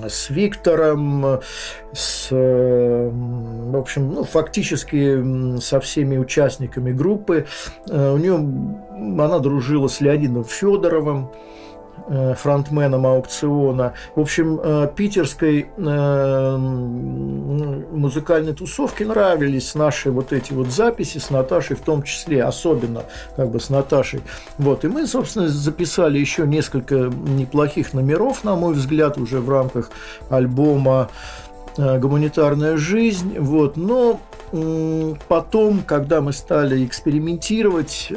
с 0.09 0.29
Виктором, 0.29 1.39
с, 1.93 2.29
в 2.31 3.77
общем, 3.77 4.13
ну, 4.13 4.23
фактически 4.23 5.59
со 5.59 5.79
всеми 5.79 6.17
участниками 6.17 6.91
группы. 6.91 7.45
У 7.87 8.17
нее 8.17 8.35
она 8.35 9.39
дружила 9.39 9.87
с 9.87 10.01
Леонидом 10.01 10.43
Федоровым, 10.43 11.29
Э, 11.29 11.64
фронтменом 12.35 13.05
аукциона. 13.05 13.93
В 14.15 14.21
общем, 14.21 14.59
э, 14.61 14.87
питерской 14.95 15.67
э, 15.75 16.57
музыкальной 17.91 18.53
тусовке 18.53 19.05
нравились 19.05 19.75
наши 19.75 20.11
вот 20.11 20.31
эти 20.31 20.53
вот 20.53 20.67
записи 20.67 21.17
с 21.17 21.29
Наташей 21.29 21.75
в 21.75 21.81
том 21.81 22.03
числе, 22.03 22.43
особенно 22.43 23.03
как 23.35 23.49
бы 23.49 23.59
с 23.59 23.69
Наташей. 23.69 24.21
Вот, 24.57 24.85
и 24.85 24.87
мы, 24.87 25.07
собственно, 25.07 25.47
записали 25.47 26.19
еще 26.19 26.45
несколько 26.45 26.95
неплохих 26.95 27.93
номеров, 27.93 28.43
на 28.43 28.55
мой 28.55 28.73
взгляд, 28.73 29.17
уже 29.17 29.39
в 29.39 29.49
рамках 29.49 29.89
альбома 30.29 31.09
гуманитарная 31.77 32.77
жизнь, 32.77 33.37
вот, 33.37 33.75
но 33.75 34.21
потом, 35.27 35.81
когда 35.81 36.21
мы 36.21 36.31
стали 36.31 36.85
экспериментировать, 36.85 38.07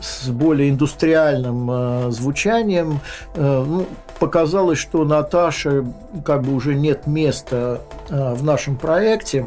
с 0.00 0.28
более 0.28 0.70
индустриальным 0.70 1.70
э, 1.70 2.10
звучанием. 2.10 3.00
Э, 3.34 3.64
ну, 3.66 3.86
показалось, 4.18 4.78
что 4.78 5.04
Наташе 5.04 5.84
как 6.24 6.42
бы 6.42 6.54
уже 6.54 6.74
нет 6.74 7.06
места 7.06 7.80
э, 8.08 8.34
в 8.34 8.44
нашем 8.44 8.76
проекте 8.76 9.46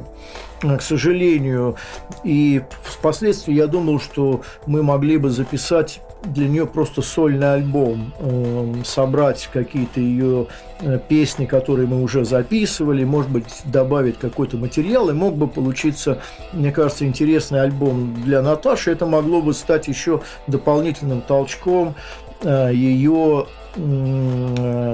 к 0.62 0.82
сожалению. 0.82 1.76
И 2.24 2.62
впоследствии 2.84 3.54
я 3.54 3.68
думал, 3.68 4.00
что 4.00 4.44
мы 4.66 4.82
могли 4.82 5.18
бы 5.18 5.30
записать 5.30 6.00
для 6.24 6.48
нее 6.48 6.66
просто 6.66 7.02
сольный 7.02 7.54
альбом, 7.54 8.14
э, 8.20 8.74
собрать 8.86 9.50
какие-то 9.52 10.00
ее 10.00 10.48
э, 10.80 11.00
песни, 11.08 11.46
которые 11.46 11.88
мы 11.88 12.02
уже 12.02 12.26
записывали, 12.26 13.04
может 13.04 13.30
быть, 13.30 13.62
добавить 13.66 14.18
какой-то 14.18 14.58
материал, 14.58 15.10
и 15.10 15.14
мог 15.14 15.36
бы 15.36 15.48
получиться, 15.48 16.22
мне 16.54 16.72
кажется, 16.72 17.06
интересный 17.06 17.62
альбом 17.62 18.16
для 18.24 18.42
Наташи. 18.42 18.92
Это 18.92 19.06
могло 19.06 19.42
бы 19.42 19.54
стать 19.54 19.88
еще 19.88 20.22
дополнительным 20.48 21.22
толчком 21.22 21.96
э, 22.42 22.72
ее 22.74 23.48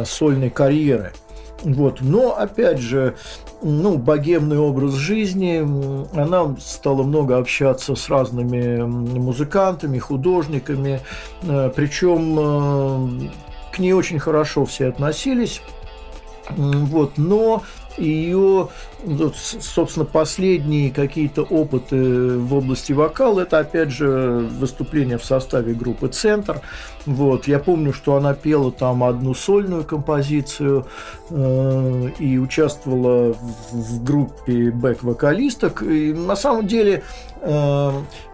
сольной 0.06 0.50
карьеры. 0.50 1.12
Вот. 1.64 2.02
Но, 2.02 2.36
опять 2.38 2.80
же, 2.80 3.16
ну, 3.62 3.98
богемный 3.98 4.58
образ 4.58 4.94
жизни. 4.94 5.66
Она 6.18 6.56
стала 6.60 7.04
много 7.04 7.38
общаться 7.38 7.96
с 7.96 8.10
разными 8.10 8.82
музыкантами, 8.82 10.00
художниками. 10.00 11.02
Э, 11.44 11.72
Причем 11.76 12.38
э, 12.40 13.30
к 13.74 13.80
ней 13.80 13.94
очень 13.94 14.20
хорошо 14.20 14.66
все 14.66 14.88
относились. 14.88 15.62
Вот, 16.50 17.18
но 17.18 17.64
ее, 18.00 18.70
собственно, 19.34 20.06
последние 20.06 20.92
какие-то 20.92 21.44
опыты 21.44 22.38
в 22.38 22.54
области 22.54 22.94
вокала, 22.94 23.42
это, 23.42 23.60
опять 23.60 23.92
же, 23.92 24.48
выступление 24.60 25.18
в 25.18 25.26
составе 25.26 25.74
группы 25.74 26.08
«Центр». 26.08 26.62
Вот. 27.06 27.48
Я 27.48 27.60
помню, 27.60 27.94
что 27.94 28.16
она 28.16 28.34
пела 28.34 28.72
там 28.72 29.04
одну 29.04 29.34
сольную 29.34 29.84
композицию 29.84 30.86
э, 31.30 32.10
и 32.20 32.38
участвовала 32.38 33.36
в, 33.72 34.04
группе 34.04 34.70
бэк-вокалисток. 34.70 35.82
И 35.82 36.14
на 36.14 36.36
самом 36.36 36.68
деле 36.68 37.04
э, 37.42 37.92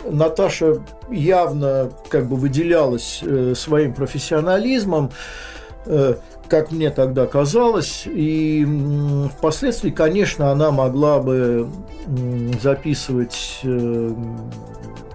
Наташа 0.10 0.84
явно 1.10 1.92
как 2.10 2.28
бы 2.28 2.36
выделялась 2.36 3.22
э, 3.24 3.54
своим 3.56 3.94
профессионализмом. 3.94 5.12
Как 6.48 6.72
мне 6.72 6.90
тогда 6.90 7.26
казалось. 7.26 8.04
И 8.06 8.66
впоследствии, 9.38 9.90
конечно, 9.90 10.52
она 10.52 10.72
могла 10.72 11.20
бы 11.20 11.70
записывать 12.62 13.60
э, 13.64 14.12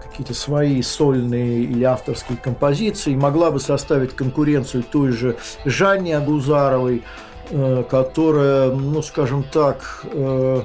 какие-то 0.03 0.35
свои 0.35 0.83
сольные 0.83 1.63
или 1.63 1.85
авторские 1.85 2.37
композиции, 2.37 3.15
могла 3.15 3.51
бы 3.51 3.61
составить 3.61 4.15
конкуренцию 4.15 4.83
той 4.83 5.13
же 5.13 5.37
Жанне 5.65 6.17
Агузаровой, 6.17 7.05
э, 7.51 7.85
которая, 7.89 8.71
ну, 8.71 9.03
скажем 9.03 9.45
так, 9.45 10.05
э, 10.13 10.63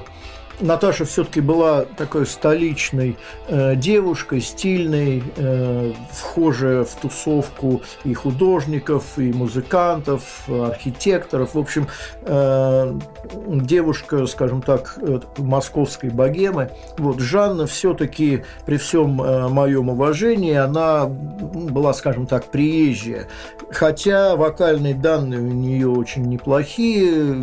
Наташа 0.60 1.04
все-таки 1.04 1.40
была 1.40 1.84
такой 1.84 2.26
столичной 2.26 3.16
э, 3.48 3.74
девушкой, 3.76 4.40
стильной, 4.40 5.22
э, 5.36 5.92
вхожая 6.10 6.84
в 6.84 6.94
тусовку 6.94 7.82
и 8.04 8.14
художников, 8.14 9.18
и 9.18 9.32
музыкантов, 9.32 10.48
архитекторов. 10.48 11.54
В 11.54 11.58
общем, 11.58 11.88
э, 12.22 12.98
девушка, 13.46 14.26
скажем 14.26 14.62
так, 14.62 14.98
э, 15.00 15.20
московской 15.38 16.10
богемы. 16.10 16.70
Вот 16.98 17.20
Жанна 17.20 17.66
все-таки 17.66 18.44
при 18.64 18.78
всем 18.78 19.20
э, 19.20 19.48
моем 19.48 19.90
уважении, 19.90 20.54
она 20.54 21.06
была, 21.06 21.92
скажем 21.92 22.26
так, 22.26 22.46
приезжая. 22.46 23.28
Хотя 23.70 24.36
вокальные 24.36 24.94
данные 24.94 25.40
у 25.40 25.52
нее 25.52 25.88
очень 25.88 26.22
неплохие, 26.22 27.42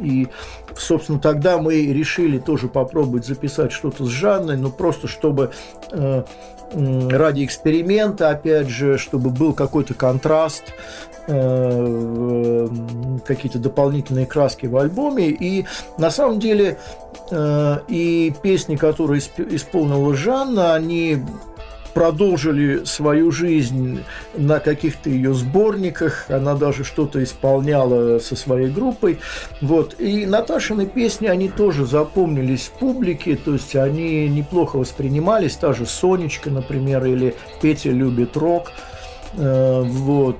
и 0.00 0.28
собственно, 0.76 1.18
тогда 1.18 1.58
мы 1.58 1.86
решили 1.86 2.38
тоже 2.38 2.68
попробовать 2.68 3.26
записать 3.26 3.72
что-то 3.72 4.04
с 4.04 4.08
Жанной, 4.08 4.56
ну 4.56 4.70
просто 4.70 5.08
чтобы 5.08 5.50
э, 5.90 6.24
ради 6.72 7.44
эксперимента, 7.44 8.30
опять 8.30 8.68
же, 8.68 8.98
чтобы 8.98 9.30
был 9.30 9.52
какой-то 9.52 9.94
контраст, 9.94 10.64
э, 11.26 12.68
какие-то 13.26 13.58
дополнительные 13.58 14.26
краски 14.26 14.66
в 14.66 14.76
альбоме. 14.76 15.28
И 15.28 15.66
на 15.98 16.10
самом 16.10 16.38
деле 16.38 16.78
э, 17.30 17.78
и 17.88 18.32
песни, 18.42 18.76
которые 18.76 19.20
исполнила 19.20 20.14
Жанна, 20.14 20.74
они 20.74 21.18
продолжили 21.94 22.84
свою 22.84 23.30
жизнь 23.30 24.00
на 24.36 24.60
каких-то 24.60 25.10
ее 25.10 25.34
сборниках, 25.34 26.26
она 26.28 26.54
даже 26.54 26.84
что-то 26.84 27.22
исполняла 27.22 28.18
со 28.18 28.36
своей 28.36 28.68
группой. 28.68 29.18
Вот. 29.60 29.98
И 29.98 30.26
Наташины 30.26 30.86
песни, 30.86 31.26
они 31.26 31.48
тоже 31.48 31.86
запомнились 31.86 32.70
публике, 32.78 33.36
то 33.36 33.52
есть 33.52 33.76
они 33.76 34.28
неплохо 34.28 34.76
воспринимались, 34.76 35.56
та 35.56 35.72
же 35.72 35.86
«Сонечка», 35.86 36.50
например, 36.50 37.04
или 37.04 37.34
«Петя 37.60 37.90
любит 37.90 38.36
рок». 38.36 38.72
Э, 39.34 39.82
вот, 39.82 40.38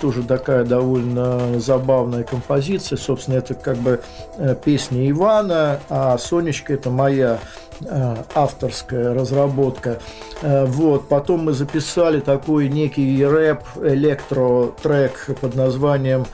тоже 0.00 0.22
такая 0.22 0.64
довольно 0.64 1.58
забавная 1.58 2.22
композиция. 2.22 2.96
Собственно, 2.96 3.36
это 3.36 3.54
как 3.54 3.76
бы 3.78 4.00
э, 4.36 4.54
песня 4.64 5.10
Ивана, 5.10 5.80
а 5.88 6.16
Сонечка– 6.18 6.72
это 6.74 6.90
моя 6.90 7.40
э, 7.80 8.16
авторская 8.34 9.14
разработка. 9.14 9.98
Вот, 10.40 11.08
потом 11.08 11.46
мы 11.46 11.52
записали 11.52 12.20
такой 12.20 12.68
некий 12.68 13.24
рэп, 13.24 13.62
электро-трек 13.82 15.30
под 15.40 15.56
названием 15.56 16.26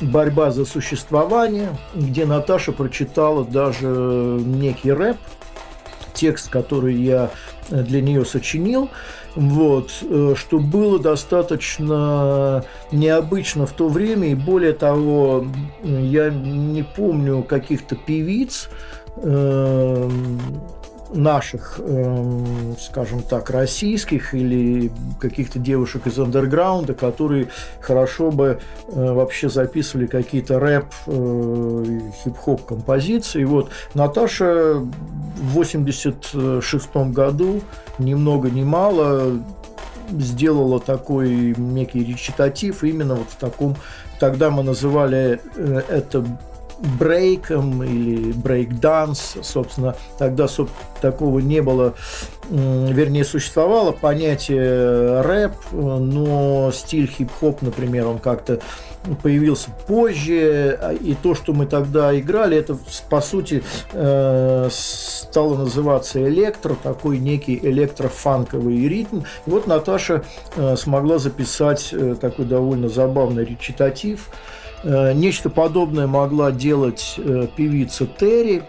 борьба 0.00 0.50
за 0.50 0.64
существование, 0.64 1.68
где 1.94 2.26
Наташа 2.26 2.72
прочитала 2.72 3.44
даже 3.44 3.86
некий 3.86 4.90
рэп, 4.90 5.18
текст, 6.14 6.48
который 6.50 6.96
я 6.96 7.30
для 7.70 8.00
нее 8.00 8.24
сочинил, 8.24 8.90
вот, 9.36 9.90
э, 10.02 10.34
что 10.36 10.58
было 10.58 10.98
достаточно 10.98 12.64
необычно 12.90 13.66
в 13.66 13.72
то 13.72 13.88
время, 13.88 14.28
и 14.28 14.34
более 14.34 14.72
того, 14.72 15.46
я 15.82 16.30
не 16.30 16.82
помню 16.82 17.42
каких-то 17.42 17.96
певиц, 17.96 18.68
э, 19.18 20.10
наших, 21.12 21.78
эм, 21.78 22.76
скажем 22.80 23.22
так, 23.22 23.50
российских 23.50 24.34
или 24.34 24.90
каких-то 25.20 25.58
девушек 25.58 26.06
из 26.06 26.18
андерграунда, 26.18 26.94
которые 26.94 27.48
хорошо 27.80 28.30
бы 28.30 28.58
э, 28.88 29.12
вообще 29.12 29.48
записывали 29.48 30.06
какие-то 30.06 30.58
рэп, 30.58 30.86
э, 31.06 32.00
хип-хоп 32.24 32.64
композиции. 32.64 33.44
Вот 33.44 33.70
Наташа 33.94 34.74
в 34.74 35.52
86 35.52 36.96
году 37.12 37.60
ни 37.98 38.14
много 38.14 38.50
ни 38.50 38.64
мало 38.64 39.40
сделала 40.10 40.80
такой 40.80 41.54
некий 41.56 42.04
речитатив 42.04 42.84
именно 42.84 43.16
вот 43.16 43.28
в 43.30 43.36
таком 43.36 43.76
тогда 44.20 44.50
мы 44.50 44.62
называли 44.62 45.40
э, 45.56 45.82
это 45.88 46.24
брейком 46.78 47.82
или 47.82 48.32
брейк-данс, 48.32 49.38
собственно, 49.42 49.96
тогда 50.18 50.46
такого 51.00 51.38
не 51.38 51.62
было, 51.62 51.94
вернее, 52.50 53.24
существовало 53.24 53.92
понятие 53.92 55.22
рэп, 55.22 55.54
но 55.72 56.70
стиль 56.72 57.06
хип-хоп, 57.06 57.62
например, 57.62 58.06
он 58.06 58.18
как-то 58.18 58.60
появился 59.22 59.70
позже, 59.86 60.98
и 61.00 61.14
то, 61.14 61.34
что 61.34 61.52
мы 61.52 61.66
тогда 61.66 62.18
играли, 62.18 62.56
это, 62.56 62.76
по 63.08 63.20
сути, 63.20 63.62
э, 63.92 64.68
стало 64.70 65.56
называться 65.56 66.22
электро, 66.26 66.74
такой 66.82 67.18
некий 67.18 67.58
электрофанковый 67.62 68.88
ритм. 68.88 69.20
И 69.46 69.50
вот 69.50 69.66
Наташа 69.66 70.24
э, 70.56 70.76
смогла 70.76 71.18
записать 71.18 71.90
э, 71.92 72.16
такой 72.20 72.46
довольно 72.46 72.88
забавный 72.88 73.44
речитатив, 73.44 74.28
нечто 75.14 75.50
подобное 75.50 76.06
могла 76.06 76.52
делать 76.52 77.16
э, 77.18 77.46
певица 77.56 78.06
Терри, 78.06 78.62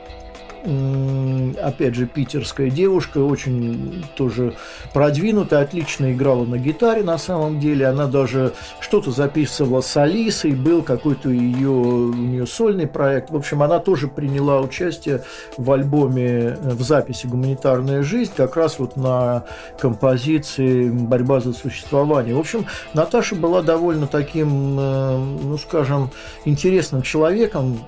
опять 1.62 1.96
же, 1.96 2.08
питерская 2.08 2.70
девушка, 2.70 3.20
очень 3.20 4.06
тоже 4.16 4.56
продвинутая, 4.94 5.62
отлично 5.62 6.12
играла 6.12 6.46
на 6.46 6.58
гитаре 6.58 7.04
на 7.04 7.18
самом 7.18 7.60
деле. 7.60 7.88
Она 7.88 8.08
даже 8.08 8.54
что-то 8.80 9.12
записывала 9.12 9.82
с 9.82 9.96
Алисой, 9.96 10.52
был 10.52 10.82
какой-то 10.82 11.30
ее, 11.30 11.70
у 11.70 12.14
нее 12.14 12.46
сольный 12.46 12.88
проект. 12.88 13.32
В 13.32 13.36
общем, 13.36 13.64
она 13.64 13.80
тоже 13.80 14.08
приняла 14.08 14.60
участие 14.60 15.24
в 15.58 15.72
альбоме, 15.72 16.58
в 16.62 16.82
записи 16.82 17.28
«Гуманитарная 17.28 18.04
жизнь», 18.04 18.32
как 18.36 18.58
раз 18.58 18.80
вот 18.80 18.98
на 18.98 19.46
композиции 19.80 20.90
«Борьба 20.90 21.40
за 21.40 21.54
существование». 21.54 22.36
В 22.36 22.40
общем, 22.40 22.66
Наташа 22.94 23.36
была 23.36 23.62
довольно 23.62 24.08
таким, 24.08 24.78
э, 24.80 25.18
ну, 25.44 25.58
скажем, 25.58 26.10
интересным 26.46 27.02
человеком 27.02 27.80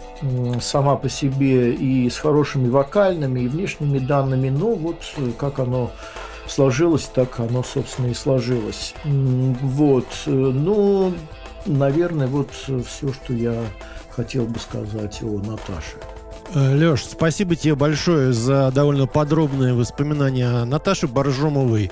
сама 0.61 0.95
по 0.95 1.09
себе 1.09 1.73
и 1.73 2.09
с 2.09 2.17
хорошими 2.17 2.68
вокальными, 2.69 3.41
и 3.41 3.47
внешними 3.47 3.99
данными, 3.99 4.49
но 4.49 4.75
вот 4.75 5.01
э, 5.17 5.31
как 5.37 5.59
оно 5.59 5.91
сложилось, 6.49 7.09
так 7.13 7.39
оно, 7.39 7.63
собственно, 7.63 8.07
и 8.07 8.13
сложилось. 8.13 8.93
Вот, 9.05 10.07
э, 10.25 10.29
ну, 10.31 11.13
наверное, 11.65 12.27
вот 12.27 12.49
все, 12.51 13.13
что 13.13 13.33
я 13.33 13.55
хотел 14.09 14.45
бы 14.45 14.59
сказать 14.59 15.21
о 15.21 15.39
Наташе. 15.39 15.97
Э, 16.53 16.75
Леш, 16.75 17.05
спасибо 17.05 17.55
тебе 17.55 17.75
большое 17.75 18.33
за 18.33 18.71
довольно 18.71 19.07
подробные 19.07 19.73
воспоминания 19.73 20.47
о 20.47 20.65
Наташе 20.65 21.07
Боржомовой. 21.07 21.91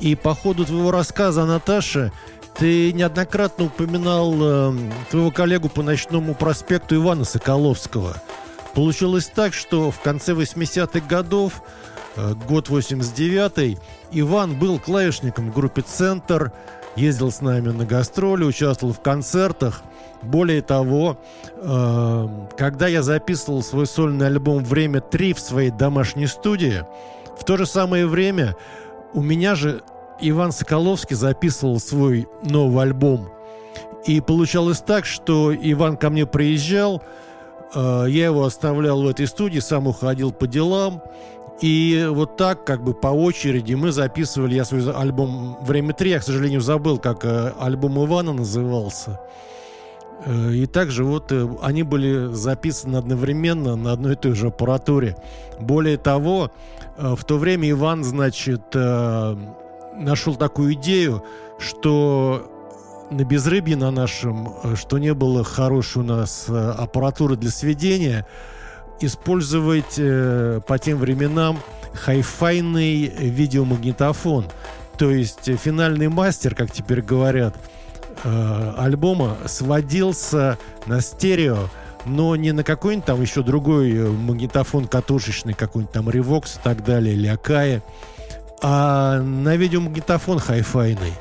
И 0.00 0.14
по 0.14 0.34
ходу 0.34 0.64
твоего 0.64 0.90
рассказа 0.90 1.42
о 1.42 1.46
Наташе 1.46 2.12
ты 2.58 2.92
неоднократно 2.92 3.66
упоминал 3.66 4.34
э, 4.38 4.72
твоего 5.10 5.30
коллегу 5.30 5.68
по 5.68 5.82
ночному 5.82 6.34
проспекту 6.34 6.94
Ивана 6.94 7.24
Соколовского– 7.24 8.16
Получилось 8.76 9.32
так, 9.34 9.54
что 9.54 9.90
в 9.90 10.00
конце 10.00 10.32
80-х 10.32 11.00
годов, 11.08 11.62
э, 12.14 12.34
год 12.46 12.68
89-й, 12.68 13.78
Иван 14.12 14.58
был 14.58 14.78
клавишником 14.78 15.50
в 15.50 15.54
группе 15.54 15.80
«Центр», 15.80 16.52
ездил 16.94 17.32
с 17.32 17.40
нами 17.40 17.70
на 17.70 17.86
гастроли, 17.86 18.44
участвовал 18.44 18.92
в 18.92 19.00
концертах. 19.00 19.82
Более 20.20 20.60
того, 20.60 21.18
э, 21.56 22.28
когда 22.58 22.86
я 22.86 23.02
записывал 23.02 23.62
свой 23.62 23.86
сольный 23.86 24.26
альбом 24.26 24.62
«Время 24.62 25.00
3» 25.00 25.32
в 25.32 25.40
своей 25.40 25.70
домашней 25.70 26.26
студии, 26.26 26.84
в 27.40 27.44
то 27.44 27.56
же 27.56 27.64
самое 27.64 28.06
время 28.06 28.56
у 29.14 29.22
меня 29.22 29.54
же 29.54 29.84
Иван 30.20 30.52
Соколовский 30.52 31.16
записывал 31.16 31.80
свой 31.80 32.28
новый 32.42 32.82
альбом. 32.82 33.30
И 34.04 34.20
получалось 34.20 34.80
так, 34.80 35.06
что 35.06 35.54
Иван 35.54 35.96
ко 35.96 36.10
мне 36.10 36.26
приезжал– 36.26 37.02
я 37.76 38.26
его 38.26 38.44
оставлял 38.44 39.02
в 39.02 39.06
этой 39.06 39.26
студии, 39.26 39.58
сам 39.58 39.86
уходил 39.86 40.32
по 40.32 40.46
делам. 40.46 41.02
И 41.60 42.06
вот 42.10 42.36
так, 42.36 42.64
как 42.64 42.82
бы 42.82 42.92
по 42.94 43.08
очереди, 43.08 43.74
мы 43.74 43.92
записывали, 43.92 44.54
я 44.54 44.64
свой 44.64 44.92
альбом 44.92 45.56
«Время 45.62 45.94
3», 45.94 46.08
я, 46.08 46.18
к 46.18 46.22
сожалению, 46.22 46.60
забыл, 46.60 46.98
как 46.98 47.24
э, 47.24 47.52
альбом 47.58 48.04
Ивана 48.04 48.34
назывался. 48.34 49.20
Э, 50.26 50.52
и 50.52 50.66
также 50.66 51.04
вот 51.04 51.32
они 51.62 51.82
были 51.82 52.32
записаны 52.34 52.96
одновременно 52.96 53.74
на 53.76 53.92
одной 53.92 54.12
и 54.12 54.16
той 54.16 54.34
же 54.34 54.48
аппаратуре. 54.48 55.16
Более 55.58 55.96
того, 55.96 56.50
в 56.98 57.24
то 57.24 57.38
время 57.38 57.70
Иван, 57.70 58.04
значит, 58.04 58.74
нашел 58.74 60.34
такую 60.36 60.74
идею, 60.74 61.24
что 61.58 62.55
на 63.10 63.24
безрыбье 63.24 63.76
на 63.76 63.90
нашем, 63.90 64.54
э, 64.62 64.74
что 64.76 64.98
не 64.98 65.14
было 65.14 65.44
хорошей 65.44 66.02
у 66.02 66.04
нас 66.04 66.46
э, 66.48 66.74
аппаратуры 66.78 67.36
для 67.36 67.50
сведения, 67.50 68.26
использовать 69.00 69.98
э, 69.98 70.60
по 70.66 70.78
тем 70.78 70.98
временам 70.98 71.58
хай-файный 71.92 73.06
видеомагнитофон. 73.06 74.46
То 74.98 75.10
есть 75.10 75.50
финальный 75.58 76.08
мастер, 76.08 76.54
как 76.54 76.70
теперь 76.70 77.02
говорят, 77.02 77.54
альбома 78.24 79.36
сводился 79.44 80.58
на 80.86 81.02
стерео, 81.02 81.68
но 82.06 82.34
не 82.34 82.52
на 82.52 82.64
какой-нибудь 82.64 83.04
там 83.04 83.20
еще 83.20 83.42
другой 83.42 83.92
магнитофон 84.10 84.86
катушечный, 84.86 85.52
какой-нибудь 85.52 85.92
там 85.92 86.08
Revox 86.08 86.58
и 86.58 86.62
так 86.62 86.82
далее, 86.82 87.14
или 87.14 87.26
Akai, 87.26 87.82
а 88.62 89.20
на 89.20 89.56
видеомагнитофон 89.56 90.38
хай-файный. 90.38 91.12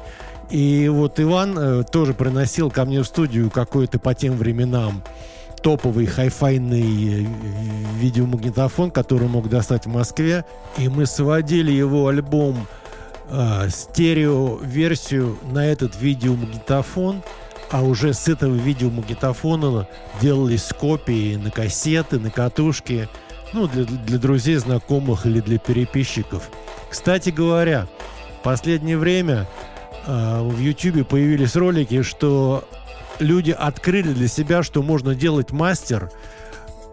И 0.50 0.88
вот 0.90 1.20
Иван 1.20 1.58
э, 1.58 1.84
тоже 1.84 2.14
приносил 2.14 2.70
ко 2.70 2.86
мне 2.86 3.02
в 3.02 3.06
студию 3.06 3.50
какой-то 3.50 4.00
по 4.00 4.14
тем 4.14 4.38
временам 4.38 5.04
топовый 5.66 6.06
хай-файный 6.06 7.24
э, 7.24 7.28
видеомагнитофон, 7.98 8.92
который 8.92 9.28
мог 9.28 9.50
достать 9.50 9.86
в 9.86 9.90
Москве. 9.90 10.46
И 10.78 10.88
мы 10.90 11.08
сводили 11.08 11.72
его 11.72 12.08
альбом 12.08 12.68
э, 13.30 13.70
стерео-версию 13.70 15.40
на 15.52 15.66
этот 15.66 16.00
видеомагнитофон. 16.00 17.24
А 17.72 17.82
уже 17.82 18.14
с 18.14 18.28
этого 18.28 18.54
видеомагнитофона 18.54 19.88
делались 20.22 20.70
копии 20.80 21.36
на 21.36 21.50
кассеты, 21.50 22.20
на 22.20 22.30
катушки. 22.30 23.10
Ну, 23.54 23.68
для, 23.68 23.86
для 23.86 24.20
друзей, 24.20 24.58
знакомых 24.58 25.26
или 25.26 25.40
для 25.40 25.58
переписчиков. 25.58 26.52
Кстати 26.92 27.32
говоря, 27.32 27.88
в 28.40 28.44
последнее 28.44 29.00
время 29.00 29.48
в 30.08 30.60
YouTube 30.60 31.08
появились 31.08 31.56
ролики, 31.56 32.02
что 32.02 32.68
люди 33.20 33.52
открыли 33.52 34.14
для 34.14 34.28
себя, 34.28 34.64
что 34.64 34.84
можно 34.84 35.16
делать 35.16 35.52
мастер 35.52 36.12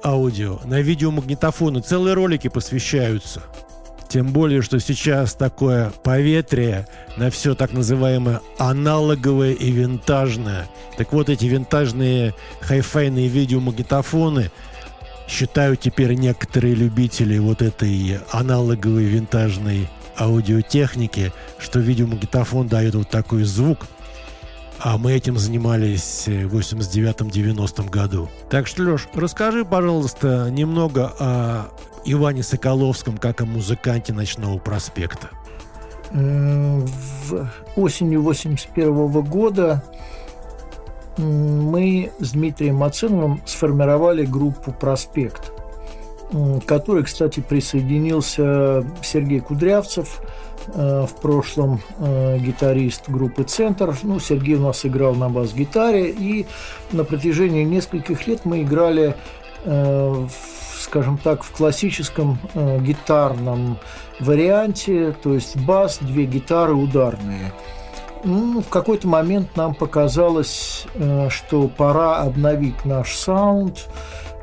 аудио 0.05 0.61
на 0.65 0.81
видеомагнитофоны. 0.81 1.81
Целые 1.81 2.15
ролики 2.15 2.49
посвящаются. 2.49 3.43
Тем 4.09 4.29
более, 4.33 4.61
что 4.61 4.79
сейчас 4.79 5.33
такое 5.35 5.91
поветрие 6.03 6.87
на 7.17 7.31
все 7.31 7.55
так 7.55 7.73
называемое 7.73 8.43
аналоговое 8.59 9.53
и 9.53 9.71
винтажное. 9.71 10.69
Так 10.99 11.13
вот, 11.15 11.31
эти 11.31 11.47
винтажные 11.47 12.35
хай-файные 12.61 13.29
видеомагнитофоны 13.29 14.51
считают 15.29 15.81
теперь 15.81 16.13
некоторые 16.13 16.75
любители 16.75 17.39
вот 17.39 17.63
этой 17.63 18.19
аналоговой 18.31 19.05
винтажной 19.05 19.89
аудиотехники, 20.19 21.33
что 21.59 21.79
видеомагнитофон 21.79 22.69
дает 22.69 22.95
вот 22.95 23.09
такой 23.09 23.45
звук, 23.45 23.87
а 24.79 24.99
мы 24.99 25.13
этим 25.13 25.39
занимались 25.39 26.25
в 26.27 26.57
89-90 26.57 27.89
году. 27.89 28.29
Так 28.51 28.67
что, 28.67 28.83
Леш, 28.83 29.09
расскажи, 29.15 29.65
пожалуйста, 29.65 30.49
немного 30.51 31.13
о 31.19 31.69
Иване 32.05 32.43
Соколовском 32.43 33.17
как 33.17 33.41
о 33.41 33.47
музыканте 33.47 34.13
«Ночного 34.13 34.59
проспекта». 34.59 35.31
В 36.11 37.49
осенью 37.77 38.23
81 38.23 39.23
года 39.23 39.83
мы 41.17 42.11
с 42.19 42.33
Дмитрием 42.33 42.77
Маценовым 42.77 43.41
сформировали 43.47 44.25
группу 44.25 44.73
«Проспект», 44.73 45.53
к 46.33 46.65
которой, 46.67 47.05
кстати, 47.05 47.41
присоединился 47.41 48.85
Сергей 49.03 49.41
Кудрявцев, 49.41 50.21
э, 50.75 51.07
в 51.07 51.21
прошлом 51.21 51.81
э, 51.99 52.39
гитарист 52.39 53.09
группы 53.09 53.43
«Центр». 53.43 53.95
Ну, 54.03 54.19
Сергей 54.19 54.55
у 54.55 54.61
нас 54.61 54.87
играл 54.87 55.15
на 55.15 55.29
бас-гитаре, 55.29 56.11
и 56.11 56.47
на 56.91 57.05
протяжении 57.05 57.65
нескольких 57.65 58.27
лет 58.27 58.45
мы 58.45 58.63
играли 58.63 59.15
э, 59.65 60.27
скажем 60.81 61.17
так, 61.17 61.45
в 61.45 61.53
классическом 61.53 62.39
гитарном 62.55 63.79
варианте, 64.19 65.15
то 65.23 65.33
есть 65.33 65.57
бас, 65.57 65.99
две 66.01 66.25
гитары 66.25 66.75
ударные– 66.75 67.53
ну, 68.25 68.61
в 68.61 68.69
какой-то 68.69 69.09
момент 69.09 69.57
нам 69.57 69.75
показалось, 69.75 70.87
что 71.29 71.67
пора 71.67 72.19
обновить 72.19 72.85
наш 72.85 73.17
саунд, 73.17 73.89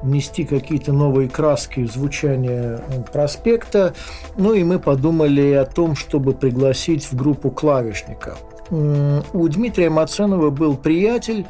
внести 0.02 0.46
какие-то 0.46 0.94
новые 0.94 1.30
краски 1.30 1.82
в 1.82 1.92
звучание 1.92 2.82
э, 2.88 3.02
проспекта. 3.12 3.94
Ну 4.38 4.54
и 4.54 4.64
мы 4.64 4.80
подумали 4.80 5.52
о 5.54 5.66
том, 5.66 5.96
чтобы 5.96 6.34
пригласить 6.34 7.06
в 7.06 7.16
группу 7.16 7.52
клавишника. 7.52 8.38
У 8.72 9.48
Дмитрия 9.48 9.90
Маценова 9.90 10.52
был 10.52 10.78
приятель, 10.78 11.48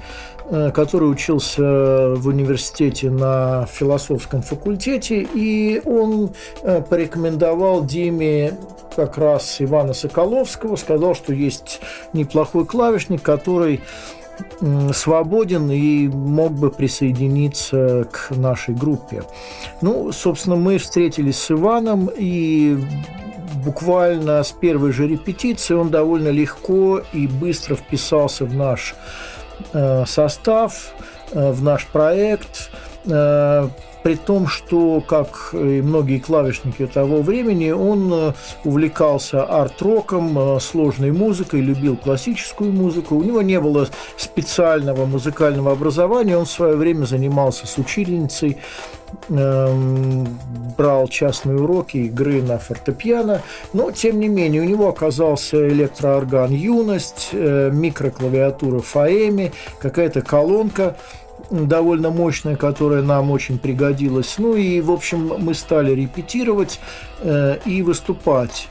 Э, 0.51 0.71
который 0.71 1.11
учился 1.11 1.61
в 2.15 2.27
университете 2.27 3.11
на 3.11 3.67
философском 3.67 4.41
факультете, 4.41 5.21
и 5.21 5.79
он 5.85 6.31
э, 6.63 6.81
порекомендовал 6.81 7.85
Диме 7.85 8.57
как 8.95 9.19
раз 9.19 9.57
Ивана 9.59 9.93
Соколовского, 9.93 10.75
сказал, 10.75 11.13
что 11.13 11.33
есть 11.33 11.81
неплохой 12.13 12.65
клавишник, 12.65 13.21
который 13.21 13.81
свободен 14.93 15.71
и 15.71 16.07
мог 16.07 16.53
бы 16.53 16.71
присоединиться 16.71 18.07
к 18.11 18.35
нашей 18.35 18.75
группе. 18.75 19.23
Ну, 19.81 20.11
собственно, 20.11 20.55
мы 20.55 20.77
встретились 20.77 21.37
с 21.37 21.51
Иваном, 21.51 22.09
и 22.15 22.77
буквально 23.63 24.43
с 24.43 24.51
первой 24.51 24.91
же 24.91 25.07
репетиции 25.07 25.73
он 25.73 25.89
довольно 25.89 26.29
легко 26.29 27.01
и 27.13 27.27
быстро 27.27 27.75
вписался 27.75 28.45
в 28.45 28.53
наш 28.53 28.95
Э, 29.73 30.05
состав 30.07 30.93
э, 31.31 31.51
в 31.51 31.63
наш 31.63 31.85
проект, 31.87 32.71
э, 33.05 33.67
при 34.03 34.15
том, 34.15 34.47
что, 34.47 35.01
как 35.01 35.49
и 35.53 35.81
многие 35.81 36.19
клавишники 36.19 36.87
того 36.87 37.21
времени, 37.21 37.71
он 37.71 38.33
увлекался 38.63 39.43
арт-роком, 39.43 40.59
сложной 40.59 41.11
музыкой, 41.11 41.61
любил 41.61 41.97
классическую 41.97 42.71
музыку. 42.71 43.15
У 43.15 43.23
него 43.23 43.41
не 43.41 43.59
было 43.59 43.87
специального 44.17 45.05
музыкального 45.05 45.71
образования, 45.71 46.37
он 46.37 46.45
в 46.45 46.51
свое 46.51 46.75
время 46.75 47.05
занимался 47.05 47.67
с 47.67 47.77
учительницей 47.77 48.57
Эм, 49.29 50.27
брал 50.77 51.07
частные 51.07 51.57
уроки 51.57 51.97
игры 51.97 52.41
на 52.41 52.57
фортепиано, 52.57 53.41
но, 53.73 53.91
тем 53.91 54.19
не 54.19 54.27
менее, 54.27 54.61
у 54.61 54.65
него 54.65 54.87
оказался 54.87 55.67
электроорган 55.67 56.51
«Юность», 56.51 57.29
э, 57.31 57.69
микроклавиатура 57.71 58.79
«Фаэми», 58.79 59.51
какая-то 59.79 60.21
колонка 60.21 60.95
довольно 61.49 62.09
мощная, 62.09 62.55
которая 62.55 63.01
нам 63.01 63.31
очень 63.31 63.59
пригодилась. 63.59 64.35
Ну 64.37 64.55
и, 64.55 64.81
в 64.81 64.91
общем, 64.91 65.33
мы 65.39 65.53
стали 65.53 65.93
репетировать 65.93 66.79
э, 67.21 67.57
и 67.65 67.81
выступать 67.81 68.67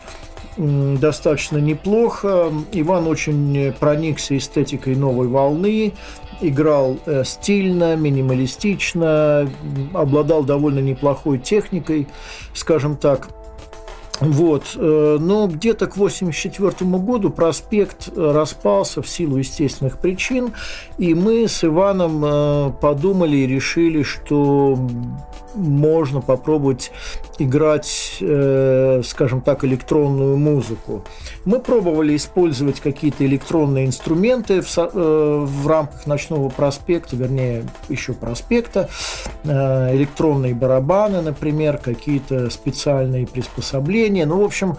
достаточно 0.57 1.59
неплохо. 1.59 2.53
Иван 2.73 3.07
очень 3.07 3.73
проникся 3.79 4.37
эстетикой 4.37 4.97
новой 4.97 5.29
волны, 5.29 5.95
играл 6.41 6.99
э, 7.07 7.25
стильно, 7.25 7.97
минималистично, 7.97 9.49
обладал 9.95 10.45
довольно 10.45 10.81
неплохой 10.81 11.39
техникой, 11.39 12.09
скажем 12.55 12.97
так. 12.97 13.29
Вот. 14.21 14.77
Э, 14.77 15.19
но 15.21 15.47
где-то 15.47 15.87
к 15.87 15.95
1984 15.95 16.91
году 16.99 17.31
проспект 17.31 18.09
распался 18.17 19.03
в 19.03 19.09
силу 19.09 19.37
естественных 19.37 19.99
причин, 19.99 20.53
и 20.99 21.15
мы 21.15 21.47
с 21.47 21.65
Иваном 21.65 22.25
э, 22.25 22.73
подумали 22.81 23.37
и 23.37 23.47
решили, 23.47 24.03
что 24.03 24.79
можно 25.55 26.21
попробовать 26.21 26.91
играть, 27.39 28.19
э, 28.21 29.03
скажем 29.05 29.41
так, 29.41 29.65
электронную 29.65 30.37
музыку. 30.37 31.05
Мы 31.45 31.61
пробовали 31.61 32.17
использовать 32.17 32.81
какие-то 32.81 33.25
электронные 33.25 33.87
инструменты 33.87 34.61
в, 34.61 34.77
э, 34.77 35.45
в 35.45 35.67
рамках 35.67 36.07
ночного 36.07 36.49
проспекта, 36.49 37.17
вернее, 37.17 37.65
еще 37.89 38.13
проспекта, 38.13 38.89
э, 39.45 39.97
электронные 39.97 40.55
барабаны, 40.55 41.23
например, 41.23 41.79
какие-то 41.79 42.51
специальные 42.51 43.27
приспособления. 43.27 44.27
Ну, 44.27 44.41
в 44.41 44.45
общем, 44.45 44.77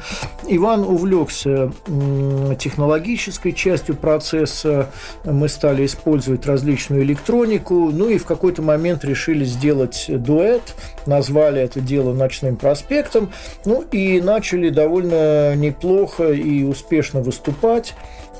Иван 0.47 0.81
увлекся 0.81 1.71
э, 1.87 2.55
технологической 2.59 3.53
частью 3.53 3.95
процесса, 3.95 4.89
мы 5.23 5.47
стали 5.47 5.85
использовать 5.85 6.45
различную 6.45 7.03
электронику, 7.03 7.89
ну 7.91 8.09
и 8.09 8.17
в 8.17 8.25
какой-то 8.25 8.61
момент 8.61 9.05
решили 9.05 9.45
сделать 9.45 10.05
дуэт, 10.07 10.68
назвали 11.05 11.61
это 11.61 11.79
дело 11.81 12.13
«Ночным 12.13 12.55
проспектом», 12.55 13.31
ну 13.65 13.81
и 13.91 14.21
начали 14.21 14.69
довольно 14.69 15.55
неплохо 15.55 16.31
и 16.31 16.63
успешно 16.63 17.21
выступать. 17.21 17.95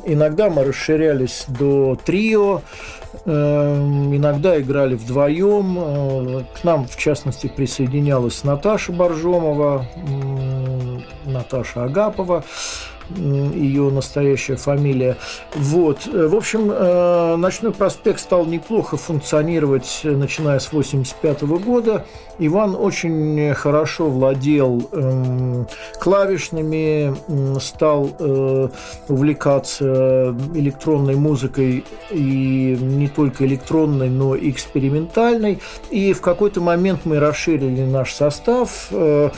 Иногда 0.05 0.49
мы 0.49 0.63
расширялись 0.63 1.45
до 1.47 1.97
трио, 2.05 2.61
эм, 3.25 4.15
иногда 4.15 4.59
играли 4.59 4.95
вдвоем. 4.95 5.77
Э, 5.79 6.43
к 6.59 6.63
нам, 6.63 6.87
в 6.87 6.95
частности, 6.97 7.47
присоединялась 7.47 8.43
Наташа 8.43 8.93
Боржомова, 8.93 9.85
Наташа 11.25 11.83
Агапова 11.83 12.43
ее 13.15 13.89
настоящая 13.89 14.55
фамилия. 14.55 15.17
Вот. 15.55 16.07
Э, 16.07 16.27
в 16.27 16.35
общем, 16.35 16.71
э, 16.71 17.35
«Ночной 17.35 17.71
проспект» 17.71 18.19
стал 18.19 18.45
неплохо 18.45 18.97
функционировать, 18.97 20.01
начиная 20.03 20.59
с 20.59 20.67
1985 20.67 21.41
года. 21.63 22.05
Иван 22.39 22.75
очень 22.75 23.53
хорошо 23.53 24.09
владел 24.09 24.89
эм, 24.93 25.67
клавишными, 25.99 27.13
стал 27.59 28.15
э, 28.17 28.69
увлекаться 29.09 30.33
электронной 30.55 31.15
музыкой 31.15 31.83
и 32.11 32.77
не 32.79 33.09
только 33.09 33.45
электронной, 33.45 34.09
но 34.09 34.35
и 34.35 34.49
экспериментальной. 34.51 35.59
И 35.89 36.13
в 36.13 36.21
какой-то 36.21 36.61
момент 36.61 37.01
мы 37.03 37.19
расширили 37.19 37.83
наш 37.83 38.13
состав. 38.13 38.87
К 38.89 39.33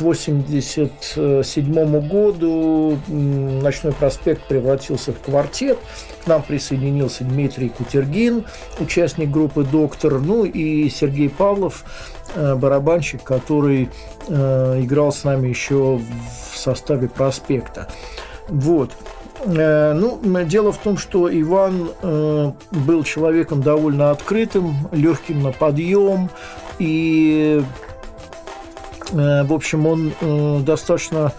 1987 0.00 2.08
году 2.08 2.98
Ночной 3.14 3.92
проспект 3.92 4.46
превратился 4.48 5.12
в 5.12 5.20
квартет. 5.20 5.78
К 6.24 6.26
нам 6.26 6.42
присоединился 6.42 7.24
Дмитрий 7.24 7.68
Кутергин, 7.68 8.44
участник 8.80 9.30
группы 9.30 9.62
«Доктор», 9.62 10.18
ну 10.18 10.44
и 10.44 10.88
Сергей 10.88 11.28
Павлов, 11.28 11.84
э, 12.34 12.54
барабанщик, 12.56 13.22
который 13.22 13.90
э, 14.26 14.80
играл 14.82 15.12
с 15.12 15.22
нами 15.24 15.48
еще 15.48 16.00
в 16.52 16.56
составе 16.56 17.08
«Проспекта». 17.08 17.88
Вот. 18.48 18.90
Э, 19.44 19.92
ну, 19.92 20.20
дело 20.44 20.72
в 20.72 20.78
том, 20.78 20.98
что 20.98 21.32
Иван 21.32 21.90
был 22.70 23.04
человеком 23.04 23.62
довольно 23.62 24.10
открытым, 24.10 24.88
легким 24.92 25.42
на 25.42 25.52
подъем, 25.52 26.30
и, 26.78 27.62
в 29.12 29.52
общем, 29.52 29.86
он 29.86 30.64
достаточно 30.64 31.32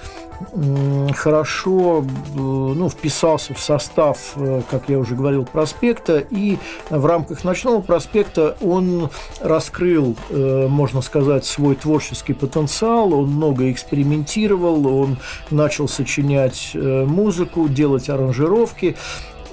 хорошо 1.15 2.05
ну, 2.35 2.89
вписался 2.89 3.53
в 3.53 3.59
состав, 3.59 4.33
э, 4.35 4.61
как 4.69 4.89
я 4.89 4.99
уже 4.99 5.15
говорил, 5.15 5.45
проспекта, 5.45 6.19
и 6.19 6.57
в 6.89 7.05
рамках 7.05 7.43
«Ночного 7.43 7.81
проспекта» 7.81 8.57
он 8.61 9.09
раскрыл, 9.41 10.15
э, 10.29 10.67
можно 10.67 11.01
сказать, 11.01 11.45
свой 11.45 11.75
творческий 11.75 12.33
потенциал, 12.33 13.13
он 13.13 13.27
много 13.27 13.71
экспериментировал, 13.71 14.87
он 14.87 15.17
начал 15.49 15.87
сочинять 15.87 16.71
э, 16.73 17.05
музыку, 17.05 17.67
делать 17.67 18.09
аранжировки, 18.09 18.95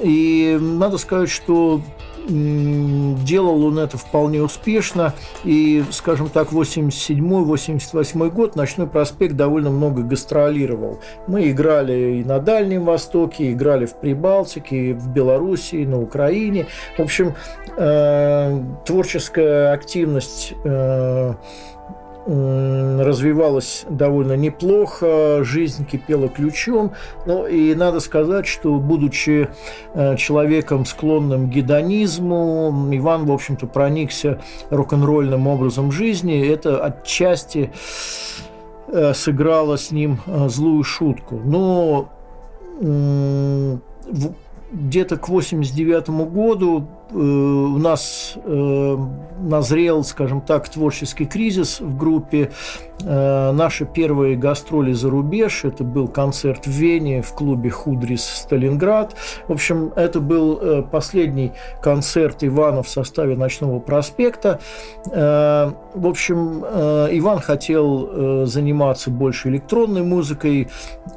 и 0.00 0.58
надо 0.60 0.98
сказать, 0.98 1.30
что 1.30 1.80
делал 2.28 3.64
он 3.64 3.78
это 3.78 3.98
вполне 3.98 4.42
успешно. 4.42 5.14
И, 5.44 5.84
скажем 5.90 6.28
так, 6.28 6.52
87-88 6.52 8.30
год 8.30 8.56
«Ночной 8.56 8.86
проспект» 8.86 9.34
довольно 9.36 9.70
много 9.70 10.02
гастролировал. 10.02 10.98
Мы 11.26 11.50
играли 11.50 12.20
и 12.20 12.24
на 12.24 12.38
Дальнем 12.38 12.84
Востоке, 12.84 13.52
играли 13.52 13.86
в 13.86 13.94
Прибалтике, 13.94 14.94
в 14.94 15.08
Белоруссии, 15.08 15.84
на 15.84 16.00
Украине. 16.00 16.66
В 16.96 17.02
общем, 17.02 17.34
э, 17.76 18.62
творческая 18.84 19.72
активность 19.72 20.54
э, 20.64 21.34
развивалась 22.26 23.84
довольно 23.88 24.34
неплохо, 24.34 25.42
жизнь 25.42 25.84
кипела 25.84 26.28
ключом. 26.28 26.92
Ну 27.26 27.46
и 27.46 27.74
надо 27.74 28.00
сказать, 28.00 28.46
что 28.46 28.76
будучи 28.76 29.48
э, 29.94 30.16
человеком, 30.16 30.84
склонным 30.84 31.48
к 31.48 31.52
гедонизму, 31.52 32.88
Иван, 32.92 33.26
в 33.26 33.32
общем-то, 33.32 33.66
проникся 33.66 34.40
рок-н-ролльным 34.70 35.46
образом 35.48 35.90
жизни. 35.90 36.46
Это 36.46 36.84
отчасти 36.84 37.72
э, 38.88 39.14
сыграло 39.14 39.76
с 39.76 39.90
ним 39.90 40.20
э, 40.26 40.48
злую 40.48 40.84
шутку. 40.84 41.40
Но 41.44 42.08
где-то 44.72 45.16
к 45.16 45.28
89 45.28 46.08
году 46.32 46.88
у 47.14 47.78
нас 47.78 48.34
э, 48.36 48.96
назрел, 49.40 50.04
скажем 50.04 50.40
так, 50.40 50.68
творческий 50.68 51.26
кризис 51.26 51.80
в 51.80 51.96
группе. 51.96 52.50
Э, 53.04 53.52
наши 53.52 53.84
первые 53.84 54.36
гастроли 54.36 54.92
за 54.92 55.10
рубеж, 55.10 55.64
это 55.64 55.84
был 55.84 56.08
концерт 56.08 56.66
в 56.66 56.70
Вене 56.70 57.22
в 57.22 57.32
клубе 57.34 57.70
«Худрис 57.70 58.24
Сталинград». 58.24 59.14
В 59.48 59.52
общем, 59.52 59.92
это 59.96 60.20
был 60.20 60.82
последний 60.90 61.52
концерт 61.82 62.44
Ивана 62.44 62.82
в 62.82 62.88
составе 62.88 63.36
«Ночного 63.36 63.78
проспекта». 63.78 64.60
В 65.04 65.74
общем, 65.94 66.64
Иван 66.64 67.40
хотел 67.40 68.46
заниматься 68.46 69.10
больше 69.10 69.48
электронной 69.48 70.02
музыкой. 70.02 70.68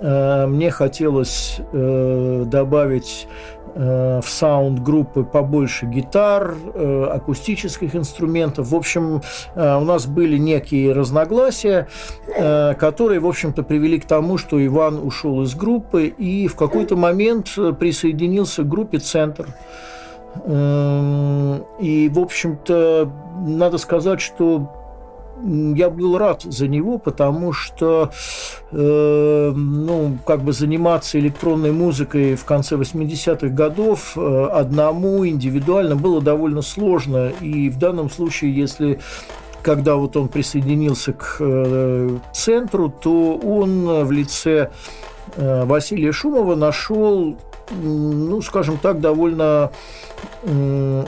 Мне 0.01 0.71
хотелось 0.71 1.59
добавить 1.71 3.27
в 3.75 4.23
саунд 4.25 4.81
группы 4.81 5.23
побольше 5.23 5.85
гитар, 5.85 6.55
э, 6.73 7.03
акустических 7.11 7.93
инструментов. 7.95 8.69
В 8.69 8.75
общем, 8.75 9.21
э, 9.53 9.75
у 9.75 9.83
нас 9.83 10.07
были 10.07 10.37
некие 10.37 10.93
разногласия, 10.93 11.87
э, 12.27 12.73
которые, 12.75 13.19
в 13.19 13.27
общем-то, 13.27 13.63
привели 13.63 13.99
к 13.99 14.05
тому, 14.05 14.37
что 14.37 14.65
Иван 14.65 14.99
ушел 15.05 15.41
из 15.43 15.55
группы 15.55 16.07
и 16.07 16.47
в 16.47 16.55
какой-то 16.55 16.95
момент 16.95 17.49
присоединился 17.79 18.63
к 18.63 18.69
группе 18.69 18.99
«Центр». 18.99 19.47
Эм, 20.45 21.65
и, 21.79 22.09
в 22.09 22.19
общем-то, 22.19 23.11
надо 23.45 23.77
сказать, 23.77 24.21
что 24.21 24.84
я 25.43 25.89
был 25.89 26.17
рад 26.17 26.43
за 26.43 26.67
него, 26.67 26.97
потому 26.97 27.53
что, 27.53 28.11
э, 28.71 29.51
ну, 29.55 30.17
как 30.25 30.41
бы 30.41 30.53
заниматься 30.53 31.19
электронной 31.19 31.71
музыкой 31.71 32.35
в 32.35 32.45
конце 32.45 32.75
80-х 32.75 33.47
годов 33.49 34.13
э, 34.15 34.47
одному 34.51 35.27
индивидуально 35.27 35.95
было 35.95 36.21
довольно 36.21 36.61
сложно. 36.61 37.31
И 37.41 37.69
в 37.69 37.77
данном 37.77 38.09
случае, 38.09 38.55
если 38.55 38.99
когда 39.61 39.95
вот 39.95 40.15
он 40.15 40.27
присоединился 40.27 41.13
к 41.13 41.37
э, 41.39 42.17
центру, 42.33 42.89
то 42.89 43.35
он 43.35 44.05
в 44.05 44.11
лице 44.11 44.69
э, 45.35 45.65
Василия 45.65 46.11
Шумова 46.11 46.55
нашел, 46.55 47.35
ну, 47.71 48.41
скажем 48.41 48.77
так, 48.77 48.99
довольно 48.99 49.71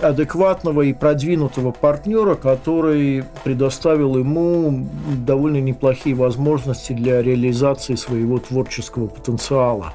адекватного 0.02 0.82
и 0.82 0.94
продвинутого 0.94 1.72
партнера, 1.72 2.36
который 2.36 3.24
предоставил 3.44 4.18
ему 4.18 4.88
довольно 5.26 5.62
неплохие 5.62 6.16
возможности 6.16 6.94
для 6.94 7.22
реализации 7.22 7.96
своего 7.96 8.40
творческого 8.40 9.08
потенциала. 9.08 9.94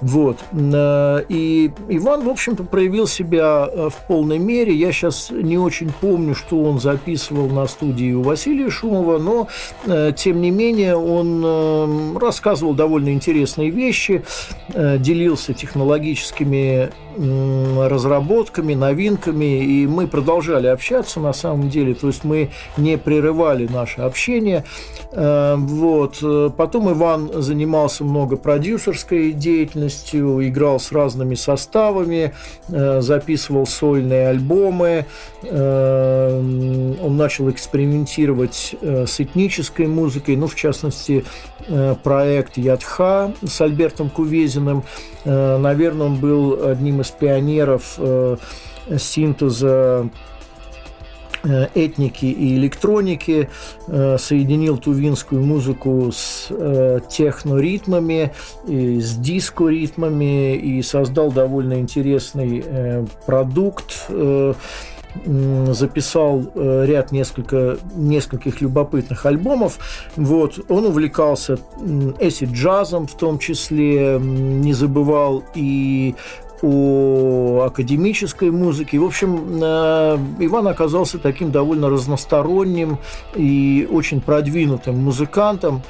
Вот. 0.00 0.38
Э, 0.52 1.22
и 1.28 1.70
Иван, 1.88 2.24
в 2.24 2.28
общем-то, 2.28 2.64
проявил 2.64 3.06
себя 3.06 3.68
э, 3.70 3.88
в 3.90 4.06
полной 4.06 4.38
мере. 4.38 4.74
Я 4.74 4.92
сейчас 4.92 5.30
не 5.30 5.58
очень 5.58 5.90
помню, 6.00 6.34
что 6.34 6.62
он 6.62 6.80
записывал 6.80 7.48
на 7.48 7.66
студии 7.66 8.12
у 8.12 8.22
Василия 8.22 8.70
Шумова, 8.70 9.18
но, 9.18 9.48
э, 9.86 10.12
тем 10.16 10.40
не 10.40 10.50
менее, 10.50 10.96
он 10.96 12.16
рассказывал 12.18 12.74
довольно 12.74 13.10
интересные 13.10 13.70
вещи, 13.70 14.24
делился 14.68 15.52
технологическими 15.54 16.90
разработками, 17.16 18.74
новинками, 18.74 19.64
и 19.64 19.86
мы 19.86 20.06
продолжали 20.06 20.66
общаться 20.66 21.20
на 21.20 21.32
самом 21.32 21.68
деле, 21.68 21.94
то 21.94 22.06
есть 22.06 22.24
мы 22.24 22.50
не 22.76 22.98
прерывали 22.98 23.66
наше 23.66 24.00
общение. 24.02 24.64
Вот. 25.12 26.22
Потом 26.56 26.92
Иван 26.92 27.30
занимался 27.42 28.04
много 28.04 28.36
продюсерской 28.36 29.32
деятельностью, 29.32 30.46
играл 30.46 30.78
с 30.78 30.92
разными 30.92 31.34
составами, 31.34 32.32
э, 32.68 33.00
записывал 33.00 33.66
сольные 33.66 34.28
альбомы, 34.28 35.06
э, 35.42 36.96
он 37.02 37.16
начал 37.16 37.50
экспериментировать 37.50 38.74
э, 38.80 39.06
с 39.06 39.20
этнической 39.20 39.86
музыкой, 39.86 40.36
ну, 40.36 40.46
в 40.46 40.54
частности, 40.54 41.24
проект 42.02 42.56
«Ядха» 42.56 43.32
с 43.46 43.60
Альбертом 43.60 44.08
Кувезиным. 44.08 44.82
Наверное, 45.24 46.06
он 46.06 46.16
был 46.16 46.66
одним 46.66 47.02
из 47.02 47.09
пионеров 47.18 47.98
синтеза 48.98 50.10
Э, 51.42 51.68
этники 51.74 52.26
и 52.26 52.56
электроники, 52.56 53.48
э, 53.86 54.18
соединил 54.18 54.76
тувинскую 54.76 55.42
музыку 55.42 56.10
с 56.12 56.48
э, 56.50 57.00
техноритмами, 57.08 58.32
с 58.66 59.16
диско-ритмами 59.16 60.56
и 60.56 60.82
создал 60.82 61.32
довольно 61.32 61.80
интересный 61.80 62.62
продукт 63.26 64.10
записал 65.26 66.52
ряд 66.54 67.10
несколько, 67.10 67.78
нескольких 67.96 68.60
любопытных 68.60 69.26
альбомов. 69.26 69.80
Вот. 70.14 70.60
Он 70.68 70.86
увлекался 70.86 71.58
эсид-джазом 72.20 73.08
в 73.08 73.16
том 73.16 73.40
числе, 73.40 74.20
не 74.20 74.72
забывал 74.72 75.42
и 75.56 76.14
о 76.62 77.64
академической 77.66 78.50
музыке. 78.50 78.98
В 78.98 79.04
общем, 79.04 79.60
э, 79.62 80.18
Иван 80.40 80.68
оказался 80.68 81.18
таким 81.18 81.50
довольно 81.50 81.88
разносторонним 81.88 82.98
и 83.34 83.88
очень 83.90 84.20
продвинутым 84.20 84.96
музыкантом. 84.96 85.82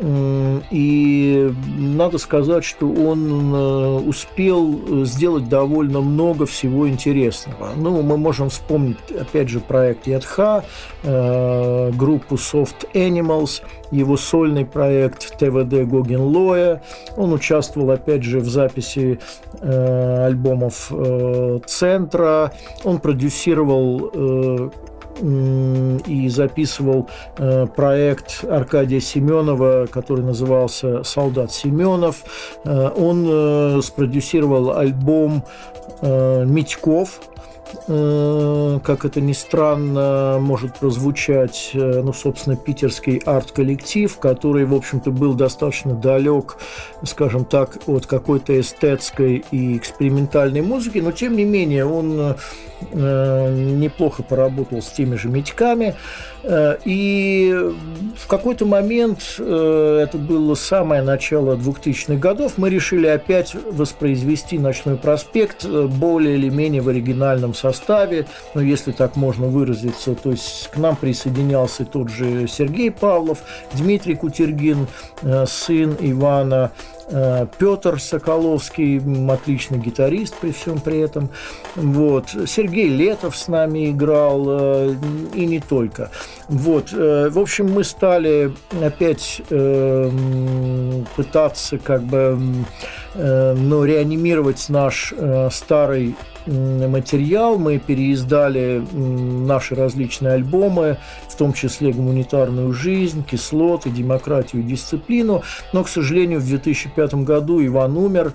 И 0.00 1.52
надо 1.76 2.18
сказать, 2.18 2.64
что 2.64 2.88
он 2.88 3.54
э, 3.54 3.98
успел 4.06 5.04
сделать 5.04 5.48
довольно 5.48 6.00
много 6.00 6.46
всего 6.46 6.88
интересного. 6.88 7.70
Ну, 7.76 8.02
мы 8.02 8.16
можем 8.16 8.48
вспомнить, 8.48 8.98
опять 9.10 9.48
же, 9.48 9.60
проект 9.60 10.06
Ядха, 10.06 10.64
э, 11.02 11.90
группу 11.92 12.36
Soft 12.36 12.92
Animals, 12.94 13.62
его 13.90 14.16
сольный 14.16 14.64
проект 14.64 15.36
ТВД 15.38 15.88
Гогин 15.88 16.20
Лоя. 16.20 16.82
Он 17.16 17.32
участвовал, 17.32 17.90
опять 17.90 18.22
же, 18.22 18.40
в 18.40 18.48
записи 18.48 19.20
э, 19.60 20.26
альбомов 20.26 20.92
Центра. 21.66 22.52
Он 22.84 22.98
продюсировал 22.98 24.70
и 25.20 26.28
записывал 26.28 27.08
э, 27.38 27.66
проект 27.66 28.44
Аркадия 28.44 29.00
Семенова, 29.00 29.86
который 29.90 30.24
назывался 30.24 31.02
«Солдат 31.04 31.52
Семенов». 31.52 32.24
Э, 32.64 32.90
он 32.90 33.26
э, 33.28 33.80
спродюсировал 33.82 34.76
альбом 34.76 35.44
Митьков, 36.02 37.20
как 37.86 39.04
это 39.04 39.20
ни 39.20 39.32
странно 39.32 40.38
может 40.40 40.78
прозвучать, 40.78 41.70
э, 41.74 42.02
ну, 42.02 42.12
собственно, 42.12 42.56
питерский 42.56 43.18
арт-коллектив, 43.24 44.16
который, 44.18 44.64
в 44.64 44.74
общем-то, 44.74 45.10
был 45.10 45.34
достаточно 45.34 45.94
далек, 45.94 46.56
скажем 47.04 47.44
так, 47.44 47.78
от 47.86 48.06
какой-то 48.06 48.58
эстетской 48.58 49.44
и 49.50 49.76
экспериментальной 49.76 50.62
музыки, 50.62 50.98
но, 50.98 51.12
тем 51.12 51.36
не 51.36 51.44
менее, 51.44 51.86
он 51.86 52.36
э, 52.92 53.54
неплохо 53.54 54.22
поработал 54.22 54.82
с 54.82 54.90
теми 54.90 55.16
же 55.16 55.28
Митьками, 55.28 55.94
и 56.84 57.72
в 58.18 58.26
какой-то 58.28 58.66
момент, 58.66 59.36
это 59.38 60.18
было 60.18 60.54
самое 60.54 61.00
начало 61.00 61.56
2000-х 61.56 62.16
годов, 62.16 62.58
мы 62.58 62.68
решили 62.68 63.06
опять 63.06 63.54
воспроизвести 63.54 64.58
«Ночной 64.58 64.96
проспект» 64.96 65.64
более 65.64 66.34
или 66.34 66.50
менее 66.50 66.82
в 66.82 66.90
оригинальном 66.90 67.54
составе, 67.64 68.26
ну, 68.54 68.60
если 68.60 68.92
так 68.92 69.16
можно 69.16 69.46
выразиться. 69.46 70.14
То 70.14 70.32
есть 70.32 70.70
к 70.70 70.76
нам 70.76 70.96
присоединялся 70.96 71.84
тот 71.84 72.10
же 72.10 72.46
Сергей 72.46 72.90
Павлов, 72.90 73.38
Дмитрий 73.72 74.14
Кутергин, 74.14 74.86
э, 75.22 75.46
сын 75.46 75.96
Ивана, 76.00 76.72
Э, 77.10 77.46
Петр 77.58 78.00
Соколовский, 78.00 79.00
отличный 79.30 79.78
гитарист 79.78 80.34
при 80.40 80.52
всем 80.52 80.80
при 80.80 81.00
этом. 81.00 81.28
Вот. 81.76 82.30
Сергей 82.46 82.88
Летов 82.88 83.36
с 83.36 83.48
нами 83.48 83.90
играл, 83.90 84.44
э, 84.48 84.94
и 85.34 85.44
не 85.46 85.60
только. 85.60 86.10
Вот. 86.48 86.92
В 86.92 87.38
общем, 87.38 87.72
мы 87.72 87.84
стали 87.84 88.52
опять 88.80 89.40
пытаться 91.16 91.78
как 91.78 92.02
бы 92.02 92.38
ну, 93.14 93.84
реанимировать 93.84 94.68
наш 94.68 95.14
старый 95.50 96.16
материал, 96.46 97.58
мы 97.58 97.78
переиздали 97.78 98.82
наши 98.92 99.74
различные 99.74 100.34
альбомы, 100.34 100.98
в 101.28 101.36
том 101.36 101.52
числе 101.52 101.92
«Гуманитарную 101.92 102.72
жизнь», 102.72 103.24
«Кислоты», 103.24 103.90
«Демократию 103.90 104.62
и 104.62 104.64
дисциплину». 104.64 105.42
Но, 105.72 105.84
к 105.84 105.88
сожалению, 105.88 106.40
в 106.40 106.46
2005 106.46 107.14
году 107.24 107.64
Иван 107.64 107.96
умер. 107.96 108.32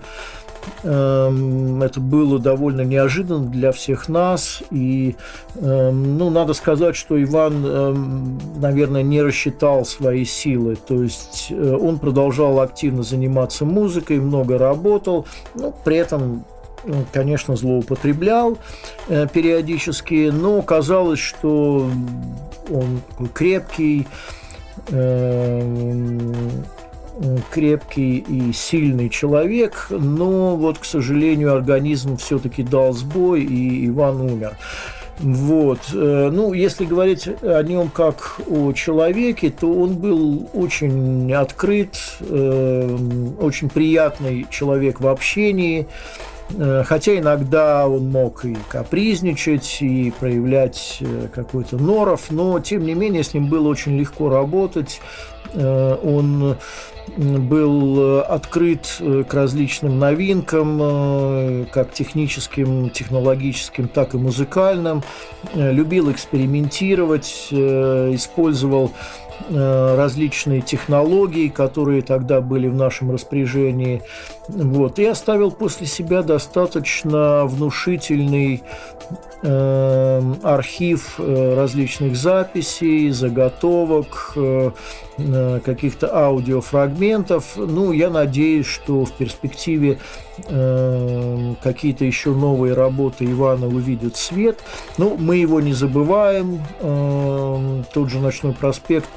Эм, 0.83 1.81
это 1.81 1.99
было 1.99 2.39
довольно 2.39 2.81
неожиданно 2.81 3.47
для 3.47 3.71
всех 3.71 4.09
нас. 4.09 4.61
И, 4.71 5.15
эм, 5.55 6.17
ну, 6.17 6.29
надо 6.29 6.53
сказать, 6.53 6.95
что 6.95 7.21
Иван, 7.21 7.65
эм, 7.65 8.39
наверное, 8.57 9.03
не 9.03 9.21
рассчитал 9.21 9.85
свои 9.85 10.25
силы. 10.25 10.75
То 10.75 11.01
есть 11.01 11.47
э, 11.49 11.77
он 11.79 11.99
продолжал 11.99 12.59
активно 12.59 13.03
заниматься 13.03 13.65
музыкой, 13.65 14.19
много 14.19 14.57
работал, 14.57 15.25
но 15.55 15.71
при 15.71 15.97
этом 15.97 16.45
конечно, 17.11 17.55
злоупотреблял 17.55 18.57
э, 19.07 19.27
периодически, 19.31 20.29
но 20.31 20.61
казалось, 20.61 21.19
что 21.19 21.89
он 22.69 23.01
крепкий, 23.33 24.07
э, 24.89 26.33
крепкий 27.51 28.17
и 28.17 28.53
сильный 28.53 29.09
человек, 29.09 29.87
но 29.89 30.55
вот, 30.55 30.79
к 30.79 30.85
сожалению, 30.85 31.53
организм 31.53 32.17
все-таки 32.17 32.63
дал 32.63 32.93
сбой, 32.93 33.43
и 33.43 33.87
Иван 33.87 34.21
умер. 34.21 34.53
Вот. 35.19 35.79
Э, 35.93 36.29
ну, 36.31 36.53
если 36.53 36.85
говорить 36.85 37.27
о 37.41 37.61
нем 37.61 37.89
как 37.89 38.39
о 38.47 38.71
человеке, 38.71 39.49
то 39.49 39.69
он 39.69 39.95
был 39.95 40.49
очень 40.53 41.33
открыт, 41.33 41.97
очень 42.21 43.69
приятный 43.69 44.47
человек 44.49 45.01
в 45.01 45.07
общении, 45.07 45.87
хотя 46.85 47.17
иногда 47.17 47.87
он 47.87 48.09
мог 48.09 48.45
и 48.45 48.57
капризничать, 48.67 49.81
и 49.81 50.11
проявлять 50.19 50.97
э, 51.01 51.27
какой-то 51.33 51.77
норов, 51.77 52.31
но 52.31 52.59
тем 52.59 52.85
не 52.85 52.93
менее 52.93 53.23
с 53.23 53.33
ним 53.33 53.49
было 53.49 53.67
очень 53.67 53.97
легко 53.97 54.29
работать. 54.29 54.99
Э, 55.53 55.97
он 56.03 56.57
был 57.17 58.19
открыт 58.19 59.01
к 59.27 59.33
различным 59.33 59.97
новинкам, 59.97 61.65
как 61.71 61.91
техническим, 61.91 62.91
технологическим, 62.91 63.87
так 63.87 64.13
и 64.13 64.17
музыкальным, 64.17 65.01
любил 65.55 66.11
экспериментировать, 66.11 67.47
использовал 67.51 68.91
Э, 69.47 69.95
различные 69.95 70.61
технологии, 70.61 71.47
которые 71.47 72.01
тогда 72.01 72.41
были 72.41 72.67
в 72.67 72.75
нашем 72.75 73.11
распоряжении. 73.11 74.01
Вот. 74.49 74.97
И 74.99 75.05
оставил 75.05 75.51
после 75.51 75.85
себя 75.85 76.23
достаточно 76.23 77.45
внушительный 77.45 78.63
э, 79.43 80.33
архив 80.43 81.15
э, 81.19 81.53
различных 81.55 82.15
записей, 82.15 83.11
заготовок, 83.11 84.33
э, 84.35 84.71
э, 85.17 85.59
каких-то 85.63 86.15
аудиофрагментов. 86.15 87.57
Ну, 87.57 87.91
я 87.91 88.09
надеюсь, 88.09 88.65
что 88.65 89.05
в 89.05 89.11
перспективе 89.11 89.99
э, 90.47 91.53
какие-то 91.61 92.05
еще 92.05 92.31
новые 92.31 92.73
работы 92.73 93.25
Ивана 93.25 93.67
увидят 93.67 94.17
свет. 94.17 94.59
Ну, 94.97 95.15
мы 95.17 95.37
его 95.37 95.61
не 95.61 95.73
забываем. 95.73 96.63
Э, 96.79 97.83
тот 97.93 98.09
же 98.09 98.19
«Ночной 98.19 98.53
проспект» 98.53 99.09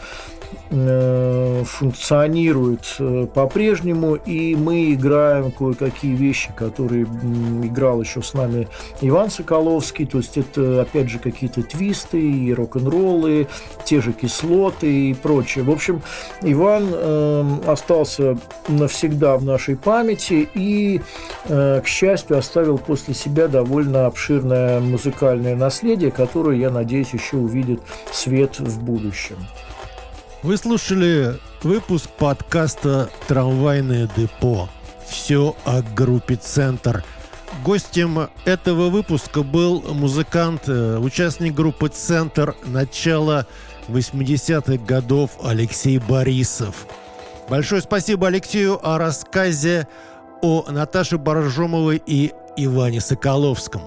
функционирует 1.64 2.96
э, 2.98 3.26
по-прежнему, 3.32 4.14
и 4.14 4.54
мы 4.54 4.92
играем 4.92 5.50
кое-какие 5.50 6.14
вещи, 6.14 6.50
которые 6.56 7.04
играл 7.62 8.00
еще 8.00 8.22
с 8.22 8.34
нами 8.34 8.68
Иван 9.00 9.30
Соколовский, 9.30 10.06
то 10.06 10.18
есть 10.18 10.38
это, 10.38 10.82
опять 10.82 11.08
же, 11.08 11.18
какие-то 11.18 11.62
твисты 11.62 12.20
и 12.20 12.52
рок-н-роллы, 12.54 13.48
те 13.84 14.00
же 14.00 14.12
кислоты 14.12 15.10
и 15.10 15.14
прочее. 15.14 15.64
В 15.64 15.70
общем, 15.70 16.02
Иван 16.42 16.88
э, 16.90 17.58
остался 17.66 18.38
навсегда 18.68 19.36
в 19.36 19.44
нашей 19.44 19.76
памяти 19.76 20.48
и, 20.54 21.00
э, 21.46 21.80
к 21.84 21.86
счастью, 21.86 22.38
оставил 22.38 22.78
после 22.78 23.14
себя 23.14 23.48
довольно 23.48 24.06
обширное 24.06 24.80
музыкальное 24.80 25.56
наследие, 25.56 26.10
которое, 26.10 26.58
я 26.58 26.70
надеюсь, 26.70 27.12
еще 27.12 27.36
увидит 27.36 27.80
свет 28.10 28.58
в 28.58 28.82
будущем. 28.82 29.36
Вы 30.42 30.56
слушали 30.56 31.38
выпуск 31.62 32.10
подкаста 32.18 33.08
«Трамвайное 33.28 34.10
депо». 34.16 34.68
Все 35.08 35.54
о 35.64 35.82
группе 35.82 36.34
«Центр». 36.34 37.04
Гостем 37.64 38.28
этого 38.44 38.88
выпуска 38.88 39.44
был 39.44 39.82
музыкант, 39.82 40.62
э, 40.66 40.98
участник 40.98 41.54
группы 41.54 41.86
«Центр» 41.90 42.56
начала 42.64 43.46
80-х 43.86 44.84
годов 44.84 45.30
Алексей 45.44 45.98
Борисов. 45.98 46.88
Большое 47.48 47.80
спасибо 47.80 48.26
Алексею 48.26 48.80
о 48.82 48.98
рассказе 48.98 49.86
о 50.40 50.64
Наташе 50.68 51.18
Боржомовой 51.18 52.02
и 52.04 52.32
Иване 52.56 53.00
Соколовском. 53.00 53.82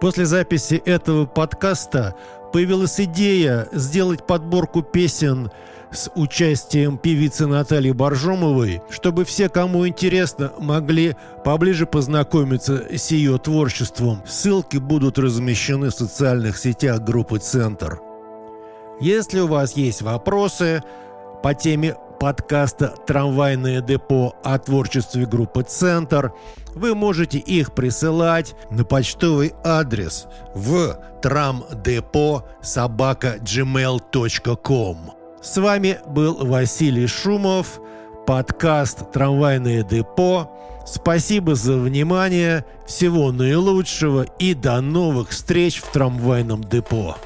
После 0.00 0.26
записи 0.26 0.82
этого 0.84 1.26
подкаста 1.26 2.16
появилась 2.52 2.98
идея 2.98 3.68
сделать 3.70 4.26
подборку 4.26 4.82
песен– 4.82 5.52
с 5.92 6.10
участием 6.14 6.98
певицы 6.98 7.46
Натальи 7.46 7.92
Боржомовой, 7.92 8.82
чтобы 8.90 9.24
все, 9.24 9.48
кому 9.48 9.86
интересно, 9.86 10.52
могли 10.58 11.16
поближе 11.44 11.86
познакомиться 11.86 12.84
с 12.96 13.10
ее 13.10 13.38
творчеством. 13.38 14.22
Ссылки 14.26 14.76
будут 14.76 15.18
размещены 15.18 15.90
в 15.90 15.94
социальных 15.94 16.58
сетях 16.58 17.00
группы 17.00 17.38
«Центр». 17.38 18.00
Если 19.00 19.40
у 19.40 19.46
вас 19.46 19.76
есть 19.76 20.02
вопросы 20.02 20.82
по 21.42 21.54
теме 21.54 21.96
подкаста 22.20 22.94
«Трамвайное 23.06 23.80
депо» 23.80 24.34
о 24.44 24.58
творчестве 24.58 25.24
группы 25.24 25.62
«Центр», 25.62 26.32
вы 26.74 26.94
можете 26.94 27.38
их 27.38 27.72
присылать 27.74 28.54
на 28.70 28.84
почтовый 28.84 29.54
адрес 29.64 30.26
в 30.54 30.98
трамдепо 31.22 32.44
собака 32.62 33.36
gmail.com. 33.40 35.19
С 35.42 35.56
вами 35.56 35.98
был 36.06 36.34
Василий 36.44 37.06
Шумов, 37.06 37.80
подкаст 38.26 39.10
«Трамвайное 39.10 39.82
депо». 39.82 40.50
Спасибо 40.86 41.54
за 41.54 41.78
внимание, 41.78 42.66
всего 42.86 43.32
наилучшего 43.32 44.26
и 44.38 44.52
до 44.52 44.82
новых 44.82 45.30
встреч 45.30 45.80
в 45.80 45.90
трамвайном 45.92 46.62
депо. 46.62 47.16